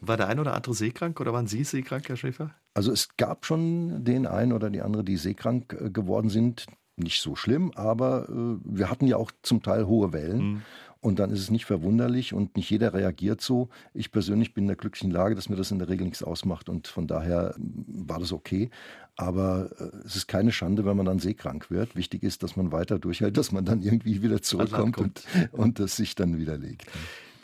War 0.00 0.18
der 0.18 0.28
ein 0.28 0.38
oder 0.38 0.54
andere 0.54 0.74
seekrank 0.74 1.18
oder 1.18 1.32
waren 1.32 1.46
Sie 1.46 1.64
seekrank, 1.64 2.08
Herr 2.08 2.16
Schäfer? 2.16 2.50
Also 2.74 2.92
es 2.92 3.16
gab 3.16 3.46
schon 3.46 4.04
den 4.04 4.26
einen 4.26 4.52
oder 4.52 4.68
die 4.68 4.82
andere, 4.82 5.02
die 5.02 5.16
seekrank 5.16 5.72
äh, 5.80 5.90
geworden 5.90 6.28
sind. 6.28 6.66
Nicht 6.96 7.22
so 7.22 7.36
schlimm, 7.36 7.72
aber 7.74 8.28
äh, 8.28 8.58
wir 8.64 8.90
hatten 8.90 9.06
ja 9.06 9.16
auch 9.16 9.30
zum 9.40 9.62
Teil 9.62 9.86
hohe 9.86 10.12
Wellen. 10.12 10.52
Mhm. 10.52 10.62
Und 11.02 11.18
dann 11.18 11.30
ist 11.30 11.40
es 11.40 11.50
nicht 11.50 11.64
verwunderlich 11.64 12.32
und 12.32 12.56
nicht 12.56 12.70
jeder 12.70 12.94
reagiert 12.94 13.40
so. 13.40 13.68
Ich 13.92 14.12
persönlich 14.12 14.54
bin 14.54 14.64
in 14.64 14.68
der 14.68 14.76
glücklichen 14.76 15.10
Lage, 15.10 15.34
dass 15.34 15.48
mir 15.48 15.56
das 15.56 15.72
in 15.72 15.80
der 15.80 15.88
Regel 15.88 16.04
nichts 16.04 16.22
ausmacht 16.22 16.68
und 16.68 16.86
von 16.86 17.08
daher 17.08 17.56
mm, 17.58 18.08
war 18.08 18.20
das 18.20 18.32
okay. 18.32 18.70
Aber 19.16 19.68
äh, 19.80 20.06
es 20.06 20.14
ist 20.14 20.28
keine 20.28 20.52
Schande, 20.52 20.84
wenn 20.84 20.96
man 20.96 21.06
dann 21.06 21.18
seekrank 21.18 21.72
wird. 21.72 21.96
Wichtig 21.96 22.22
ist, 22.22 22.44
dass 22.44 22.54
man 22.54 22.70
weiter 22.70 23.00
durchhält, 23.00 23.36
dass 23.36 23.50
man 23.50 23.64
dann 23.64 23.82
irgendwie 23.82 24.22
wieder 24.22 24.42
zurückkommt 24.42 24.96
und, 24.96 25.24
und 25.50 25.80
das 25.80 25.96
sich 25.96 26.14
dann 26.14 26.38
widerlegt. 26.38 26.86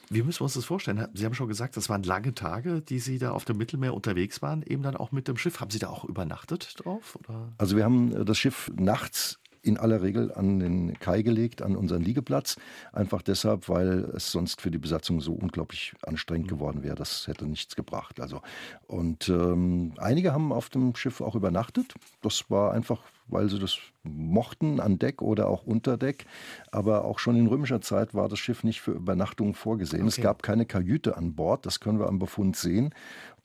Wie 0.09 0.23
müssen 0.23 0.40
wir 0.40 0.44
uns 0.44 0.55
das 0.55 0.64
vorstellen? 0.64 1.09
Sie 1.12 1.25
haben 1.25 1.35
schon 1.35 1.49
gesagt, 1.49 1.77
das 1.77 1.88
waren 1.88 2.05
lange 2.05 2.35
Tage, 2.35 2.81
die 2.81 3.01
Sie 3.01 3.18
da 3.18 3.33
auf 3.33 3.44
dem 3.44 3.59
Mittelmeer 3.59 3.92
unterwegs 3.92 4.40
waren, 4.40 4.62
eben 4.62 4.85
dann 4.85 4.97
auch 4.97 5.11
mit 5.11 5.27
dem 5.27 5.37
Schiff. 5.37 5.61
Haben 5.61 5.73
Sie 5.73 5.81
da 5.81 5.88
auch 5.88 6.05
übernachtet 6.05 6.77
drauf? 6.77 7.18
Oder? 7.25 7.53
Also 7.59 7.77
wir 7.77 7.83
haben 7.83 8.12
äh, 8.14 8.25
das 8.25 8.38
Schiff 8.38 8.71
nachts 8.77 9.40
in 9.68 9.78
aller 9.78 10.02
Regel 10.02 10.33
an 10.33 10.59
den 10.59 10.98
Kai 10.98 11.22
gelegt, 11.22 11.62
an 11.62 11.76
unseren 11.76 12.02
Liegeplatz. 12.02 12.57
Einfach 12.92 13.22
deshalb, 13.22 13.68
weil 13.68 14.11
es 14.16 14.33
sonst 14.33 14.61
für 14.61 14.70
die 14.70 14.78
Besatzung 14.78 15.20
so 15.20 15.33
unglaublich 15.33 15.94
anstrengend 16.02 16.46
mhm. 16.46 16.57
geworden 16.57 16.83
wäre. 16.83 16.96
Das 16.96 17.26
hätte 17.26 17.46
nichts 17.46 17.76
gebracht. 17.76 18.20
Also, 18.20 18.42
und 18.87 19.28
ähm, 19.28 19.92
einige 19.98 20.33
haben 20.33 20.52
auf 20.52 20.70
dem 20.70 20.94
Schiff 20.96 21.20
auch 21.20 21.35
übernachtet. 21.35 21.94
Das 22.22 22.50
war 22.50 22.72
einfach 22.72 23.02
weil 23.28 23.48
sie 23.48 23.59
das 23.59 23.78
mochten 24.02 24.81
an 24.81 24.98
Deck 24.98 25.22
oder 25.22 25.48
auch 25.48 25.64
unter 25.64 25.96
Deck. 25.96 26.26
Aber 26.70 27.04
auch 27.04 27.18
schon 27.18 27.37
in 27.37 27.46
römischer 27.46 27.81
Zeit 27.81 28.14
war 28.14 28.28
das 28.28 28.38
Schiff 28.38 28.64
nicht 28.64 28.81
für 28.81 28.92
Übernachtungen 28.92 29.54
vorgesehen. 29.54 30.02
Okay. 30.02 30.09
Es 30.09 30.20
gab 30.20 30.42
keine 30.42 30.66
Kajüte 30.66 31.16
an 31.16 31.35
Bord, 31.35 31.66
das 31.66 31.81
können 31.81 31.98
wir 31.98 32.07
am 32.07 32.18
Befund 32.18 32.57
sehen. 32.57 32.94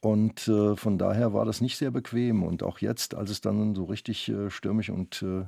Und 0.03 0.49
äh, 0.49 0.75
von 0.75 0.97
daher 0.97 1.33
war 1.33 1.45
das 1.45 1.61
nicht 1.61 1.77
sehr 1.77 1.89
bequem. 1.89 2.43
Und 2.43 2.61
auch 2.61 2.79
jetzt, 2.79 3.15
als 3.15 3.29
es 3.29 3.39
dann 3.39 3.73
so 3.73 3.85
richtig 3.85 4.27
äh, 4.27 4.49
stürmisch 4.49 4.89
und 4.89 5.23
äh, 5.23 5.45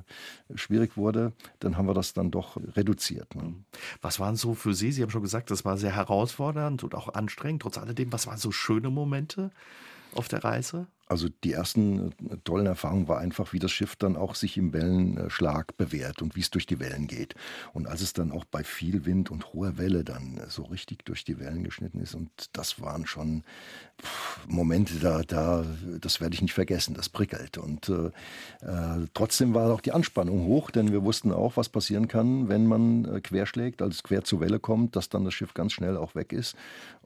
schwierig 0.56 0.96
wurde, 0.96 1.34
dann 1.58 1.76
haben 1.76 1.86
wir 1.86 1.92
das 1.92 2.14
dann 2.14 2.30
doch 2.30 2.56
reduziert. 2.74 3.34
Ne? 3.34 3.42
Mhm. 3.42 3.64
Was 4.00 4.18
waren 4.18 4.34
so 4.34 4.54
für 4.54 4.72
Sie? 4.72 4.92
Sie 4.92 5.02
haben 5.02 5.10
schon 5.10 5.20
gesagt, 5.20 5.50
das 5.50 5.66
war 5.66 5.76
sehr 5.76 5.94
herausfordernd 5.94 6.84
und 6.84 6.94
auch 6.94 7.12
anstrengend. 7.12 7.60
Trotz 7.60 7.76
alledem, 7.76 8.10
was 8.14 8.26
waren 8.26 8.38
so 8.38 8.50
schöne 8.50 8.88
Momente 8.88 9.50
auf 10.14 10.26
der 10.26 10.42
Reise? 10.42 10.86
Also 11.06 11.28
die 11.44 11.52
ersten 11.52 12.10
äh, 12.10 12.36
tollen 12.44 12.66
Erfahrungen 12.66 13.08
war 13.08 13.18
einfach, 13.18 13.52
wie 13.52 13.58
das 13.58 13.70
Schiff 13.70 13.96
dann 13.96 14.16
auch 14.16 14.34
sich 14.34 14.56
im 14.56 14.72
Wellenschlag 14.72 15.76
bewährt 15.76 16.20
und 16.20 16.34
wie 16.34 16.40
es 16.40 16.50
durch 16.50 16.66
die 16.66 16.80
Wellen 16.80 17.06
geht. 17.06 17.34
Und 17.72 17.86
als 17.86 18.00
es 18.00 18.12
dann 18.12 18.32
auch 18.32 18.44
bei 18.44 18.64
viel 18.64 19.06
Wind 19.06 19.30
und 19.30 19.52
hoher 19.52 19.78
Welle 19.78 20.04
dann 20.04 20.40
so 20.48 20.64
richtig 20.64 21.04
durch 21.04 21.24
die 21.24 21.38
Wellen 21.38 21.62
geschnitten 21.62 22.00
ist 22.00 22.14
und 22.14 22.30
das 22.52 22.80
waren 22.80 23.06
schon 23.06 23.44
Momente, 24.46 24.98
da, 25.00 25.22
da 25.22 25.64
das 26.00 26.20
werde 26.20 26.34
ich 26.34 26.42
nicht 26.42 26.52
vergessen, 26.52 26.94
das 26.94 27.08
prickelt. 27.08 27.56
Und 27.56 27.88
äh, 27.88 28.06
äh, 28.66 29.06
trotzdem 29.14 29.54
war 29.54 29.72
auch 29.72 29.80
die 29.80 29.92
Anspannung 29.92 30.44
hoch, 30.44 30.70
denn 30.70 30.92
wir 30.92 31.02
wussten 31.02 31.32
auch, 31.32 31.56
was 31.56 31.68
passieren 31.68 32.06
kann, 32.08 32.48
wenn 32.48 32.66
man 32.66 33.04
äh, 33.04 33.20
querschlägt, 33.20 33.80
als 33.80 34.02
quer 34.02 34.24
zur 34.24 34.40
Welle 34.40 34.58
kommt, 34.58 34.96
dass 34.96 35.08
dann 35.08 35.24
das 35.24 35.34
Schiff 35.34 35.54
ganz 35.54 35.72
schnell 35.72 35.96
auch 35.96 36.14
weg 36.14 36.32
ist. 36.32 36.56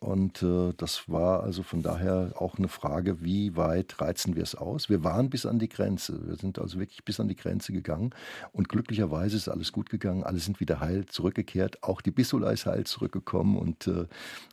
Und 0.01 0.43
äh, 0.43 0.73
das 0.77 1.09
war 1.09 1.43
also 1.43 1.63
von 1.63 1.83
daher 1.83 2.33
auch 2.37 2.59
eine 2.59 2.69
Frage, 2.69 3.23
wie 3.23 3.57
weit 3.57 3.90
reizen 3.99 4.37
wir 4.37 4.43
es 4.43 4.55
aus. 4.55 4.91
Wir 4.91 5.03
waren 5.03 5.31
bis 5.31 5.47
an 5.47 5.59
die 5.59 5.69
Grenze. 5.69 6.21
Wir 6.27 6.37
sind 6.37 6.59
also 6.59 6.79
wirklich 6.79 7.03
bis 7.05 7.19
an 7.19 7.29
die 7.29 7.37
Grenze 7.37 7.73
gegangen. 7.73 8.11
Und 8.53 8.69
glücklicherweise 8.69 9.37
ist 9.37 9.49
alles 9.49 9.73
gut 9.73 9.89
gegangen. 9.89 10.23
Alle 10.23 10.39
sind 10.39 10.61
wieder 10.61 10.81
heil 10.81 11.07
zurückgekehrt. 11.07 11.83
Auch 11.83 12.01
die 12.01 12.11
Bissula 12.11 12.51
ist 12.51 12.67
heil 12.67 12.85
zurückgekommen. 12.85 13.57
Und 13.57 13.87
äh, 13.87 14.07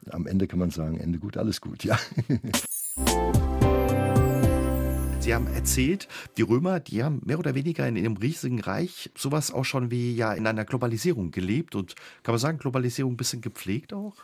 am 0.09 0.25
Ende 0.27 0.47
kann 0.47 0.59
man 0.59 0.71
sagen, 0.71 0.97
Ende 0.99 1.19
gut, 1.19 1.37
alles 1.37 1.61
gut, 1.61 1.83
ja. 1.83 1.99
Sie 5.27 5.35
haben 5.35 5.47
erzählt, 5.47 6.07
die 6.37 6.41
Römer, 6.41 6.79
die 6.79 7.03
haben 7.03 7.21
mehr 7.25 7.37
oder 7.37 7.53
weniger 7.53 7.85
in 7.85 7.97
einem 7.97 8.15
riesigen 8.15 8.61
Reich 8.61 9.11
sowas 9.13 9.51
auch 9.51 9.65
schon 9.65 9.91
wie 9.91 10.15
ja 10.15 10.31
in 10.31 10.47
einer 10.47 10.63
Globalisierung 10.63 11.31
gelebt 11.31 11.75
und 11.75 11.95
kann 12.23 12.31
man 12.31 12.39
sagen, 12.39 12.59
Globalisierung 12.59 13.11
ein 13.11 13.17
bisschen 13.17 13.41
gepflegt 13.41 13.91
auch? 13.91 14.15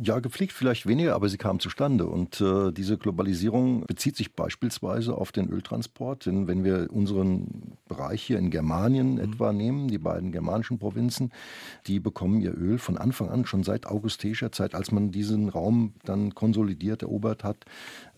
Ja, 0.00 0.20
gepflegt 0.20 0.52
vielleicht 0.52 0.86
weniger, 0.86 1.14
aber 1.16 1.28
sie 1.28 1.38
kam 1.38 1.58
zustande. 1.58 2.06
Und 2.06 2.40
äh, 2.40 2.70
diese 2.70 2.98
Globalisierung 2.98 3.84
bezieht 3.86 4.16
sich 4.16 4.32
beispielsweise 4.32 5.16
auf 5.16 5.32
den 5.32 5.48
Öltransport. 5.48 6.26
Denn 6.26 6.46
wenn 6.46 6.62
wir 6.62 6.88
unseren 6.92 7.76
Bereich 7.88 8.22
hier 8.22 8.38
in 8.38 8.50
Germanien 8.50 9.14
mhm. 9.14 9.20
etwa 9.20 9.52
nehmen, 9.52 9.88
die 9.88 9.98
beiden 9.98 10.30
germanischen 10.30 10.78
Provinzen, 10.78 11.32
die 11.86 11.98
bekommen 11.98 12.40
ihr 12.40 12.56
Öl 12.56 12.78
von 12.78 12.96
Anfang 12.96 13.28
an, 13.28 13.44
schon 13.44 13.64
seit 13.64 13.86
augustischer 13.86 14.52
Zeit, 14.52 14.74
als 14.74 14.92
man 14.92 15.10
diesen 15.10 15.48
Raum 15.48 15.94
dann 16.04 16.32
konsolidiert 16.34 17.02
erobert 17.02 17.42
hat, 17.42 17.64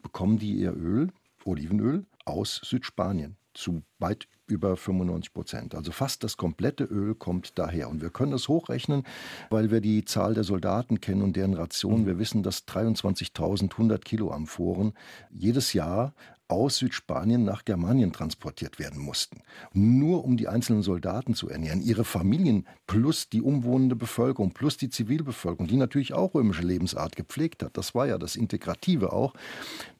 bekommen 0.02 0.38
die 0.38 0.54
ihr 0.54 0.74
Öl, 0.76 1.08
Olivenöl, 1.44 2.04
aus 2.26 2.60
Südspanien 2.62 3.36
zu 3.54 3.82
weit 3.98 4.28
über 4.50 4.76
95 4.76 5.32
Prozent. 5.32 5.74
Also 5.74 5.92
fast 5.92 6.24
das 6.24 6.36
komplette 6.36 6.84
Öl 6.84 7.14
kommt 7.14 7.58
daher. 7.58 7.88
Und 7.88 8.02
wir 8.02 8.10
können 8.10 8.32
es 8.32 8.48
hochrechnen, 8.48 9.04
weil 9.48 9.70
wir 9.70 9.80
die 9.80 10.04
Zahl 10.04 10.34
der 10.34 10.44
Soldaten 10.44 11.00
kennen 11.00 11.22
und 11.22 11.36
deren 11.36 11.54
Rationen. 11.54 12.06
Wir 12.06 12.18
wissen, 12.18 12.42
dass 12.42 12.66
23.100 12.66 13.98
Kilo 13.98 14.30
Amphoren 14.30 14.92
jedes 15.30 15.72
Jahr 15.72 16.14
aus 16.50 16.78
Südspanien 16.78 17.44
nach 17.44 17.64
Germanien 17.64 18.12
transportiert 18.12 18.78
werden 18.78 19.00
mussten. 19.00 19.42
Nur 19.72 20.24
um 20.24 20.36
die 20.36 20.48
einzelnen 20.48 20.82
Soldaten 20.82 21.34
zu 21.34 21.48
ernähren. 21.48 21.80
Ihre 21.80 22.04
Familien 22.04 22.66
plus 22.86 23.28
die 23.28 23.40
umwohnende 23.40 23.94
Bevölkerung 23.94 24.50
plus 24.50 24.76
die 24.76 24.90
Zivilbevölkerung, 24.90 25.68
die 25.68 25.76
natürlich 25.76 26.12
auch 26.12 26.34
römische 26.34 26.62
Lebensart 26.62 27.14
gepflegt 27.14 27.62
hat. 27.62 27.76
Das 27.76 27.94
war 27.94 28.06
ja 28.06 28.18
das 28.18 28.36
Integrative 28.36 29.12
auch. 29.12 29.34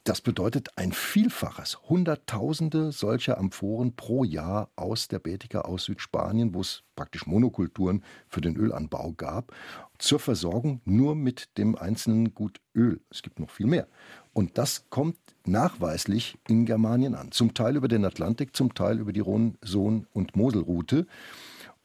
Das 0.04 0.22
bedeutet 0.22 0.78
ein 0.78 0.92
Vielfaches, 0.92 1.78
Hunderttausende 1.90 2.90
solcher 2.90 3.36
Amphoren 3.36 3.96
pro 3.96 4.24
Jahr 4.24 4.70
aus 4.74 5.08
der 5.08 5.18
Betica 5.18 5.60
aus 5.60 5.84
Südspanien, 5.84 6.54
wo 6.54 6.62
es 6.62 6.84
praktisch 6.96 7.26
Monokulturen 7.26 8.02
für 8.26 8.40
den 8.40 8.56
Ölanbau 8.56 9.12
gab, 9.12 9.52
zur 9.98 10.18
Versorgung 10.18 10.80
nur 10.86 11.14
mit 11.14 11.58
dem 11.58 11.76
einzelnen 11.76 12.32
Gut 12.32 12.62
Öl. 12.74 13.02
Es 13.10 13.20
gibt 13.20 13.40
noch 13.40 13.50
viel 13.50 13.66
mehr. 13.66 13.88
Und 14.32 14.56
das 14.56 14.88
kommt 14.88 15.18
nachweislich 15.44 16.38
in 16.48 16.64
Germanien 16.64 17.14
an. 17.14 17.30
Zum 17.30 17.52
Teil 17.52 17.76
über 17.76 17.88
den 17.88 18.06
Atlantik, 18.06 18.56
zum 18.56 18.72
Teil 18.72 19.00
über 19.00 19.12
die 19.12 19.20
Rhone, 19.20 19.54
Sohn- 19.60 20.06
und 20.14 20.34
Moselroute. 20.34 21.06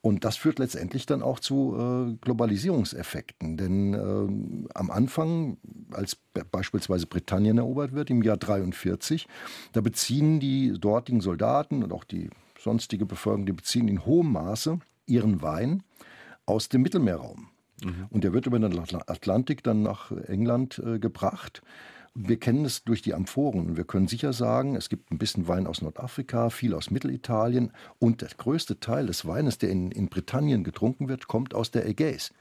Und 0.05 0.23
das 0.23 0.37
führt 0.37 0.59
letztendlich 0.59 1.07
dann 1.07 1.23
auch 1.23 1.39
zu 1.39 1.75
äh, 1.75 2.15
Globalisierungseffekten. 2.21 3.57
Denn 3.57 3.95
äh, 3.95 4.69
am 4.75 4.91
Anfang, 4.91 5.57
als 5.89 6.15
beispielsweise 6.51 7.07
Britannien 7.07 7.57
erobert 7.57 7.93
wird, 7.93 8.11
im 8.11 8.21
Jahr 8.21 8.37
43, 8.37 9.27
da 9.73 9.81
beziehen 9.81 10.39
die 10.39 10.79
dortigen 10.79 11.21
Soldaten 11.21 11.83
und 11.83 11.91
auch 11.91 12.03
die 12.03 12.29
sonstige 12.59 13.07
Bevölkerung, 13.07 13.47
die 13.47 13.53
beziehen 13.53 13.87
in 13.87 14.05
hohem 14.05 14.31
Maße 14.31 14.77
ihren 15.07 15.41
Wein 15.41 15.81
aus 16.45 16.69
dem 16.69 16.83
Mittelmeerraum. 16.83 17.47
Mhm. 17.83 18.05
Und 18.11 18.23
der 18.23 18.31
wird 18.31 18.45
über 18.45 18.59
den 18.59 18.77
Atlantik 18.77 19.63
dann 19.63 19.81
nach 19.81 20.11
England 20.11 20.83
äh, 20.85 20.99
gebracht. 20.99 21.63
Wir 22.17 22.39
kennen 22.39 22.63
es 22.63 22.85
durch 22.85 23.01
die 23.01 23.13
Amphoren. 23.13 23.75
Wir 23.75 23.83
können 23.83 24.07
sicher 24.07 24.31
sagen, 24.31 24.77
es 24.77 24.87
gibt 24.87 25.11
ein 25.11 25.17
bisschen 25.17 25.49
Wein 25.49 25.67
aus 25.67 25.81
Nordafrika, 25.81 26.49
viel 26.49 26.73
aus 26.73 26.89
Mittelitalien 26.89 27.73
und 27.99 28.21
der 28.21 28.29
größte 28.29 28.79
Teil 28.79 29.07
des 29.07 29.27
Weines, 29.27 29.57
der 29.57 29.69
in, 29.69 29.91
in 29.91 30.07
Britannien 30.07 30.63
getrunken 30.63 31.09
wird, 31.09 31.27
kommt 31.27 31.53
aus 31.53 31.71
der 31.71 31.85
Ägäis. 31.85 32.33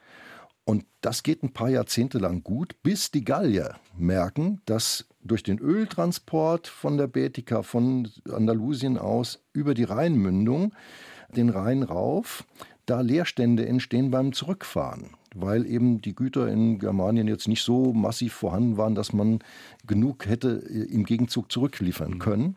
Und 0.64 0.86
das 1.00 1.24
geht 1.24 1.42
ein 1.42 1.52
paar 1.52 1.70
Jahrzehnte 1.70 2.18
lang 2.18 2.44
gut, 2.44 2.76
bis 2.84 3.10
die 3.10 3.24
Gallier 3.24 3.74
merken, 3.98 4.60
dass 4.64 5.06
durch 5.24 5.42
den 5.42 5.58
Öltransport 5.58 6.68
von 6.68 6.96
der 6.96 7.08
Betica, 7.08 7.62
von 7.62 8.08
Andalusien 8.30 8.96
aus 8.96 9.42
über 9.52 9.74
die 9.74 9.84
Rheinmündung, 9.84 10.72
den 11.34 11.48
Rhein 11.48 11.82
rauf, 11.82 12.44
da 12.86 13.00
Leerstände 13.00 13.66
entstehen 13.66 14.12
beim 14.12 14.32
Zurückfahren 14.32 15.10
weil 15.34 15.66
eben 15.66 16.00
die 16.00 16.14
Güter 16.14 16.48
in 16.48 16.78
Germanien 16.78 17.28
jetzt 17.28 17.48
nicht 17.48 17.62
so 17.62 17.92
massiv 17.92 18.32
vorhanden 18.32 18.76
waren, 18.76 18.94
dass 18.94 19.12
man 19.12 19.40
genug 19.86 20.26
hätte 20.26 20.62
äh, 20.68 20.92
im 20.92 21.04
Gegenzug 21.04 21.50
zurückliefern 21.50 22.12
mhm. 22.12 22.18
können. 22.18 22.56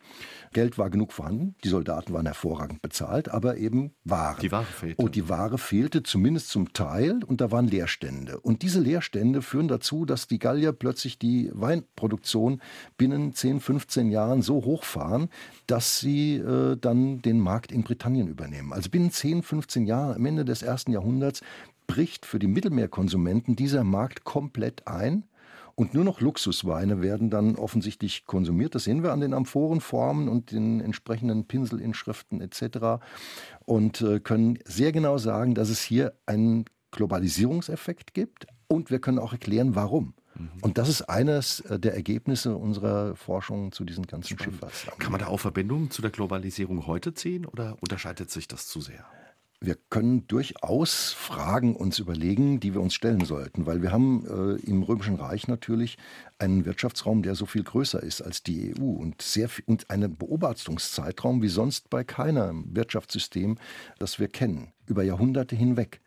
Geld 0.54 0.78
war 0.78 0.90
genug 0.90 1.12
vorhanden, 1.12 1.56
die 1.64 1.70
Soldaten 1.70 2.14
waren 2.14 2.26
hervorragend 2.26 2.82
bezahlt, 2.82 3.30
aber 3.30 3.58
eben 3.58 3.92
Waren. 4.04 4.40
Die 4.42 4.52
Ware 4.52 4.66
fehlte. 4.66 5.02
Und 5.02 5.16
die 5.16 5.30
Ware 5.30 5.58
fehlte 5.58 6.04
zumindest 6.04 6.50
zum 6.50 6.74
Teil 6.74 7.24
und 7.26 7.42
da 7.42 7.52
waren 7.52 7.68
Leerstände. 7.68 8.40
Und 8.40 8.62
diese 8.62 8.80
Leerstände 8.80 9.42
führen 9.42 9.68
dazu, 9.68 10.06
dass 10.06 10.28
die 10.28 10.40
Gallier 10.40 10.72
plötzlich 10.72 11.20
die 11.20 11.52
Weinproduktion 11.54 12.62
binnen 12.98 13.34
10, 13.34 13.60
15 13.60 14.10
Jahren 14.10 14.42
so 14.42 14.64
hochfahren, 14.64 15.30
dass 15.66 16.00
sie 16.00 16.36
äh, 16.36 16.78
dann 16.78 17.22
den 17.22 17.40
Markt 17.40 17.72
in 17.72 17.84
Britannien 17.84 18.28
übernehmen. 18.28 18.74
Also 18.74 18.90
binnen 18.90 19.12
10, 19.12 19.44
15 19.44 19.86
Jahren, 19.86 20.16
am 20.16 20.26
Ende 20.26 20.46
des 20.46 20.62
ersten 20.62 20.92
Jahrhunderts, 20.92 21.42
bricht 21.88 22.26
für 22.26 22.40
die 22.40 22.48
Mittelmeerkonsumenten 22.48 23.56
dieser 23.56 23.84
Markt 23.84 24.24
komplett 24.24 24.88
ein. 24.88 25.24
Und 25.76 25.94
nur 25.94 26.04
noch 26.04 26.22
Luxusweine 26.22 27.02
werden 27.04 27.30
dann 27.30 27.56
offensichtlich 27.56 28.26
konsumiert. 28.26 28.74
Das 28.74 28.84
sehen 28.84 29.04
wir 29.04 29.14
an 29.14 29.20
den 29.20 29.34
Amphorenformen 29.34 30.28
und 30.28 30.52
den 30.52 30.82
entsprechenden 30.82 31.46
Pinselinschriften 31.46 32.42
etc. 32.42 33.04
Und 33.66 34.02
äh, 34.02 34.20
können 34.20 34.58
sehr 34.66 34.92
genau 34.92 35.20
sagen, 35.20 35.54
dass 35.54 35.70
es 35.70 35.82
hier 35.82 36.14
einen 36.26 36.66
Globalisierungseffekt 36.92 38.16
gibt. 38.16 38.48
Und 38.68 38.90
wir 38.90 39.00
können 39.00 39.20
auch 39.20 39.34
erklären, 39.34 39.76
warum. 39.76 40.16
Mhm. 40.34 40.50
Und 40.62 40.78
das 40.80 40.90
ist 40.90 41.04
eines 41.04 41.60
äh, 41.62 41.80
der 41.80 41.94
Ergebnisse 41.94 42.56
unserer 42.56 43.16
Forschung 43.16 43.72
zu 43.72 43.86
diesen 43.86 44.08
ganzen 44.08 44.38
Schifffahrtsanlagen. 44.40 45.00
Kann 45.00 45.12
man 45.12 45.22
da 45.22 45.28
auch 45.28 45.40
Verbindungen 45.40 45.92
zu 45.92 46.02
der 46.02 46.12
Globalisierung 46.12 46.88
heute 46.88 47.14
ziehen 47.14 47.46
oder 47.46 47.78
unterscheidet 47.82 48.32
sich 48.32 48.48
das 48.48 48.68
zu 48.68 48.82
sehr? 48.82 49.06
Wir 49.60 49.76
können 49.90 50.28
durchaus 50.28 51.14
Fragen 51.14 51.76
uns 51.76 51.98
überlegen, 51.98 52.60
die 52.60 52.74
wir 52.74 52.82
uns 52.82 52.94
stellen 52.94 53.26
sollten, 53.26 53.66
weil 53.66 53.82
wir 53.82 53.92
haben 53.92 54.26
äh, 54.28 54.62
im 54.62 54.84
Römischen 54.84 55.16
Reich 55.16 55.48
natürlich 55.48 55.98
einen 56.38 56.66
Wirtschaftsraum, 56.66 57.24
der 57.24 57.34
so 57.34 57.48
viel 57.48 57.64
größer 57.64 58.02
ist 58.02 58.22
als 58.22 58.44
die 58.44 58.76
EU 58.78 58.84
und 58.84 59.22
sehr 59.22 59.50
und 59.66 59.90
einen 59.90 60.16
Beobachtungszeitraum 60.16 61.42
wie 61.42 61.48
sonst 61.48 61.90
bei 61.90 62.04
keinem 62.04 62.66
Wirtschaftssystem, 62.76 63.58
das 63.98 64.20
wir 64.20 64.28
kennen, 64.28 64.74
über 64.86 65.04
Jahrhunderte 65.04 65.56
hinweg. 65.56 66.02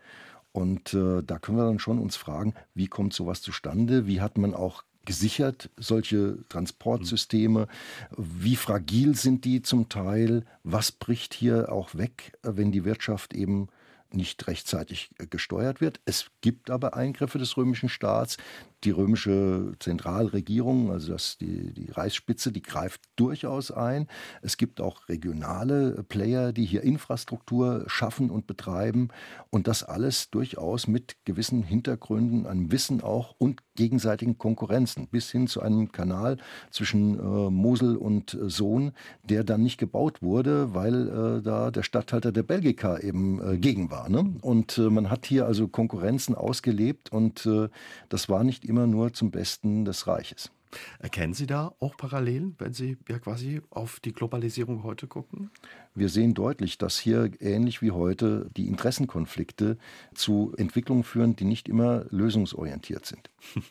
Und 0.52 0.94
äh, 0.94 1.22
da 1.22 1.38
können 1.38 1.58
wir 1.58 1.66
dann 1.66 1.78
schon 1.78 1.98
uns 1.98 2.16
fragen, 2.16 2.54
wie 2.74 2.86
kommt 2.86 3.14
sowas 3.14 3.42
zustande? 3.42 4.06
Wie 4.06 4.20
hat 4.20 4.38
man 4.38 4.54
auch 4.54 4.84
gesichert, 5.04 5.70
solche 5.76 6.38
Transportsysteme? 6.48 7.68
Wie 8.16 8.56
fragil 8.56 9.14
sind 9.14 9.44
die 9.44 9.62
zum 9.62 9.88
Teil? 9.88 10.44
Was 10.62 10.92
bricht 10.92 11.34
hier 11.34 11.72
auch 11.72 11.94
weg, 11.94 12.32
wenn 12.42 12.72
die 12.72 12.84
Wirtschaft 12.84 13.34
eben 13.34 13.68
nicht 14.14 14.46
rechtzeitig 14.46 15.10
gesteuert 15.30 15.80
wird. 15.80 16.00
Es 16.04 16.26
gibt 16.40 16.70
aber 16.70 16.94
Eingriffe 16.94 17.38
des 17.38 17.56
römischen 17.56 17.88
Staats, 17.88 18.36
die 18.84 18.90
römische 18.90 19.72
Zentralregierung, 19.78 20.90
also 20.90 21.12
das, 21.12 21.38
die, 21.38 21.72
die 21.72 21.90
Reichsspitze, 21.90 22.52
die 22.52 22.62
greift 22.62 23.02
durchaus 23.16 23.70
ein. 23.70 24.06
Es 24.42 24.56
gibt 24.56 24.80
auch 24.80 25.08
regionale 25.08 26.02
Player, 26.08 26.52
die 26.52 26.64
hier 26.64 26.82
Infrastruktur 26.82 27.84
schaffen 27.86 28.30
und 28.30 28.46
betreiben. 28.46 29.08
Und 29.50 29.68
das 29.68 29.82
alles 29.82 30.30
durchaus 30.30 30.86
mit 30.86 31.16
gewissen 31.24 31.62
Hintergründen, 31.62 32.46
einem 32.46 32.72
Wissen 32.72 33.02
auch 33.02 33.34
und 33.38 33.62
gegenseitigen 33.74 34.38
Konkurrenzen, 34.38 35.08
bis 35.08 35.30
hin 35.30 35.46
zu 35.46 35.62
einem 35.62 35.90
Kanal 35.92 36.36
zwischen 36.70 37.18
äh, 37.18 37.50
Mosel 37.50 37.96
und 37.96 38.34
äh, 38.34 38.48
Sohn, 38.50 38.92
der 39.24 39.44
dann 39.44 39.62
nicht 39.62 39.78
gebaut 39.78 40.22
wurde, 40.22 40.74
weil 40.74 41.08
äh, 41.08 41.42
da 41.42 41.70
der 41.70 41.82
Statthalter 41.82 42.32
der 42.32 42.42
Belgica 42.42 42.98
eben 42.98 43.40
äh, 43.40 43.58
gegen 43.58 43.90
war. 43.90 44.08
Ne? 44.08 44.34
Und 44.42 44.78
äh, 44.78 44.82
man 44.82 45.10
hat 45.10 45.26
hier 45.26 45.46
also 45.46 45.68
Konkurrenzen 45.68 46.34
ausgelebt 46.34 47.10
und 47.10 47.46
äh, 47.46 47.68
das 48.08 48.28
war 48.28 48.44
nicht 48.44 48.64
immer 48.70 48.86
nur 48.86 49.12
zum 49.12 49.30
Besten 49.30 49.84
des 49.84 50.06
Reiches. 50.06 50.50
Erkennen 50.98 51.34
Sie 51.34 51.46
da 51.46 51.74
auch 51.80 51.96
Parallelen, 51.96 52.54
wenn 52.58 52.72
Sie 52.72 52.96
ja 53.08 53.18
quasi 53.18 53.60
auf 53.70 54.00
die 54.00 54.12
Globalisierung 54.12 54.84
heute 54.84 55.06
gucken? 55.06 55.50
Wir 55.94 56.08
sehen 56.08 56.34
deutlich, 56.34 56.78
dass 56.78 56.98
hier 56.98 57.30
ähnlich 57.40 57.82
wie 57.82 57.90
heute 57.90 58.48
die 58.56 58.68
Interessenkonflikte 58.68 59.76
zu 60.14 60.54
Entwicklungen 60.56 61.02
führen, 61.02 61.34
die 61.34 61.44
nicht 61.44 61.68
immer 61.68 62.04
lösungsorientiert 62.10 63.04
sind. 63.04 63.30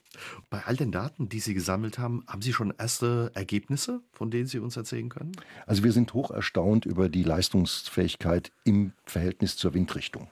Bei 0.49 0.65
all 0.65 0.75
den 0.75 0.91
Daten, 0.91 1.29
die 1.29 1.39
Sie 1.39 1.53
gesammelt 1.53 1.97
haben, 1.99 2.23
haben 2.27 2.41
Sie 2.41 2.53
schon 2.53 2.73
erste 2.77 3.31
Ergebnisse, 3.33 4.01
von 4.11 4.31
denen 4.31 4.47
Sie 4.47 4.59
uns 4.59 4.75
erzählen 4.75 5.09
können? 5.09 5.31
Also 5.65 5.83
wir 5.83 5.93
sind 5.93 6.13
hoch 6.13 6.31
erstaunt 6.31 6.85
über 6.85 7.07
die 7.07 7.23
Leistungsfähigkeit 7.23 8.51
im 8.65 8.91
Verhältnis 9.05 9.55
zur 9.55 9.73
Windrichtung. 9.73 10.27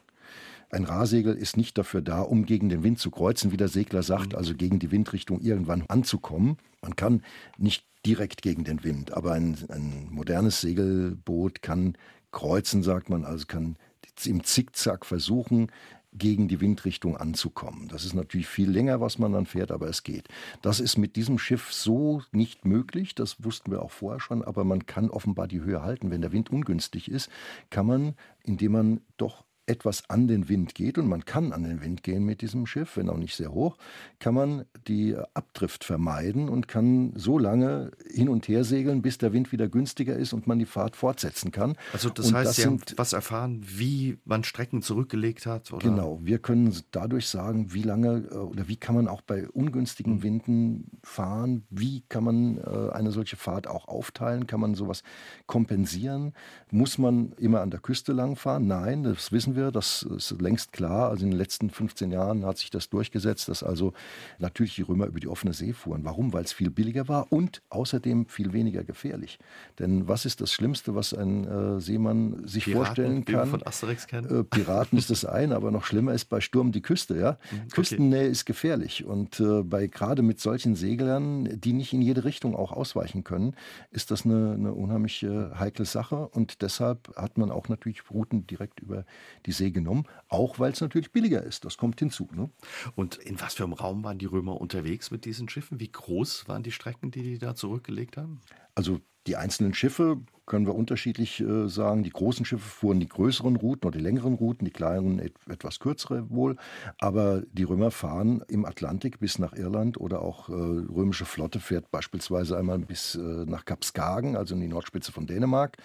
Ein 0.70 0.84
Rahsegel 0.84 1.36
ist 1.36 1.56
nicht 1.56 1.78
dafür 1.78 2.02
da, 2.02 2.22
um 2.22 2.46
gegen 2.46 2.70
den 2.70 2.84
Wind 2.84 3.00
zu 3.00 3.10
kreuzen, 3.10 3.52
wie 3.52 3.58
der 3.58 3.70
Segler 3.70 4.04
sagt, 4.04 4.34
mhm. 4.34 4.38
also 4.38 4.54
gegen 4.54 4.80
die 4.80 4.92
Windrichtung 4.92 5.40
irgendwann 5.42 5.84
anzukommen. 5.88 6.58
Man 6.82 6.96
kann 6.96 7.24
nicht 7.58 7.86
direkt 8.06 8.42
gegen 8.42 8.64
den 8.64 8.84
Wind, 8.84 9.14
aber 9.14 9.34
ein, 9.34 9.58
ein 9.70 10.08
modernes 10.12 10.62
Segelboot 10.62 11.62
kann 11.62 11.98
kreuzen, 12.32 12.84
sagt 12.84 13.10
man, 13.10 13.26
also 13.26 13.46
kann 13.46 13.78
im 14.26 14.44
Zickzack 14.44 15.06
versuchen, 15.06 15.72
gegen 16.14 16.48
die 16.48 16.62
Windrichtung 16.62 17.18
anzukommen. 17.18 17.88
Das 17.90 18.06
ist 18.06 18.14
natürlich 18.14 18.48
viel 18.48 18.70
länger, 18.70 19.02
was 19.02 19.20
man 19.20 19.34
dann 19.34 19.46
fährt, 19.46 19.72
aber 19.72 19.88
es 19.88 20.04
geht. 20.04 20.28
Das 20.62 20.80
ist 20.80 20.98
mit 20.98 21.16
diesem 21.16 21.38
Schiff 21.38 21.72
so 21.72 22.22
nicht 22.32 22.66
möglich, 22.66 23.16
das 23.16 23.44
wussten 23.44 23.72
wir 23.72 23.82
auch 23.82 23.92
vorher 23.92 24.20
schon, 24.20 24.44
aber 24.44 24.64
man 24.64 24.86
kann 24.86 25.10
offenbar 25.10 25.48
die 25.48 25.62
Höhe 25.62 25.84
halten. 25.84 26.10
Wenn 26.10 26.22
der 26.22 26.32
Wind 26.32 26.50
ungünstig 26.50 27.12
ist, 27.12 27.30
kann 27.70 27.86
man, 27.86 28.16
indem 28.44 28.72
man 28.72 29.02
doch 29.18 29.44
etwas 29.68 30.10
an 30.10 30.28
den 30.28 30.50
Wind 30.50 30.74
geht, 30.76 30.98
und 30.98 31.08
man 31.08 31.26
kann 31.26 31.54
an 31.54 31.64
den 31.64 31.82
Wind 31.82 32.02
gehen 32.02 32.24
mit 32.24 32.42
diesem 32.42 32.66
Schiff, 32.66 32.98
wenn 32.98 33.10
auch 33.10 33.18
nicht 33.18 33.36
sehr 33.36 33.52
hoch, 33.52 33.78
kann 34.20 34.34
man 34.34 34.66
die 34.88 35.16
Abdrift 35.34 35.84
vermeiden 35.84 36.50
und 36.50 36.68
kann 36.68 37.14
so 37.16 37.38
lange 37.38 37.92
hin 38.10 38.30
und 38.30 38.48
her 38.48 38.64
segeln, 38.64 39.02
bis 39.02 39.18
der 39.18 39.34
Wind 39.34 39.52
wieder 39.52 39.68
günstiger 39.68 40.16
ist 40.16 40.34
und 40.34 40.48
man 40.48 40.58
die 40.58 40.66
Fahrt 40.66 40.96
fortsetzen 40.96 41.52
kann. 41.52 41.76
Also 41.94 42.10
das 42.10 42.28
und 42.28 42.36
heißt, 42.36 42.50
das 42.50 42.56
Sie 42.56 42.66
haben 42.66 42.80
sind, 42.80 42.98
was 42.98 43.14
erfahren, 43.14 43.62
wie 43.66 44.18
man 44.26 44.44
Strecken 44.44 44.82
zurückgelegt 44.82 45.46
hat? 45.46 45.72
Oder? 45.72 45.90
Genau, 45.90 46.20
wir 46.24 46.40
können 46.40 46.74
dadurch 46.92 47.28
sagen, 47.28 47.74
wie 47.74 47.84
lange 47.84 48.28
äh, 48.32 48.36
oder 48.36 48.68
wie 48.68 48.78
kann 48.78 48.96
man 48.96 49.08
auch 49.08 49.22
bei 49.22 49.48
ungünstigen 49.50 50.16
Mhm. 50.16 50.24
Winden 50.24 50.92
fahren, 51.04 51.66
wie 51.70 52.04
kann 52.08 52.24
man 52.24 52.58
äh, 52.58 52.92
eine 52.94 53.12
solche 53.12 53.36
Fahrt 53.36 53.68
auch 53.68 53.88
aufteilen, 53.88 54.48
kann 54.48 54.62
man 54.62 54.76
sowas 54.76 55.04
kompensieren, 55.46 56.34
muss 56.72 56.98
man 56.98 57.34
immer 57.34 57.62
an 57.62 57.72
der 57.72 57.82
Küste 57.82 58.14
lang 58.14 58.36
fahren? 58.38 58.68
Nein, 58.68 59.04
das 59.04 59.32
wissen 59.32 59.56
wir, 59.56 59.57
das 59.58 60.04
ist 60.04 60.40
längst 60.42 60.72
klar. 60.72 61.10
Also 61.10 61.26
in 61.26 61.32
den 61.32 61.38
letzten 61.38 61.70
15 61.70 62.12
Jahren 62.12 62.46
hat 62.46 62.58
sich 62.58 62.70
das 62.70 62.90
durchgesetzt, 62.90 63.50
dass 63.50 63.64
also 63.64 63.94
natürlich 64.40 64.76
die 64.76 64.84
Römer 64.84 65.08
über 65.08 65.20
die 65.20 65.28
offene 65.28 65.54
See 65.54 65.74
fuhren. 65.74 66.04
Warum? 66.06 66.34
Weil 66.34 66.44
es 66.44 66.54
viel 66.54 66.70
billiger 66.70 67.08
war 67.08 67.32
und 67.32 67.62
außerdem 67.70 68.28
viel 68.28 68.54
weniger 68.54 68.84
gefährlich. 68.84 69.40
Denn 69.80 70.08
was 70.08 70.26
ist 70.26 70.42
das 70.42 70.52
Schlimmste, 70.52 70.96
was 70.96 71.14
ein 71.14 71.46
äh, 71.46 71.82
Seemann 71.82 72.48
sich 72.48 72.66
Piraten, 72.66 72.86
vorstellen 72.86 73.28
wir 73.28 73.38
kann? 73.40 73.50
von 73.50 73.66
Asterix 73.66 74.08
kennen? 74.08 74.40
Äh, 74.40 74.44
Piraten 74.44 74.98
ist 74.98 75.10
das 75.10 75.26
eine, 75.26 75.56
aber 75.56 75.72
noch 75.72 75.86
schlimmer 75.86 76.14
ist 76.14 76.26
bei 76.26 76.42
Sturm 76.42 76.72
die 76.72 76.82
Küste. 76.82 77.18
Ja? 77.18 77.38
Mhm, 77.52 77.70
Küstennähe 77.70 78.28
ist 78.28 78.46
gefährlich 78.46 79.06
und 79.06 79.40
äh, 79.40 79.64
bei 79.64 79.88
gerade 79.88 80.22
mit 80.22 80.40
solchen 80.40 80.76
Seglern, 80.76 81.60
die 81.60 81.74
nicht 81.74 81.94
in 81.94 82.02
jede 82.02 82.24
Richtung 82.24 82.56
auch 82.56 82.72
ausweichen 82.72 83.24
können, 83.24 83.56
ist 83.92 84.12
das 84.12 84.26
eine, 84.26 84.54
eine 84.54 84.74
unheimlich 84.74 85.26
heikle 85.28 85.86
Sache 85.86 86.28
und 86.28 86.62
deshalb 86.62 87.16
hat 87.16 87.38
man 87.38 87.52
auch 87.52 87.70
natürlich 87.70 88.10
Routen 88.12 88.48
direkt 88.48 88.80
über 88.80 89.06
die 89.48 89.54
See 89.54 89.72
genommen, 89.72 90.04
auch 90.28 90.60
weil 90.60 90.74
es 90.74 90.82
natürlich 90.82 91.12
billiger 91.12 91.42
ist. 91.42 91.66
Das 91.66 91.78
kommt 91.78 92.00
hinzu. 92.00 92.30
Ne? 92.34 92.52
Und 92.96 93.16
in 93.16 93.42
was 93.42 93.56
für 93.56 93.64
einem 93.64 93.74
Raum 93.74 94.04
waren 94.04 94.20
die 94.20 94.26
Römer 94.26 94.62
unterwegs 94.62 95.10
mit 95.10 95.26
diesen 95.26 95.50
Schiffen? 95.50 95.80
Wie 95.80 95.92
groß 95.92 96.48
waren 96.48 96.64
die 96.64 96.72
Strecken, 96.72 97.10
die 97.10 97.24
die 97.24 97.40
da 97.40 97.56
zurückgelegt 97.56 98.18
haben? 98.18 98.42
Also 98.76 99.00
die 99.26 99.38
einzelnen 99.38 99.74
Schiffe 99.74 100.22
können 100.48 100.66
wir 100.66 100.74
unterschiedlich 100.74 101.42
äh, 101.42 101.68
sagen. 101.68 102.04
Die 102.04 102.10
großen 102.10 102.46
Schiffe 102.46 102.68
fuhren 102.68 103.00
die 103.00 103.08
größeren 103.08 103.58
Routen 103.58 103.88
oder 103.88 103.98
die 103.98 104.04
längeren 104.04 104.34
Routen, 104.34 104.66
die 104.66 104.72
kleineren 104.72 105.20
et 105.20 105.34
etwas 105.48 105.80
kürzere 105.80 106.30
wohl. 106.32 106.56
Aber 106.98 107.44
die 107.52 107.64
Römer 107.64 107.92
fahren 107.92 108.42
im 108.48 108.66
Atlantik 108.66 109.20
bis 109.20 109.38
nach 109.38 109.54
Irland 109.54 110.00
oder 110.00 110.22
auch 110.22 110.50
äh, 110.50 110.54
römische 110.54 111.26
Flotte 111.26 111.60
fährt 111.60 111.92
beispielsweise 111.92 112.58
einmal 112.58 112.80
bis 112.80 113.16
äh, 113.16 113.20
nach 113.20 113.66
Kapskagen, 113.66 114.36
also 114.36 114.56
in 114.56 114.62
die 114.62 114.68
Nordspitze 114.68 115.12
von 115.12 115.28
Dänemark. 115.28 115.78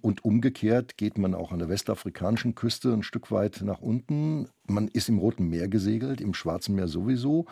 Und 0.00 0.24
umgekehrt 0.24 0.96
geht 0.96 1.18
man 1.18 1.34
auch 1.34 1.52
an 1.52 1.58
der 1.58 1.68
westafrikanischen 1.68 2.54
Küste 2.54 2.92
ein 2.92 3.02
Stück 3.02 3.30
weit 3.30 3.60
nach 3.62 3.80
unten. 3.80 4.48
Man 4.66 4.88
ist 4.88 5.08
im 5.08 5.18
Roten 5.18 5.48
Meer 5.48 5.68
gesegelt, 5.68 6.20
im 6.20 6.34
Schwarzen 6.34 6.74
Meer 6.74 6.88
sowieso 6.88 7.46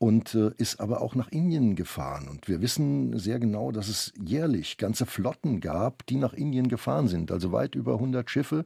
und 0.00 0.34
äh, 0.34 0.50
ist 0.56 0.80
aber 0.80 1.02
auch 1.02 1.14
nach 1.14 1.28
Indien 1.28 1.76
gefahren. 1.76 2.26
Und 2.28 2.48
wir 2.48 2.62
wissen 2.62 3.18
sehr 3.18 3.38
genau, 3.38 3.70
dass 3.70 3.88
es 3.88 4.14
jährlich 4.18 4.78
ganze 4.78 5.04
Flotten 5.04 5.60
gab, 5.60 5.99
die 6.02 6.16
nach 6.16 6.32
Indien 6.32 6.68
gefahren 6.68 7.08
sind. 7.08 7.30
Also 7.30 7.52
weit 7.52 7.74
über 7.74 7.94
100 7.94 8.30
Schiffe, 8.30 8.64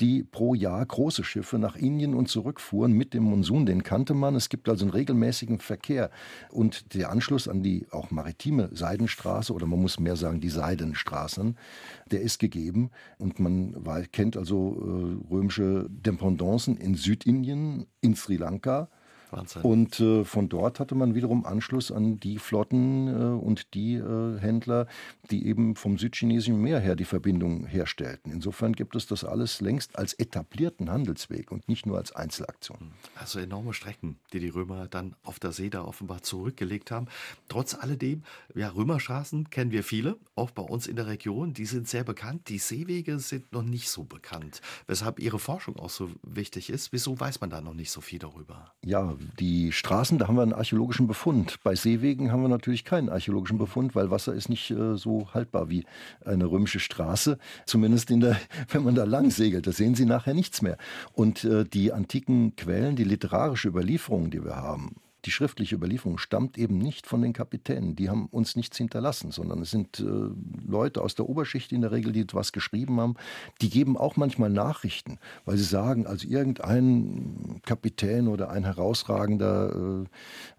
die 0.00 0.22
pro 0.22 0.54
Jahr 0.54 0.84
große 0.84 1.24
Schiffe 1.24 1.58
nach 1.58 1.76
Indien 1.76 2.14
und 2.14 2.28
zurückfuhren 2.28 2.92
mit 2.92 3.14
dem 3.14 3.24
Monsun. 3.24 3.66
Den 3.66 3.82
kannte 3.82 4.14
man. 4.14 4.34
Es 4.34 4.48
gibt 4.48 4.68
also 4.68 4.84
einen 4.84 4.92
regelmäßigen 4.92 5.58
Verkehr. 5.58 6.10
Und 6.50 6.94
der 6.94 7.10
Anschluss 7.10 7.48
an 7.48 7.62
die 7.62 7.86
auch 7.90 8.10
maritime 8.10 8.70
Seidenstraße, 8.72 9.52
oder 9.52 9.66
man 9.66 9.80
muss 9.80 10.00
mehr 10.00 10.16
sagen 10.16 10.40
die 10.40 10.48
Seidenstraßen, 10.48 11.56
der 12.10 12.20
ist 12.20 12.38
gegeben. 12.38 12.90
Und 13.18 13.40
man 13.40 13.76
kennt 14.12 14.36
also 14.36 14.76
äh, 15.28 15.32
römische 15.32 15.86
Dependancen 15.88 16.76
in 16.76 16.94
Südindien, 16.94 17.86
in 18.00 18.14
Sri 18.14 18.36
Lanka. 18.36 18.88
Wahnsinn. 19.32 19.62
Und 19.62 20.00
äh, 20.00 20.24
von 20.24 20.48
dort 20.48 20.80
hatte 20.80 20.94
man 20.94 21.14
wiederum 21.14 21.44
Anschluss 21.46 21.90
an 21.90 22.20
die 22.20 22.38
Flotten 22.38 23.08
äh, 23.08 23.10
und 23.10 23.74
die 23.74 23.94
äh, 23.94 24.38
Händler, 24.38 24.86
die 25.30 25.46
eben 25.46 25.74
vom 25.74 25.98
südchinesischen 25.98 26.60
Meer 26.60 26.80
her 26.80 26.96
die 26.96 27.04
Verbindung 27.04 27.66
herstellten. 27.66 28.32
Insofern 28.32 28.74
gibt 28.74 28.94
es 28.96 29.06
das 29.06 29.24
alles 29.24 29.60
längst 29.60 29.96
als 29.96 30.14
etablierten 30.14 30.90
Handelsweg 30.90 31.50
und 31.50 31.68
nicht 31.68 31.86
nur 31.86 31.98
als 31.98 32.12
Einzelaktion. 32.12 32.92
Also 33.14 33.38
enorme 33.38 33.72
Strecken, 33.72 34.18
die 34.32 34.40
die 34.40 34.48
Römer 34.48 34.88
dann 34.88 35.16
auf 35.22 35.38
der 35.38 35.52
See 35.52 35.70
da 35.70 35.84
offenbar 35.84 36.22
zurückgelegt 36.22 36.90
haben. 36.90 37.06
Trotz 37.48 37.74
alledem, 37.74 38.22
ja, 38.54 38.68
Römerstraßen 38.68 39.50
kennen 39.50 39.70
wir 39.70 39.84
viele, 39.84 40.16
auch 40.36 40.50
bei 40.50 40.62
uns 40.62 40.86
in 40.86 40.96
der 40.96 41.06
Region. 41.06 41.54
Die 41.54 41.66
sind 41.66 41.88
sehr 41.88 42.04
bekannt. 42.04 42.48
Die 42.48 42.58
Seewege 42.58 43.18
sind 43.18 43.52
noch 43.52 43.62
nicht 43.62 43.88
so 43.88 44.04
bekannt. 44.04 44.60
Weshalb 44.86 45.18
Ihre 45.18 45.38
Forschung 45.38 45.76
auch 45.76 45.90
so 45.90 46.10
wichtig 46.22 46.70
ist. 46.70 46.92
Wieso 46.92 47.18
weiß 47.18 47.40
man 47.40 47.50
da 47.50 47.60
noch 47.60 47.74
nicht 47.74 47.90
so 47.90 48.00
viel 48.00 48.18
darüber? 48.18 48.72
Ja, 48.84 49.16
die 49.38 49.72
Straßen, 49.72 50.18
da 50.18 50.28
haben 50.28 50.36
wir 50.36 50.42
einen 50.42 50.52
archäologischen 50.52 51.06
Befund. 51.06 51.58
Bei 51.62 51.74
Seewegen 51.74 52.32
haben 52.32 52.42
wir 52.42 52.48
natürlich 52.48 52.84
keinen 52.84 53.08
archäologischen 53.08 53.58
Befund, 53.58 53.94
weil 53.94 54.10
Wasser 54.10 54.34
ist 54.34 54.48
nicht 54.48 54.70
äh, 54.70 54.96
so 54.96 55.28
haltbar 55.32 55.68
wie 55.70 55.84
eine 56.24 56.46
römische 56.46 56.80
Straße. 56.80 57.38
Zumindest 57.66 58.10
in 58.10 58.20
der, 58.20 58.36
wenn 58.68 58.84
man 58.84 58.94
da 58.94 59.04
lang 59.04 59.30
segelt, 59.30 59.66
da 59.66 59.72
sehen 59.72 59.94
Sie 59.94 60.04
nachher 60.04 60.34
nichts 60.34 60.62
mehr. 60.62 60.76
Und 61.12 61.44
äh, 61.44 61.64
die 61.64 61.92
antiken 61.92 62.56
Quellen, 62.56 62.96
die 62.96 63.04
literarische 63.04 63.68
Überlieferung, 63.68 64.30
die 64.30 64.44
wir 64.44 64.56
haben, 64.56 64.96
die 65.24 65.30
schriftliche 65.30 65.76
Überlieferung 65.76 66.18
stammt 66.18 66.58
eben 66.58 66.78
nicht 66.78 67.06
von 67.06 67.22
den 67.22 67.32
Kapitänen. 67.32 67.96
Die 67.96 68.10
haben 68.10 68.26
uns 68.26 68.56
nichts 68.56 68.76
hinterlassen, 68.76 69.30
sondern 69.30 69.62
es 69.62 69.70
sind 69.70 70.00
äh, 70.00 70.04
Leute 70.66 71.02
aus 71.02 71.14
der 71.14 71.28
Oberschicht 71.28 71.72
in 71.72 71.80
der 71.80 71.92
Regel, 71.92 72.12
die 72.12 72.20
etwas 72.20 72.52
geschrieben 72.52 73.00
haben. 73.00 73.14
Die 73.60 73.70
geben 73.70 73.96
auch 73.96 74.16
manchmal 74.16 74.50
Nachrichten, 74.50 75.18
weil 75.44 75.56
sie 75.56 75.64
sagen, 75.64 76.06
also 76.06 76.26
irgendein 76.26 77.60
Kapitän 77.64 78.28
oder 78.28 78.50
ein 78.50 78.64
herausragender 78.64 80.04
äh, 80.04 80.04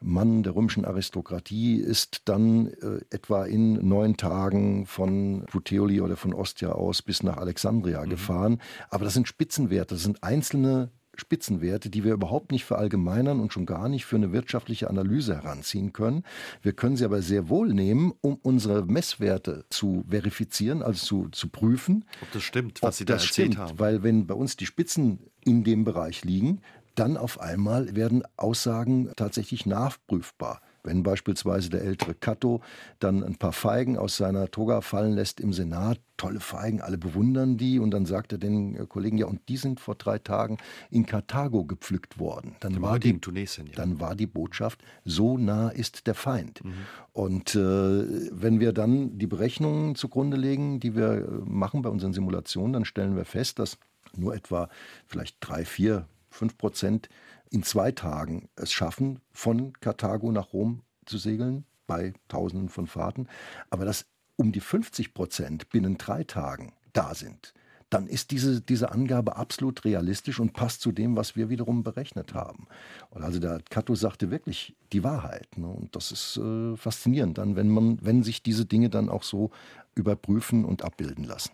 Mann 0.01 0.43
der 0.43 0.55
römischen 0.55 0.85
Aristokratie 0.85 1.75
ist 1.77 2.21
dann 2.25 2.67
äh, 2.67 2.99
etwa 3.09 3.45
in 3.45 3.87
neun 3.87 4.17
Tagen 4.17 4.85
von 4.85 5.45
Puteoli 5.45 6.01
oder 6.01 6.15
von 6.15 6.33
Ostia 6.33 6.71
aus 6.71 7.01
bis 7.01 7.23
nach 7.23 7.37
Alexandria 7.37 8.05
mhm. 8.05 8.09
gefahren. 8.09 8.61
Aber 8.89 9.05
das 9.05 9.13
sind 9.13 9.27
Spitzenwerte, 9.27 9.95
das 9.95 10.03
sind 10.03 10.23
einzelne 10.23 10.91
Spitzenwerte, 11.15 11.89
die 11.89 12.03
wir 12.03 12.13
überhaupt 12.13 12.51
nicht 12.51 12.65
verallgemeinern 12.65 13.39
und 13.39 13.53
schon 13.53 13.65
gar 13.65 13.89
nicht 13.89 14.05
für 14.05 14.15
eine 14.15 14.31
wirtschaftliche 14.31 14.89
Analyse 14.89 15.35
heranziehen 15.35 15.93
können. 15.93 16.23
Wir 16.61 16.73
können 16.73 16.97
sie 16.97 17.05
aber 17.05 17.21
sehr 17.21 17.49
wohl 17.49 17.73
nehmen, 17.73 18.13
um 18.21 18.39
unsere 18.41 18.85
Messwerte 18.85 19.65
zu 19.69 20.03
verifizieren, 20.09 20.81
also 20.81 21.05
zu, 21.05 21.29
zu 21.29 21.49
prüfen. 21.49 22.05
Ob 22.21 22.31
das 22.31 22.43
stimmt, 22.43 22.81
was 22.81 22.97
Sie 22.97 23.05
da 23.05 23.13
erzählt 23.13 23.53
stimmt, 23.53 23.57
haben. 23.57 23.79
Weil 23.79 24.03
wenn 24.03 24.25
bei 24.25 24.33
uns 24.33 24.55
die 24.55 24.65
Spitzen 24.65 25.19
in 25.45 25.63
dem 25.63 25.83
Bereich 25.83 26.23
liegen, 26.23 26.61
dann 26.95 27.17
auf 27.17 27.39
einmal 27.39 27.95
werden 27.95 28.23
Aussagen 28.37 29.11
tatsächlich 29.15 29.65
nachprüfbar. 29.65 30.61
Wenn 30.83 31.03
beispielsweise 31.03 31.69
der 31.69 31.81
ältere 31.81 32.13
Cato 32.13 32.61
dann 32.99 33.23
ein 33.23 33.35
paar 33.35 33.53
Feigen 33.53 33.97
aus 33.97 34.17
seiner 34.17 34.51
Toga 34.51 34.81
fallen 34.81 35.13
lässt 35.13 35.39
im 35.39 35.53
Senat, 35.53 35.99
tolle 36.17 36.39
Feigen, 36.39 36.81
alle 36.81 36.97
bewundern 36.97 37.57
die 37.57 37.79
und 37.79 37.91
dann 37.91 38.05
sagt 38.05 38.33
er 38.33 38.37
den 38.37 38.87
Kollegen, 38.89 39.17
ja, 39.17 39.25
und 39.25 39.47
die 39.49 39.57
sind 39.57 39.79
vor 39.79 39.95
drei 39.95 40.19
Tagen 40.19 40.57
in 40.89 41.05
Karthago 41.05 41.65
gepflückt 41.65 42.19
worden. 42.19 42.55
Dann, 42.59 42.81
war 42.81 42.99
die, 42.99 43.17
Tunesien, 43.19 43.67
ja. 43.67 43.73
dann 43.75 43.99
war 43.99 44.15
die 44.15 44.27
Botschaft, 44.27 44.83
so 45.05 45.37
nah 45.37 45.69
ist 45.69 46.05
der 46.07 46.15
Feind. 46.15 46.63
Mhm. 46.63 46.73
Und 47.13 47.55
äh, 47.55 47.59
wenn 47.59 48.59
wir 48.59 48.73
dann 48.73 49.17
die 49.17 49.27
Berechnungen 49.27 49.95
zugrunde 49.95 50.37
legen, 50.37 50.79
die 50.79 50.95
wir 50.95 51.41
machen 51.45 51.81
bei 51.81 51.89
unseren 51.89 52.13
Simulationen, 52.13 52.73
dann 52.73 52.85
stellen 52.85 53.15
wir 53.15 53.25
fest, 53.25 53.59
dass 53.59 53.77
nur 54.15 54.35
etwa 54.35 54.69
vielleicht 55.07 55.37
drei, 55.39 55.65
vier, 55.65 56.07
fünf 56.29 56.57
Prozent 56.57 57.09
in 57.53 57.61
zwei 57.61 57.91
Tagen 57.91 58.49
es 58.55 58.73
schaffen, 58.73 59.19
von 59.31 59.73
Karthago 59.79 60.31
nach 60.31 60.53
Rom 60.53 60.81
zu 61.05 61.19
segeln, 61.19 61.65
bei 61.85 62.13
Tausenden 62.27 62.69
von 62.69 62.87
Fahrten, 62.87 63.27
aber 63.69 63.85
dass 63.85 64.07
um 64.35 64.51
die 64.51 64.59
50 64.59 65.13
Prozent 65.13 65.69
binnen 65.69 65.99
drei 65.99 66.23
Tagen 66.23 66.73
da 66.93 67.13
sind, 67.13 67.53
dann 67.91 68.07
ist 68.07 68.31
diese, 68.31 68.59
diese 68.59 68.91
Angabe 68.91 69.35
absolut 69.35 69.85
realistisch 69.85 70.39
und 70.39 70.53
passt 70.53 70.81
zu 70.81 70.91
dem, 70.91 71.15
was 71.15 71.35
wir 71.35 71.49
wiederum 71.49 71.83
berechnet 71.83 72.33
haben. 72.33 72.65
Und 73.11 73.21
also 73.21 73.39
der 73.39 73.61
Cato 73.69 73.93
sagte 73.93 74.31
wirklich 74.31 74.75
die 74.91 75.03
Wahrheit. 75.03 75.55
Ne? 75.55 75.67
Und 75.67 75.95
das 75.95 76.11
ist 76.11 76.37
äh, 76.37 76.75
faszinierend 76.75 77.37
dann, 77.37 77.55
wenn 77.55 77.69
man, 77.69 77.99
wenn 78.01 78.23
sich 78.23 78.41
diese 78.41 78.65
Dinge 78.65 78.89
dann 78.89 79.09
auch 79.09 79.21
so 79.21 79.51
überprüfen 79.93 80.65
und 80.65 80.83
abbilden 80.83 81.25
lassen. 81.25 81.51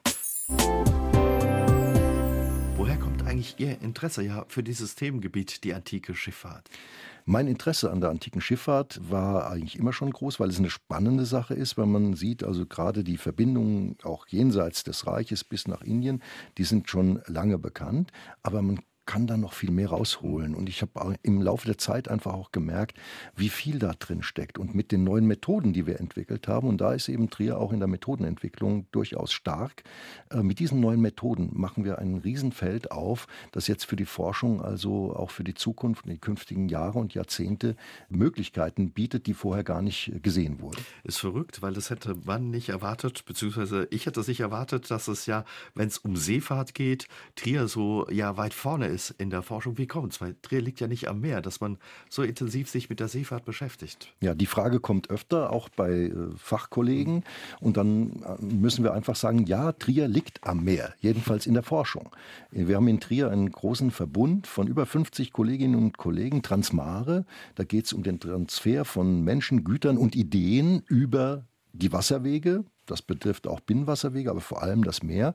Woher 2.77 2.97
kommt 2.97 3.08
eigentlich 3.29 3.59
Ihr 3.59 3.81
Interesse 3.81 4.23
ja 4.23 4.45
für 4.47 4.63
dieses 4.63 4.95
Themengebiet, 4.95 5.63
die 5.63 5.73
antike 5.73 6.15
Schifffahrt? 6.15 6.67
Mein 7.25 7.47
Interesse 7.47 7.91
an 7.91 8.01
der 8.01 8.09
antiken 8.09 8.41
Schifffahrt 8.41 8.99
war 9.07 9.51
eigentlich 9.51 9.77
immer 9.77 9.93
schon 9.93 10.09
groß, 10.09 10.39
weil 10.39 10.49
es 10.49 10.57
eine 10.57 10.71
spannende 10.71 11.25
Sache 11.25 11.53
ist, 11.53 11.77
weil 11.77 11.85
man 11.85 12.15
sieht, 12.15 12.43
also 12.43 12.65
gerade 12.65 13.03
die 13.03 13.17
Verbindungen 13.17 13.97
auch 14.03 14.25
jenseits 14.27 14.83
des 14.83 15.05
Reiches 15.05 15.43
bis 15.43 15.67
nach 15.67 15.83
Indien, 15.83 16.23
die 16.57 16.63
sind 16.63 16.89
schon 16.89 17.21
lange 17.27 17.59
bekannt, 17.59 18.11
aber 18.41 18.63
man 18.63 18.79
kann 19.09 19.25
da 19.25 19.37
noch 19.37 19.53
viel 19.53 19.71
mehr 19.71 19.89
rausholen. 19.89 20.53
Und 20.53 20.69
ich 20.69 20.83
habe 20.83 21.15
im 21.23 21.41
Laufe 21.41 21.65
der 21.65 21.79
Zeit 21.79 22.09
einfach 22.09 22.31
auch 22.31 22.51
gemerkt, 22.51 22.95
wie 23.35 23.49
viel 23.49 23.79
da 23.79 23.93
drin 23.97 24.21
steckt. 24.21 24.59
Und 24.59 24.75
mit 24.75 24.91
den 24.91 25.03
neuen 25.03 25.25
Methoden, 25.25 25.73
die 25.73 25.87
wir 25.87 25.99
entwickelt 25.99 26.47
haben, 26.47 26.67
und 26.67 26.79
da 26.79 26.93
ist 26.93 27.09
eben 27.09 27.31
Trier 27.31 27.57
auch 27.57 27.73
in 27.73 27.79
der 27.79 27.87
Methodenentwicklung 27.87 28.85
durchaus 28.91 29.31
stark, 29.31 29.81
äh, 30.29 30.43
mit 30.43 30.59
diesen 30.59 30.79
neuen 30.79 31.01
Methoden 31.01 31.49
machen 31.53 31.85
wir 31.85 31.97
ein 31.97 32.17
Riesenfeld 32.17 32.91
auf, 32.91 33.25
das 33.51 33.65
jetzt 33.65 33.85
für 33.85 33.95
die 33.95 34.05
Forschung, 34.05 34.61
also 34.61 35.15
auch 35.15 35.31
für 35.31 35.43
die 35.43 35.55
Zukunft, 35.55 36.05
die 36.05 36.19
künftigen 36.19 36.69
Jahre 36.69 36.99
und 36.99 37.15
Jahrzehnte 37.15 37.75
Möglichkeiten 38.09 38.91
bietet, 38.91 39.25
die 39.25 39.33
vorher 39.33 39.63
gar 39.63 39.81
nicht 39.81 40.21
gesehen 40.21 40.61
wurden. 40.61 40.85
Ist 41.03 41.17
verrückt, 41.17 41.63
weil 41.63 41.73
das 41.73 41.89
hätte 41.89 42.15
man 42.25 42.51
nicht 42.51 42.69
erwartet, 42.69 43.25
beziehungsweise 43.25 43.87
ich 43.89 44.05
hätte 44.05 44.19
es 44.19 44.27
nicht 44.27 44.41
erwartet, 44.41 44.91
dass 44.91 45.07
es 45.07 45.25
ja, 45.25 45.45
wenn 45.73 45.87
es 45.87 45.97
um 45.97 46.15
Seefahrt 46.15 46.75
geht, 46.75 47.07
Trier 47.35 47.67
so 47.67 48.07
ja 48.11 48.37
weit 48.37 48.53
vorne 48.53 48.85
ist 48.85 48.98
in 49.09 49.29
der 49.29 49.41
Forschung. 49.41 49.77
Wie 49.77 49.87
kommt 49.87 50.13
es? 50.13 50.21
Weil 50.21 50.35
Trier 50.41 50.61
liegt 50.61 50.79
ja 50.79 50.87
nicht 50.87 51.07
am 51.07 51.21
Meer, 51.21 51.41
dass 51.41 51.61
man 51.61 51.77
so 52.09 52.23
intensiv 52.23 52.69
sich 52.69 52.89
mit 52.89 52.99
der 52.99 53.07
Seefahrt 53.07 53.45
beschäftigt. 53.45 54.13
Ja, 54.21 54.35
die 54.35 54.45
Frage 54.45 54.79
kommt 54.79 55.09
öfter, 55.09 55.51
auch 55.51 55.69
bei 55.69 55.91
äh, 55.91 56.13
Fachkollegen. 56.37 57.23
Und 57.59 57.77
dann 57.77 58.23
äh, 58.23 58.43
müssen 58.43 58.83
wir 58.83 58.93
einfach 58.93 59.15
sagen, 59.15 59.45
ja, 59.45 59.71
Trier 59.71 60.07
liegt 60.07 60.43
am 60.43 60.63
Meer, 60.63 60.93
jedenfalls 60.99 61.47
in 61.47 61.53
der 61.53 61.63
Forschung. 61.63 62.09
Wir 62.51 62.75
haben 62.75 62.87
in 62.87 62.99
Trier 62.99 63.31
einen 63.31 63.51
großen 63.51 63.91
Verbund 63.91 64.47
von 64.47 64.67
über 64.67 64.85
50 64.85 65.31
Kolleginnen 65.31 65.75
und 65.75 65.97
Kollegen, 65.97 66.41
Transmare. 66.41 67.25
Da 67.55 67.63
geht 67.63 67.85
es 67.85 67.93
um 67.93 68.03
den 68.03 68.19
Transfer 68.19 68.85
von 68.85 69.23
Menschen, 69.23 69.63
Gütern 69.63 69.97
und 69.97 70.15
Ideen 70.15 70.83
über 70.87 71.45
die 71.73 71.93
Wasserwege, 71.93 72.65
das 72.91 73.01
betrifft 73.01 73.47
auch 73.47 73.59
Binnenwasserwege, 73.59 74.29
aber 74.29 74.41
vor 74.41 74.61
allem 74.61 74.83
das 74.83 75.03
Meer. 75.03 75.33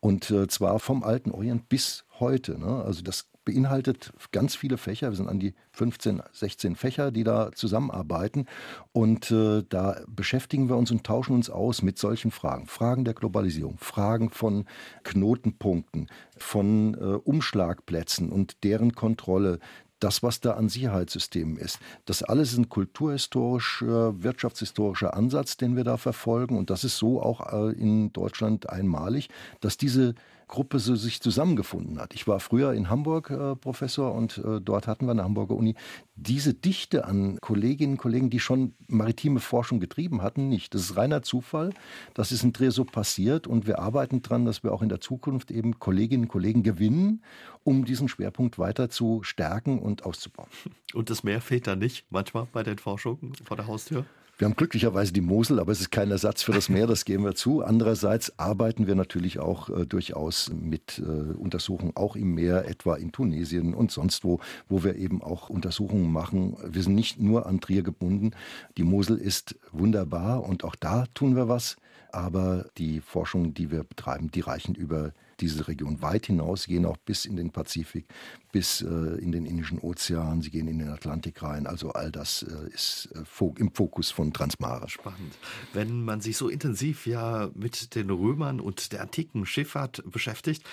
Und 0.00 0.30
äh, 0.30 0.46
zwar 0.48 0.78
vom 0.78 1.02
alten 1.02 1.30
Orient 1.30 1.68
bis 1.68 2.04
heute. 2.20 2.58
Ne? 2.58 2.82
Also 2.84 3.02
das 3.02 3.26
beinhaltet 3.44 4.12
ganz 4.32 4.56
viele 4.56 4.78
Fächer. 4.78 5.10
Wir 5.10 5.16
sind 5.16 5.28
an 5.28 5.38
die 5.38 5.54
15, 5.72 6.22
16 6.32 6.76
Fächer, 6.76 7.10
die 7.10 7.24
da 7.24 7.52
zusammenarbeiten. 7.52 8.46
Und 8.92 9.30
äh, 9.30 9.62
da 9.68 10.00
beschäftigen 10.08 10.68
wir 10.68 10.76
uns 10.76 10.90
und 10.90 11.04
tauschen 11.04 11.34
uns 11.34 11.50
aus 11.50 11.82
mit 11.82 11.98
solchen 11.98 12.30
Fragen. 12.30 12.66
Fragen 12.66 13.04
der 13.04 13.14
Globalisierung, 13.14 13.76
Fragen 13.78 14.30
von 14.30 14.64
Knotenpunkten, 15.02 16.08
von 16.36 16.94
äh, 16.94 17.16
Umschlagplätzen 17.16 18.30
und 18.30 18.64
deren 18.64 18.94
Kontrolle, 18.94 19.58
das, 20.00 20.22
was 20.22 20.40
da 20.40 20.52
an 20.52 20.68
Sicherheitssystemen 20.68 21.56
ist. 21.56 21.78
Das 22.04 22.22
alles 22.22 22.52
ist 22.52 22.58
ein 22.58 22.68
kulturhistorischer, 22.68 24.22
wirtschaftshistorischer 24.22 25.14
Ansatz, 25.14 25.56
den 25.56 25.76
wir 25.76 25.84
da 25.84 25.96
verfolgen. 25.96 26.58
Und 26.58 26.70
das 26.70 26.84
ist 26.84 26.98
so 26.98 27.22
auch 27.22 27.52
äh, 27.52 27.72
in 27.72 28.12
Deutschland 28.12 28.68
einmalig, 28.68 29.28
dass 29.60 29.76
diese 29.76 30.14
Gruppe 30.48 30.78
so 30.78 30.94
sich 30.94 31.20
zusammengefunden 31.20 31.98
hat. 31.98 32.14
Ich 32.14 32.26
war 32.26 32.40
früher 32.40 32.72
in 32.72 32.90
Hamburg 32.90 33.30
äh, 33.30 33.56
Professor 33.56 34.14
und 34.14 34.38
äh, 34.38 34.60
dort 34.60 34.86
hatten 34.86 35.06
wir 35.06 35.14
der 35.14 35.24
Hamburger 35.24 35.54
Uni 35.54 35.74
diese 36.16 36.54
Dichte 36.54 37.06
an 37.06 37.40
Kolleginnen 37.40 37.94
und 37.94 37.98
Kollegen, 37.98 38.30
die 38.30 38.38
schon 38.38 38.74
maritime 38.86 39.40
Forschung 39.40 39.80
getrieben 39.80 40.22
hatten, 40.22 40.48
nicht. 40.48 40.74
Das 40.74 40.82
ist 40.82 40.96
reiner 40.96 41.22
Zufall. 41.22 41.70
Das 42.14 42.30
ist 42.30 42.44
in 42.44 42.52
Trier 42.52 42.70
so 42.70 42.84
passiert 42.84 43.46
und 43.46 43.66
wir 43.66 43.78
arbeiten 43.78 44.22
daran, 44.22 44.44
dass 44.44 44.62
wir 44.62 44.72
auch 44.72 44.82
in 44.82 44.88
der 44.88 45.00
Zukunft 45.00 45.50
eben 45.50 45.78
Kolleginnen 45.78 46.24
und 46.24 46.28
Kollegen 46.28 46.62
gewinnen, 46.62 47.22
um 47.64 47.84
diesen 47.84 48.08
Schwerpunkt 48.08 48.58
weiter 48.58 48.90
zu 48.90 49.22
stärken 49.22 49.78
und 49.78 50.04
auszubauen. 50.04 50.48
Und 50.92 51.10
das 51.10 51.24
Meer 51.24 51.40
fehlt 51.40 51.66
da 51.66 51.74
nicht 51.74 52.06
manchmal 52.10 52.46
bei 52.52 52.62
den 52.62 52.78
Forschungen 52.78 53.34
vor 53.44 53.56
der 53.56 53.66
Haustür? 53.66 54.04
Wir 54.36 54.46
haben 54.46 54.56
glücklicherweise 54.56 55.12
die 55.12 55.20
Mosel, 55.20 55.60
aber 55.60 55.70
es 55.70 55.80
ist 55.80 55.92
kein 55.92 56.10
Ersatz 56.10 56.42
für 56.42 56.50
das 56.50 56.68
Meer, 56.68 56.88
das 56.88 57.04
geben 57.04 57.24
wir 57.24 57.36
zu. 57.36 57.62
Andererseits 57.62 58.36
arbeiten 58.36 58.88
wir 58.88 58.96
natürlich 58.96 59.38
auch 59.38 59.70
äh, 59.70 59.86
durchaus 59.86 60.50
mit 60.52 60.98
äh, 60.98 61.02
Untersuchungen 61.02 61.92
auch 61.94 62.16
im 62.16 62.34
Meer, 62.34 62.66
etwa 62.66 62.96
in 62.96 63.12
Tunesien 63.12 63.74
und 63.74 63.92
sonst 63.92 64.24
wo, 64.24 64.40
wo 64.68 64.82
wir 64.82 64.96
eben 64.96 65.22
auch 65.22 65.50
Untersuchungen 65.50 66.10
machen. 66.10 66.56
Wir 66.66 66.82
sind 66.82 66.96
nicht 66.96 67.20
nur 67.20 67.46
an 67.46 67.60
Trier 67.60 67.84
gebunden. 67.84 68.32
Die 68.76 68.82
Mosel 68.82 69.18
ist 69.18 69.54
wunderbar 69.70 70.42
und 70.42 70.64
auch 70.64 70.74
da 70.74 71.06
tun 71.14 71.36
wir 71.36 71.48
was. 71.48 71.76
Aber 72.10 72.66
die 72.76 73.00
Forschungen, 73.00 73.54
die 73.54 73.70
wir 73.70 73.84
betreiben, 73.84 74.32
die 74.32 74.40
reichen 74.40 74.74
über 74.74 75.12
diese 75.40 75.68
Region 75.68 76.02
weit 76.02 76.26
hinaus, 76.26 76.66
gehen 76.66 76.86
auch 76.86 76.96
bis 76.96 77.24
in 77.24 77.36
den 77.36 77.50
Pazifik, 77.50 78.06
bis 78.52 78.82
äh, 78.82 78.86
in 78.86 79.32
den 79.32 79.46
Indischen 79.46 79.78
Ozean, 79.78 80.42
sie 80.42 80.50
gehen 80.50 80.68
in 80.68 80.78
den 80.78 80.88
Atlantik 80.88 81.42
rein. 81.42 81.66
Also 81.66 81.90
all 81.90 82.10
das 82.10 82.42
äh, 82.42 82.68
ist 82.72 83.08
äh, 83.14 83.44
im 83.58 83.72
Fokus 83.72 84.10
von 84.10 84.32
Transmara. 84.32 84.88
Spannend. 84.88 85.34
Wenn 85.72 86.04
man 86.04 86.20
sich 86.20 86.36
so 86.36 86.48
intensiv 86.48 87.06
ja 87.06 87.50
mit 87.54 87.94
den 87.94 88.10
Römern 88.10 88.60
und 88.60 88.92
der 88.92 89.02
antiken 89.02 89.46
Schifffahrt 89.46 90.02
beschäftigt, 90.10 90.64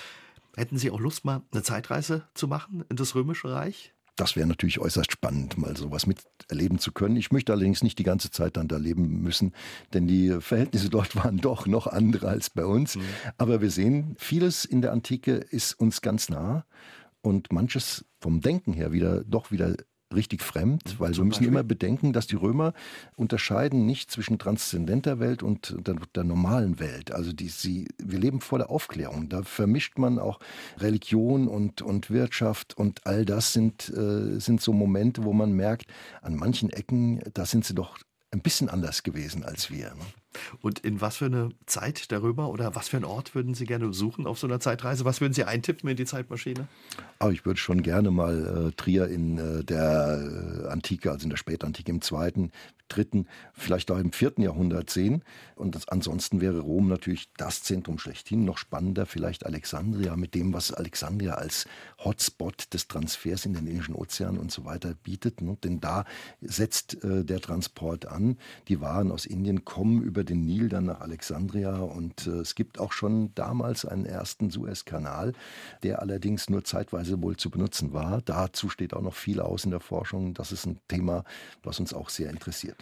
hätten 0.56 0.78
Sie 0.78 0.90
auch 0.90 1.00
Lust, 1.00 1.24
mal 1.24 1.42
eine 1.52 1.62
Zeitreise 1.62 2.28
zu 2.34 2.48
machen 2.48 2.84
in 2.88 2.96
das 2.96 3.14
Römische 3.14 3.50
Reich? 3.50 3.92
Das 4.16 4.36
wäre 4.36 4.46
natürlich 4.46 4.78
äußerst 4.78 5.10
spannend, 5.10 5.56
mal 5.56 5.76
sowas 5.76 6.06
miterleben 6.06 6.78
zu 6.78 6.92
können. 6.92 7.16
Ich 7.16 7.32
möchte 7.32 7.52
allerdings 7.52 7.82
nicht 7.82 7.98
die 7.98 8.04
ganze 8.04 8.30
Zeit 8.30 8.56
dann 8.56 8.68
da 8.68 8.76
leben 8.76 9.22
müssen, 9.22 9.52
denn 9.94 10.06
die 10.06 10.36
Verhältnisse 10.40 10.90
dort 10.90 11.16
waren 11.24 11.38
doch 11.38 11.66
noch 11.66 11.86
andere 11.86 12.28
als 12.28 12.50
bei 12.50 12.64
uns. 12.64 12.96
Mhm. 12.96 13.02
Aber 13.38 13.60
wir 13.60 13.70
sehen, 13.70 14.14
vieles 14.18 14.64
in 14.64 14.82
der 14.82 14.92
Antike 14.92 15.32
ist 15.32 15.74
uns 15.74 16.02
ganz 16.02 16.28
nah 16.28 16.66
und 17.22 17.52
manches 17.52 18.04
vom 18.20 18.40
Denken 18.40 18.72
her 18.72 18.92
wieder 18.92 19.24
doch 19.24 19.50
wieder 19.50 19.76
richtig 20.14 20.42
fremd, 20.42 20.82
mhm. 20.84 21.00
weil 21.00 21.16
wir 21.16 21.24
müssen 21.24 21.44
immer 21.44 21.62
bedenken, 21.62 22.12
dass 22.12 22.26
die 22.26 22.36
Römer 22.36 22.72
unterscheiden 23.16 23.86
nicht 23.86 24.10
zwischen 24.10 24.38
transzendenter 24.38 25.18
Welt 25.20 25.42
und 25.42 25.76
der, 25.86 25.96
der 26.14 26.24
normalen 26.24 26.78
Welt. 26.80 27.12
Also 27.12 27.32
die, 27.32 27.48
sie, 27.48 27.88
wir 27.98 28.18
leben 28.18 28.40
vor 28.40 28.58
der 28.58 28.70
Aufklärung. 28.70 29.28
Da 29.28 29.42
vermischt 29.42 29.98
man 29.98 30.18
auch 30.18 30.40
Religion 30.78 31.48
und, 31.48 31.82
und 31.82 32.10
Wirtschaft 32.10 32.76
und 32.76 33.06
all 33.06 33.24
das 33.24 33.52
sind, 33.52 33.88
äh, 33.90 34.38
sind 34.38 34.60
so 34.60 34.72
Momente, 34.72 35.24
wo 35.24 35.32
man 35.32 35.52
merkt, 35.52 35.86
an 36.20 36.36
manchen 36.36 36.70
Ecken, 36.70 37.20
da 37.34 37.46
sind 37.46 37.64
sie 37.64 37.74
doch 37.74 37.98
ein 38.32 38.40
bisschen 38.40 38.68
anders 38.68 39.02
gewesen 39.02 39.44
als 39.44 39.70
wir. 39.70 39.90
Ne? 39.90 40.04
Und 40.62 40.78
in 40.80 41.00
was 41.00 41.18
für 41.18 41.26
eine 41.26 41.50
Zeit 41.66 42.10
der 42.10 42.22
Römer 42.22 42.48
oder 42.48 42.74
was 42.74 42.88
für 42.88 42.96
einen 42.96 43.04
Ort 43.04 43.34
würden 43.34 43.54
Sie 43.54 43.66
gerne 43.66 43.86
besuchen 43.86 44.26
auf 44.26 44.38
so 44.38 44.46
einer 44.46 44.58
Zeitreise? 44.58 45.04
Was 45.04 45.20
würden 45.20 45.34
Sie 45.34 45.44
eintippen 45.44 45.88
in 45.90 45.96
die 45.96 46.06
Zeitmaschine? 46.06 46.66
Aber 47.18 47.30
ah, 47.30 47.32
ich 47.32 47.44
würde 47.44 47.60
schon 47.60 47.82
gerne 47.82 48.10
mal 48.10 48.68
äh, 48.68 48.72
Trier 48.72 49.08
in 49.08 49.38
äh, 49.38 49.64
der 49.64 50.64
äh, 50.64 50.68
Antike, 50.68 51.10
also 51.10 51.24
in 51.24 51.30
der 51.30 51.36
Spätantike 51.36 51.90
im 51.90 52.00
zweiten, 52.00 52.50
dritten, 52.94 53.26
vielleicht 53.52 53.90
auch 53.90 53.98
im 53.98 54.12
vierten 54.12 54.42
Jahrhundert 54.42 54.90
sehen. 54.90 55.24
Und 55.56 55.74
das, 55.74 55.88
ansonsten 55.88 56.40
wäre 56.40 56.60
Rom 56.60 56.88
natürlich 56.88 57.28
das 57.36 57.62
Zentrum 57.62 57.98
schlechthin. 57.98 58.44
Noch 58.44 58.58
spannender 58.58 59.06
vielleicht 59.06 59.46
Alexandria 59.46 60.16
mit 60.16 60.34
dem, 60.34 60.52
was 60.52 60.72
Alexandria 60.72 61.34
als 61.34 61.66
Hotspot 62.04 62.72
des 62.74 62.88
Transfers 62.88 63.46
in 63.46 63.54
den 63.54 63.66
Indischen 63.66 63.94
Ozean 63.94 64.38
und 64.38 64.50
so 64.50 64.64
weiter 64.64 64.94
bietet. 65.02 65.40
Ne? 65.40 65.56
Denn 65.62 65.80
da 65.80 66.04
setzt 66.40 67.02
äh, 67.04 67.24
der 67.24 67.40
Transport 67.40 68.06
an. 68.06 68.36
Die 68.68 68.80
Waren 68.80 69.10
aus 69.10 69.26
Indien 69.26 69.64
kommen 69.64 70.02
über 70.02 70.24
den 70.24 70.44
Nil 70.44 70.68
dann 70.68 70.86
nach 70.86 71.00
Alexandria 71.00 71.76
und 71.76 72.26
äh, 72.26 72.40
es 72.40 72.54
gibt 72.54 72.78
auch 72.78 72.92
schon 72.92 73.34
damals 73.34 73.84
einen 73.84 74.06
ersten 74.06 74.50
Suezkanal, 74.50 75.32
der 75.82 76.00
allerdings 76.00 76.50
nur 76.50 76.64
zeitweise 76.64 77.22
wohl 77.22 77.36
zu 77.36 77.50
benutzen 77.50 77.92
war. 77.92 78.22
Dazu 78.22 78.68
steht 78.68 78.94
auch 78.94 79.02
noch 79.02 79.14
viel 79.14 79.40
aus 79.40 79.64
in 79.64 79.70
der 79.70 79.80
Forschung. 79.80 80.34
Das 80.34 80.52
ist 80.52 80.66
ein 80.66 80.78
Thema, 80.88 81.24
was 81.62 81.80
uns 81.80 81.94
auch 81.94 82.08
sehr 82.08 82.30
interessiert. 82.30 82.81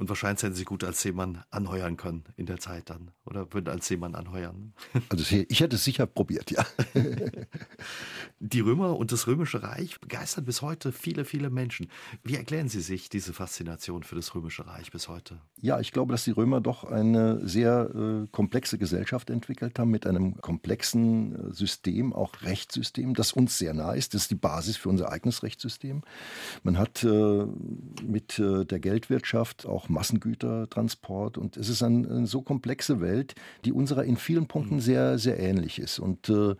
Und 0.00 0.08
wahrscheinlich 0.08 0.42
hätten 0.42 0.54
Sie 0.54 0.64
gut 0.64 0.82
als 0.82 1.02
Seemann 1.02 1.44
anheuern 1.50 1.98
können 1.98 2.24
in 2.38 2.46
der 2.46 2.58
Zeit 2.58 2.88
dann. 2.88 3.10
Oder 3.26 3.52
würden 3.52 3.68
als 3.68 3.86
Seemann 3.86 4.14
anheuern. 4.14 4.72
Also 5.10 5.36
ich 5.48 5.60
hätte 5.60 5.76
es 5.76 5.84
sicher 5.84 6.06
probiert, 6.06 6.50
ja. 6.50 6.64
Die 8.38 8.60
Römer 8.60 8.96
und 8.96 9.12
das 9.12 9.26
Römische 9.26 9.62
Reich 9.62 10.00
begeistern 10.00 10.46
bis 10.46 10.62
heute 10.62 10.92
viele, 10.92 11.26
viele 11.26 11.50
Menschen. 11.50 11.88
Wie 12.22 12.36
erklären 12.36 12.68
Sie 12.68 12.80
sich 12.80 13.10
diese 13.10 13.34
Faszination 13.34 14.02
für 14.02 14.14
das 14.14 14.34
Römische 14.34 14.66
Reich 14.66 14.90
bis 14.90 15.08
heute? 15.08 15.40
Ja, 15.60 15.80
ich 15.80 15.92
glaube, 15.92 16.12
dass 16.12 16.24
die 16.24 16.30
Römer 16.30 16.62
doch 16.62 16.84
eine 16.84 17.46
sehr 17.46 17.90
äh, 17.94 18.26
komplexe 18.30 18.78
Gesellschaft 18.78 19.28
entwickelt 19.28 19.78
haben 19.78 19.90
mit 19.90 20.06
einem 20.06 20.40
komplexen 20.40 21.50
äh, 21.50 21.52
System, 21.52 22.14
auch 22.14 22.40
Rechtssystem, 22.40 23.12
das 23.12 23.32
uns 23.32 23.58
sehr 23.58 23.74
nah 23.74 23.92
ist. 23.92 24.14
Das 24.14 24.22
ist 24.22 24.30
die 24.30 24.36
Basis 24.36 24.78
für 24.78 24.88
unser 24.88 25.12
eigenes 25.12 25.42
Rechtssystem. 25.42 26.02
Man 26.62 26.78
hat 26.78 27.04
äh, 27.04 27.44
mit 28.02 28.38
äh, 28.38 28.64
der 28.64 28.78
Geldwirtschaft 28.78 29.66
auch 29.66 29.89
Massengütertransport. 29.90 31.38
Und 31.38 31.56
es 31.56 31.68
ist 31.68 31.82
eine, 31.82 32.08
eine 32.08 32.26
so 32.26 32.42
komplexe 32.42 33.00
Welt, 33.00 33.34
die 33.64 33.72
unserer 33.72 34.04
in 34.04 34.16
vielen 34.16 34.46
Punkten 34.46 34.76
mhm. 34.76 34.80
sehr, 34.80 35.18
sehr 35.18 35.38
ähnlich 35.38 35.78
ist. 35.78 35.98
Und 35.98 36.28
äh, 36.28 36.54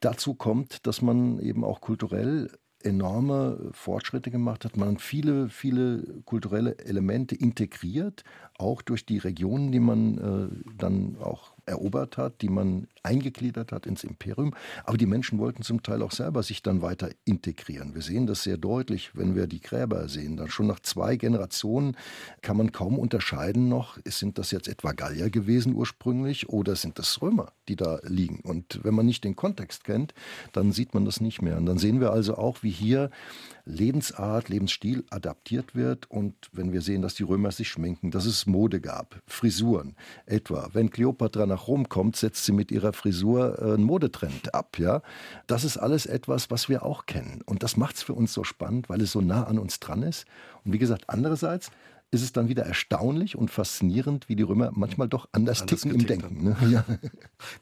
dazu 0.00 0.34
kommt, 0.34 0.86
dass 0.86 1.02
man 1.02 1.38
eben 1.38 1.64
auch 1.64 1.80
kulturell 1.80 2.50
enorme 2.84 3.70
Fortschritte 3.72 4.30
gemacht 4.30 4.64
hat. 4.64 4.76
Man 4.76 4.98
viele, 4.98 5.48
viele 5.48 6.02
kulturelle 6.24 6.78
Elemente 6.78 7.34
integriert, 7.34 8.24
auch 8.58 8.82
durch 8.82 9.06
die 9.06 9.18
Regionen, 9.18 9.72
die 9.72 9.80
man 9.80 10.18
äh, 10.18 10.74
dann 10.76 11.16
auch 11.16 11.53
erobert 11.66 12.16
hat, 12.16 12.42
die 12.42 12.48
man 12.48 12.86
eingegliedert 13.02 13.72
hat 13.72 13.86
ins 13.86 14.04
Imperium. 14.04 14.54
Aber 14.84 14.96
die 14.96 15.06
Menschen 15.06 15.38
wollten 15.38 15.62
zum 15.62 15.82
Teil 15.82 16.02
auch 16.02 16.12
selber 16.12 16.42
sich 16.42 16.62
dann 16.62 16.82
weiter 16.82 17.10
integrieren. 17.24 17.94
Wir 17.94 18.02
sehen 18.02 18.26
das 18.26 18.42
sehr 18.42 18.56
deutlich, 18.56 19.10
wenn 19.14 19.34
wir 19.34 19.46
die 19.46 19.60
Gräber 19.60 20.08
sehen. 20.08 20.36
Dann 20.36 20.48
schon 20.48 20.66
nach 20.66 20.80
zwei 20.80 21.16
Generationen 21.16 21.96
kann 22.42 22.56
man 22.56 22.72
kaum 22.72 22.98
unterscheiden 22.98 23.68
noch, 23.68 23.98
sind 24.06 24.38
das 24.38 24.50
jetzt 24.50 24.68
etwa 24.68 24.92
Gallier 24.92 25.30
gewesen 25.30 25.74
ursprünglich 25.74 26.48
oder 26.48 26.76
sind 26.76 26.98
das 26.98 27.20
Römer, 27.20 27.52
die 27.68 27.76
da 27.76 28.00
liegen. 28.04 28.40
Und 28.40 28.80
wenn 28.82 28.94
man 28.94 29.06
nicht 29.06 29.24
den 29.24 29.36
Kontext 29.36 29.84
kennt, 29.84 30.14
dann 30.52 30.72
sieht 30.72 30.94
man 30.94 31.04
das 31.04 31.20
nicht 31.20 31.42
mehr. 31.42 31.56
Und 31.56 31.66
dann 31.66 31.78
sehen 31.78 32.00
wir 32.00 32.12
also 32.12 32.36
auch, 32.36 32.62
wie 32.62 32.70
hier 32.70 33.10
Lebensart, 33.66 34.48
Lebensstil 34.48 35.04
adaptiert 35.10 35.74
wird. 35.74 36.10
Und 36.10 36.34
wenn 36.52 36.72
wir 36.72 36.82
sehen, 36.82 37.02
dass 37.02 37.14
die 37.14 37.22
Römer 37.22 37.50
sich 37.50 37.68
schminken, 37.68 38.10
dass 38.10 38.26
es 38.26 38.46
Mode 38.46 38.80
gab, 38.80 39.22
Frisuren 39.26 39.96
etwa. 40.26 40.68
Wenn 40.72 40.90
Kleopatra 40.90 41.46
nach 41.54 41.68
Rom 41.68 41.88
kommt, 41.88 42.16
setzt 42.16 42.44
sie 42.44 42.52
mit 42.52 42.70
ihrer 42.72 42.92
Frisur 42.92 43.58
äh, 43.58 43.74
einen 43.74 43.84
Modetrend 43.84 44.54
ab. 44.54 44.78
Ja? 44.78 45.02
Das 45.46 45.64
ist 45.64 45.76
alles 45.76 46.06
etwas, 46.06 46.50
was 46.50 46.68
wir 46.68 46.84
auch 46.84 47.06
kennen. 47.06 47.42
Und 47.46 47.62
das 47.62 47.76
macht 47.76 47.96
es 47.96 48.02
für 48.02 48.14
uns 48.14 48.32
so 48.32 48.44
spannend, 48.44 48.88
weil 48.88 49.00
es 49.00 49.12
so 49.12 49.20
nah 49.20 49.44
an 49.44 49.58
uns 49.58 49.80
dran 49.80 50.02
ist. 50.02 50.26
Und 50.64 50.72
wie 50.72 50.78
gesagt, 50.78 51.04
andererseits 51.08 51.70
ist 52.10 52.22
es 52.22 52.32
dann 52.32 52.48
wieder 52.48 52.64
erstaunlich 52.64 53.36
und 53.36 53.50
faszinierend, 53.50 54.28
wie 54.28 54.36
die 54.36 54.42
Römer 54.44 54.70
manchmal 54.72 55.08
doch 55.08 55.28
anders, 55.32 55.62
anders 55.62 55.80
ticken 55.80 55.98
im 55.98 56.06
Denken. 56.06 56.44
Ne? 56.44 56.56
Ja. 56.70 56.84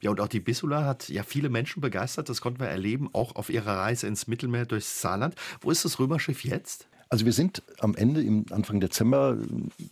ja, 0.01 0.11
und 0.11 0.21
auch 0.21 0.29
die 0.29 0.41
Bissula 0.41 0.85
hat 0.85 1.09
ja 1.09 1.23
viele 1.23 1.49
Menschen 1.49 1.81
begeistert. 1.81 2.29
Das 2.29 2.41
konnten 2.41 2.61
wir 2.61 2.69
erleben, 2.69 3.09
auch 3.13 3.37
auf 3.37 3.51
ihrer 3.51 3.79
Reise 3.79 4.07
ins 4.07 4.27
Mittelmeer 4.27 4.67
durchs 4.67 5.01
Saarland. 5.01 5.35
Wo 5.61 5.71
ist 5.71 5.85
das 5.85 5.99
Römerschiff 5.99 6.45
jetzt? 6.45 6.87
Also 7.13 7.27
wir 7.27 7.35
sind 7.35 7.63
am 7.79 7.95
Ende 7.95 8.23
im 8.23 8.47
Anfang 8.53 8.81
Dezember 8.81 9.37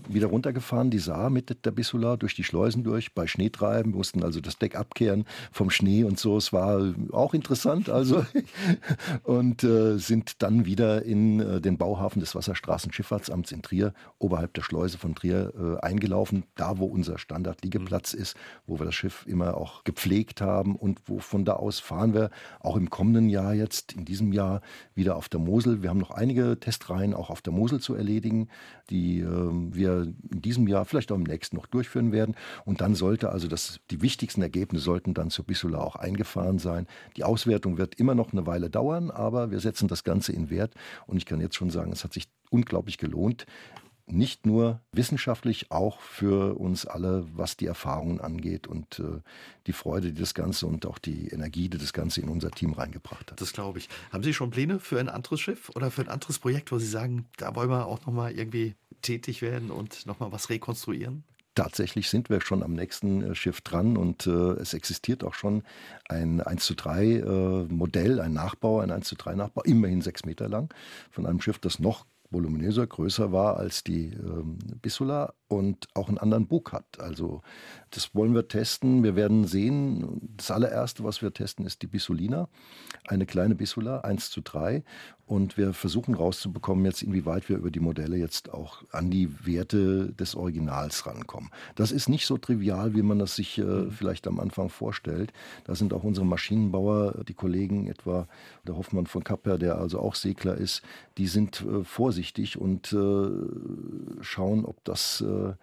wieder 0.08 0.28
runtergefahren, 0.28 0.88
die 0.88 0.98
Saar 0.98 1.28
mit 1.28 1.66
der 1.66 1.70
Bissula 1.70 2.16
durch 2.16 2.34
die 2.34 2.44
Schleusen 2.44 2.82
durch, 2.82 3.12
bei 3.12 3.26
Schneetreiben, 3.26 3.92
wir 3.92 3.98
mussten 3.98 4.24
also 4.24 4.40
das 4.40 4.56
Deck 4.56 4.74
abkehren 4.74 5.26
vom 5.52 5.68
Schnee 5.68 6.04
und 6.04 6.18
so. 6.18 6.38
Es 6.38 6.50
war 6.50 6.94
auch 7.12 7.34
interessant, 7.34 7.90
also 7.90 8.24
und 9.24 9.62
äh, 9.64 9.98
sind 9.98 10.40
dann 10.40 10.64
wieder 10.64 11.04
in 11.04 11.40
äh, 11.40 11.60
den 11.60 11.76
Bauhafen 11.76 12.20
des 12.20 12.34
Wasserstraßenschifffahrtsamts 12.34 13.52
in 13.52 13.60
Trier, 13.60 13.92
oberhalb 14.18 14.54
der 14.54 14.62
Schleuse 14.62 14.96
von 14.96 15.14
Trier, 15.14 15.52
äh, 15.60 15.84
eingelaufen, 15.84 16.44
da 16.54 16.78
wo 16.78 16.86
unser 16.86 17.18
Standardliegeplatz 17.18 18.14
mhm. 18.14 18.22
ist, 18.22 18.36
wo 18.66 18.78
wir 18.78 18.86
das 18.86 18.94
Schiff 18.94 19.26
immer 19.26 19.58
auch 19.58 19.84
gepflegt 19.84 20.40
haben 20.40 20.74
und 20.74 21.02
wo 21.04 21.18
von 21.18 21.44
da 21.44 21.52
aus 21.52 21.80
fahren 21.80 22.14
wir 22.14 22.30
auch 22.60 22.76
im 22.78 22.88
kommenden 22.88 23.28
Jahr 23.28 23.52
jetzt, 23.52 23.92
in 23.92 24.06
diesem 24.06 24.32
Jahr 24.32 24.62
wieder 24.94 25.16
auf 25.16 25.28
der 25.28 25.40
Mosel. 25.40 25.82
Wir 25.82 25.90
haben 25.90 25.98
noch 25.98 26.12
einige 26.12 26.58
Testreihen 26.58 27.09
Verein 27.10 27.14
auch 27.14 27.30
auf 27.30 27.42
der 27.42 27.52
Mosel 27.52 27.80
zu 27.80 27.94
erledigen, 27.94 28.48
die 28.88 29.20
äh, 29.20 29.26
wir 29.26 30.12
in 30.30 30.42
diesem 30.42 30.68
Jahr, 30.68 30.84
vielleicht 30.84 31.12
auch 31.12 31.16
im 31.16 31.22
nächsten 31.22 31.56
noch 31.56 31.66
durchführen 31.66 32.12
werden. 32.12 32.34
Und 32.64 32.80
dann 32.80 32.94
sollte 32.94 33.30
also 33.30 33.48
das, 33.48 33.80
die 33.90 34.02
wichtigsten 34.02 34.42
Ergebnisse 34.42 34.84
sollten 34.84 35.14
dann 35.14 35.30
zur 35.30 35.44
Bissula 35.44 35.78
auch 35.78 35.96
eingefahren 35.96 36.58
sein. 36.58 36.86
Die 37.16 37.24
Auswertung 37.24 37.78
wird 37.78 37.96
immer 37.96 38.14
noch 38.14 38.32
eine 38.32 38.46
Weile 38.46 38.70
dauern, 38.70 39.10
aber 39.10 39.50
wir 39.50 39.60
setzen 39.60 39.88
das 39.88 40.04
Ganze 40.04 40.32
in 40.32 40.50
Wert. 40.50 40.74
Und 41.06 41.16
ich 41.16 41.26
kann 41.26 41.40
jetzt 41.40 41.56
schon 41.56 41.70
sagen, 41.70 41.92
es 41.92 42.04
hat 42.04 42.12
sich 42.12 42.28
unglaublich 42.50 42.98
gelohnt 42.98 43.46
nicht 44.12 44.46
nur 44.46 44.80
wissenschaftlich, 44.92 45.70
auch 45.70 46.00
für 46.00 46.58
uns 46.58 46.86
alle, 46.86 47.26
was 47.34 47.56
die 47.56 47.66
Erfahrungen 47.66 48.20
angeht 48.20 48.66
und 48.66 48.98
äh, 48.98 49.20
die 49.66 49.72
Freude, 49.72 50.12
die 50.12 50.20
das 50.20 50.34
Ganze 50.34 50.66
und 50.66 50.86
auch 50.86 50.98
die 50.98 51.28
Energie, 51.28 51.68
die 51.68 51.78
das 51.78 51.92
Ganze 51.92 52.20
in 52.20 52.28
unser 52.28 52.50
Team 52.50 52.72
reingebracht 52.72 53.30
hat. 53.30 53.40
Das 53.40 53.52
glaube 53.52 53.78
ich. 53.78 53.88
Haben 54.12 54.22
Sie 54.22 54.34
schon 54.34 54.50
Pläne 54.50 54.78
für 54.78 54.98
ein 54.98 55.08
anderes 55.08 55.40
Schiff 55.40 55.70
oder 55.74 55.90
für 55.90 56.02
ein 56.02 56.08
anderes 56.08 56.38
Projekt, 56.38 56.72
wo 56.72 56.78
Sie 56.78 56.86
sagen, 56.86 57.26
da 57.36 57.54
wollen 57.54 57.70
wir 57.70 57.86
auch 57.86 58.04
nochmal 58.06 58.32
irgendwie 58.32 58.74
tätig 59.02 59.42
werden 59.42 59.70
und 59.70 60.06
nochmal 60.06 60.32
was 60.32 60.50
rekonstruieren? 60.50 61.24
Tatsächlich 61.56 62.08
sind 62.08 62.30
wir 62.30 62.40
schon 62.40 62.62
am 62.62 62.74
nächsten 62.74 63.22
äh, 63.22 63.34
Schiff 63.34 63.60
dran 63.60 63.96
und 63.96 64.26
äh, 64.26 64.30
es 64.30 64.72
existiert 64.72 65.24
auch 65.24 65.34
schon 65.34 65.64
ein 66.08 66.40
1 66.40 66.64
zu 66.64 66.74
3 66.74 67.04
äh, 67.04 67.64
Modell, 67.64 68.20
ein 68.20 68.32
Nachbau, 68.32 68.80
ein 68.80 68.90
1 68.90 69.08
zu 69.08 69.16
3 69.16 69.34
Nachbau, 69.34 69.62
immerhin 69.62 70.00
sechs 70.00 70.24
Meter 70.24 70.48
lang, 70.48 70.72
von 71.10 71.26
einem 71.26 71.40
Schiff, 71.40 71.58
das 71.58 71.80
noch 71.80 72.06
voluminöser, 72.30 72.86
größer 72.86 73.32
war 73.32 73.56
als 73.56 73.84
die 73.84 74.12
ähm, 74.12 74.58
Bissula 74.80 75.34
und 75.48 75.88
auch 75.94 76.08
einen 76.08 76.18
anderen 76.18 76.46
Bug 76.46 76.72
hat. 76.72 77.00
Also 77.00 77.42
das 77.90 78.14
wollen 78.14 78.34
wir 78.34 78.46
testen. 78.46 79.02
Wir 79.02 79.16
werden 79.16 79.46
sehen. 79.46 80.30
Das 80.36 80.52
allererste, 80.52 81.02
was 81.02 81.22
wir 81.22 81.32
testen, 81.32 81.66
ist 81.66 81.82
die 81.82 81.88
Bissulina. 81.88 82.48
Eine 83.08 83.26
kleine 83.26 83.56
Bissula, 83.56 84.00
1 84.00 84.30
zu 84.30 84.42
3. 84.42 84.84
Und 85.26 85.56
wir 85.56 85.72
versuchen 85.72 86.14
rauszubekommen 86.14 86.84
jetzt, 86.84 87.02
inwieweit 87.02 87.48
wir 87.48 87.56
über 87.56 87.70
die 87.70 87.80
Modelle 87.80 88.16
jetzt 88.16 88.52
auch 88.52 88.82
an 88.92 89.10
die 89.10 89.46
Werte 89.46 90.12
des 90.12 90.34
Originals 90.34 91.06
rankommen. 91.06 91.50
Das 91.74 91.92
ist 91.92 92.08
nicht 92.08 92.26
so 92.26 92.36
trivial, 92.36 92.94
wie 92.94 93.02
man 93.02 93.18
das 93.18 93.36
sich 93.36 93.58
äh, 93.58 93.62
mhm. 93.62 93.90
vielleicht 93.90 94.26
am 94.28 94.38
Anfang 94.38 94.68
vorstellt. 94.68 95.32
Da 95.64 95.74
sind 95.74 95.92
auch 95.92 96.04
unsere 96.04 96.26
Maschinenbauer, 96.26 97.24
die 97.28 97.34
Kollegen 97.34 97.88
etwa 97.88 98.28
der 98.66 98.76
Hoffmann 98.76 99.06
von 99.06 99.24
Kapper, 99.24 99.58
der 99.58 99.78
also 99.78 100.00
auch 100.00 100.14
Segler 100.14 100.56
ist, 100.56 100.82
die 101.16 101.26
sind 101.26 101.60
äh, 101.62 101.84
vorsichtig 101.84 102.19
und 102.56 102.92
äh, 102.92 104.22
schauen, 104.22 104.64
ob 104.64 104.84
das 104.84 105.22
äh, 105.22 105.54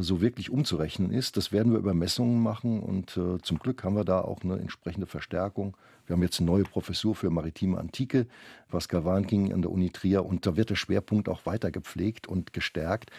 so 0.00 0.20
wirklich 0.20 0.50
umzurechnen 0.50 1.10
ist. 1.10 1.36
Das 1.36 1.52
werden 1.52 1.72
wir 1.72 1.78
über 1.78 1.94
Messungen 1.94 2.42
machen 2.42 2.80
und 2.80 3.16
äh, 3.16 3.38
zum 3.42 3.58
Glück 3.58 3.84
haben 3.84 3.96
wir 3.96 4.04
da 4.04 4.20
auch 4.20 4.42
eine 4.42 4.58
entsprechende 4.58 5.06
Verstärkung 5.06 5.76
wir 6.08 6.14
haben 6.14 6.22
jetzt 6.22 6.40
eine 6.40 6.50
neue 6.50 6.64
Professur 6.64 7.14
für 7.14 7.28
maritime 7.28 7.76
Antike, 7.76 8.26
Pascal 8.70 9.04
Warnking 9.04 9.52
an 9.52 9.60
der 9.60 9.70
Uni 9.70 9.90
Trier. 9.90 10.24
Und 10.24 10.46
da 10.46 10.56
wird 10.56 10.70
der 10.70 10.76
Schwerpunkt 10.76 11.28
auch 11.28 11.44
weiter 11.44 11.70
gepflegt 11.70 12.26
und 12.26 12.54
gestärkt. 12.54 13.10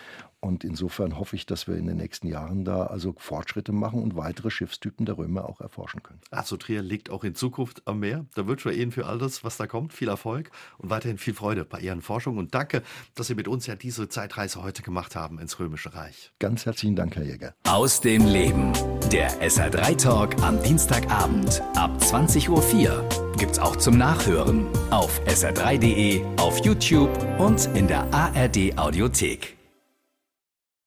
Und 0.42 0.64
insofern 0.64 1.20
hoffe 1.20 1.36
ich, 1.36 1.46
dass 1.46 1.68
wir 1.68 1.76
in 1.76 1.86
den 1.86 1.98
nächsten 1.98 2.28
Jahren 2.28 2.64
da 2.64 2.84
also 2.84 3.14
Fortschritte 3.18 3.72
machen 3.72 4.02
und 4.02 4.16
weitere 4.16 4.50
Schiffstypen 4.50 5.06
der 5.06 5.18
Römer 5.18 5.48
auch 5.48 5.60
erforschen 5.60 6.02
können. 6.02 6.22
Also 6.32 6.56
Trier 6.56 6.82
liegt 6.82 7.10
auch 7.10 7.24
in 7.24 7.36
Zukunft 7.36 7.82
am 7.86 8.00
Meer. 8.00 8.26
Da 8.36 8.48
wünschen 8.48 8.72
wir 8.72 8.78
Ihnen 8.78 8.92
für 8.92 9.06
all 9.06 9.18
das, 9.18 9.44
was 9.44 9.58
da 9.58 9.68
kommt, 9.68 9.94
viel 9.94 10.08
Erfolg 10.08 10.52
und 10.78 10.90
weiterhin 10.90 11.18
viel 11.18 11.34
Freude 11.34 11.66
bei 11.66 11.80
Ihren 11.80 12.02
Forschungen. 12.02 12.40
Und 12.40 12.56
danke, 12.56 12.84
dass 13.16 13.28
Sie 13.28 13.36
mit 13.36 13.48
uns 13.48 13.68
ja 13.68 13.76
diese 13.76 14.08
Zeitreise 14.08 14.64
heute 14.64 14.82
gemacht 14.82 15.16
haben 15.16 15.40
ins 15.40 15.60
Römische 15.60 15.94
Reich. 15.94 16.32
Ganz 16.40 16.66
herzlichen 16.66 16.96
Dank, 16.96 17.16
Herr 17.18 17.26
Jäger. 17.26 17.54
Aus 17.68 18.00
dem 18.00 18.26
Leben. 18.26 18.72
Der 19.12 19.30
SR3 19.42 19.98
Talk 19.98 20.42
am 20.42 20.62
Dienstagabend 20.64 21.62
ab 21.76 21.92
20.04 22.00 22.50
Uhr 22.50 22.62
4 22.62 23.10
gibt's 23.38 23.60
auch 23.60 23.76
zum 23.78 23.98
Nachhören 23.98 24.68
auf 24.92 25.22
sr3.de, 25.26 26.24
auf 26.38 26.64
YouTube 26.64 27.12
und 27.40 27.66
in 27.76 27.88
der 27.88 28.14
ARD 28.14 28.78
Audiothek. 28.78 29.59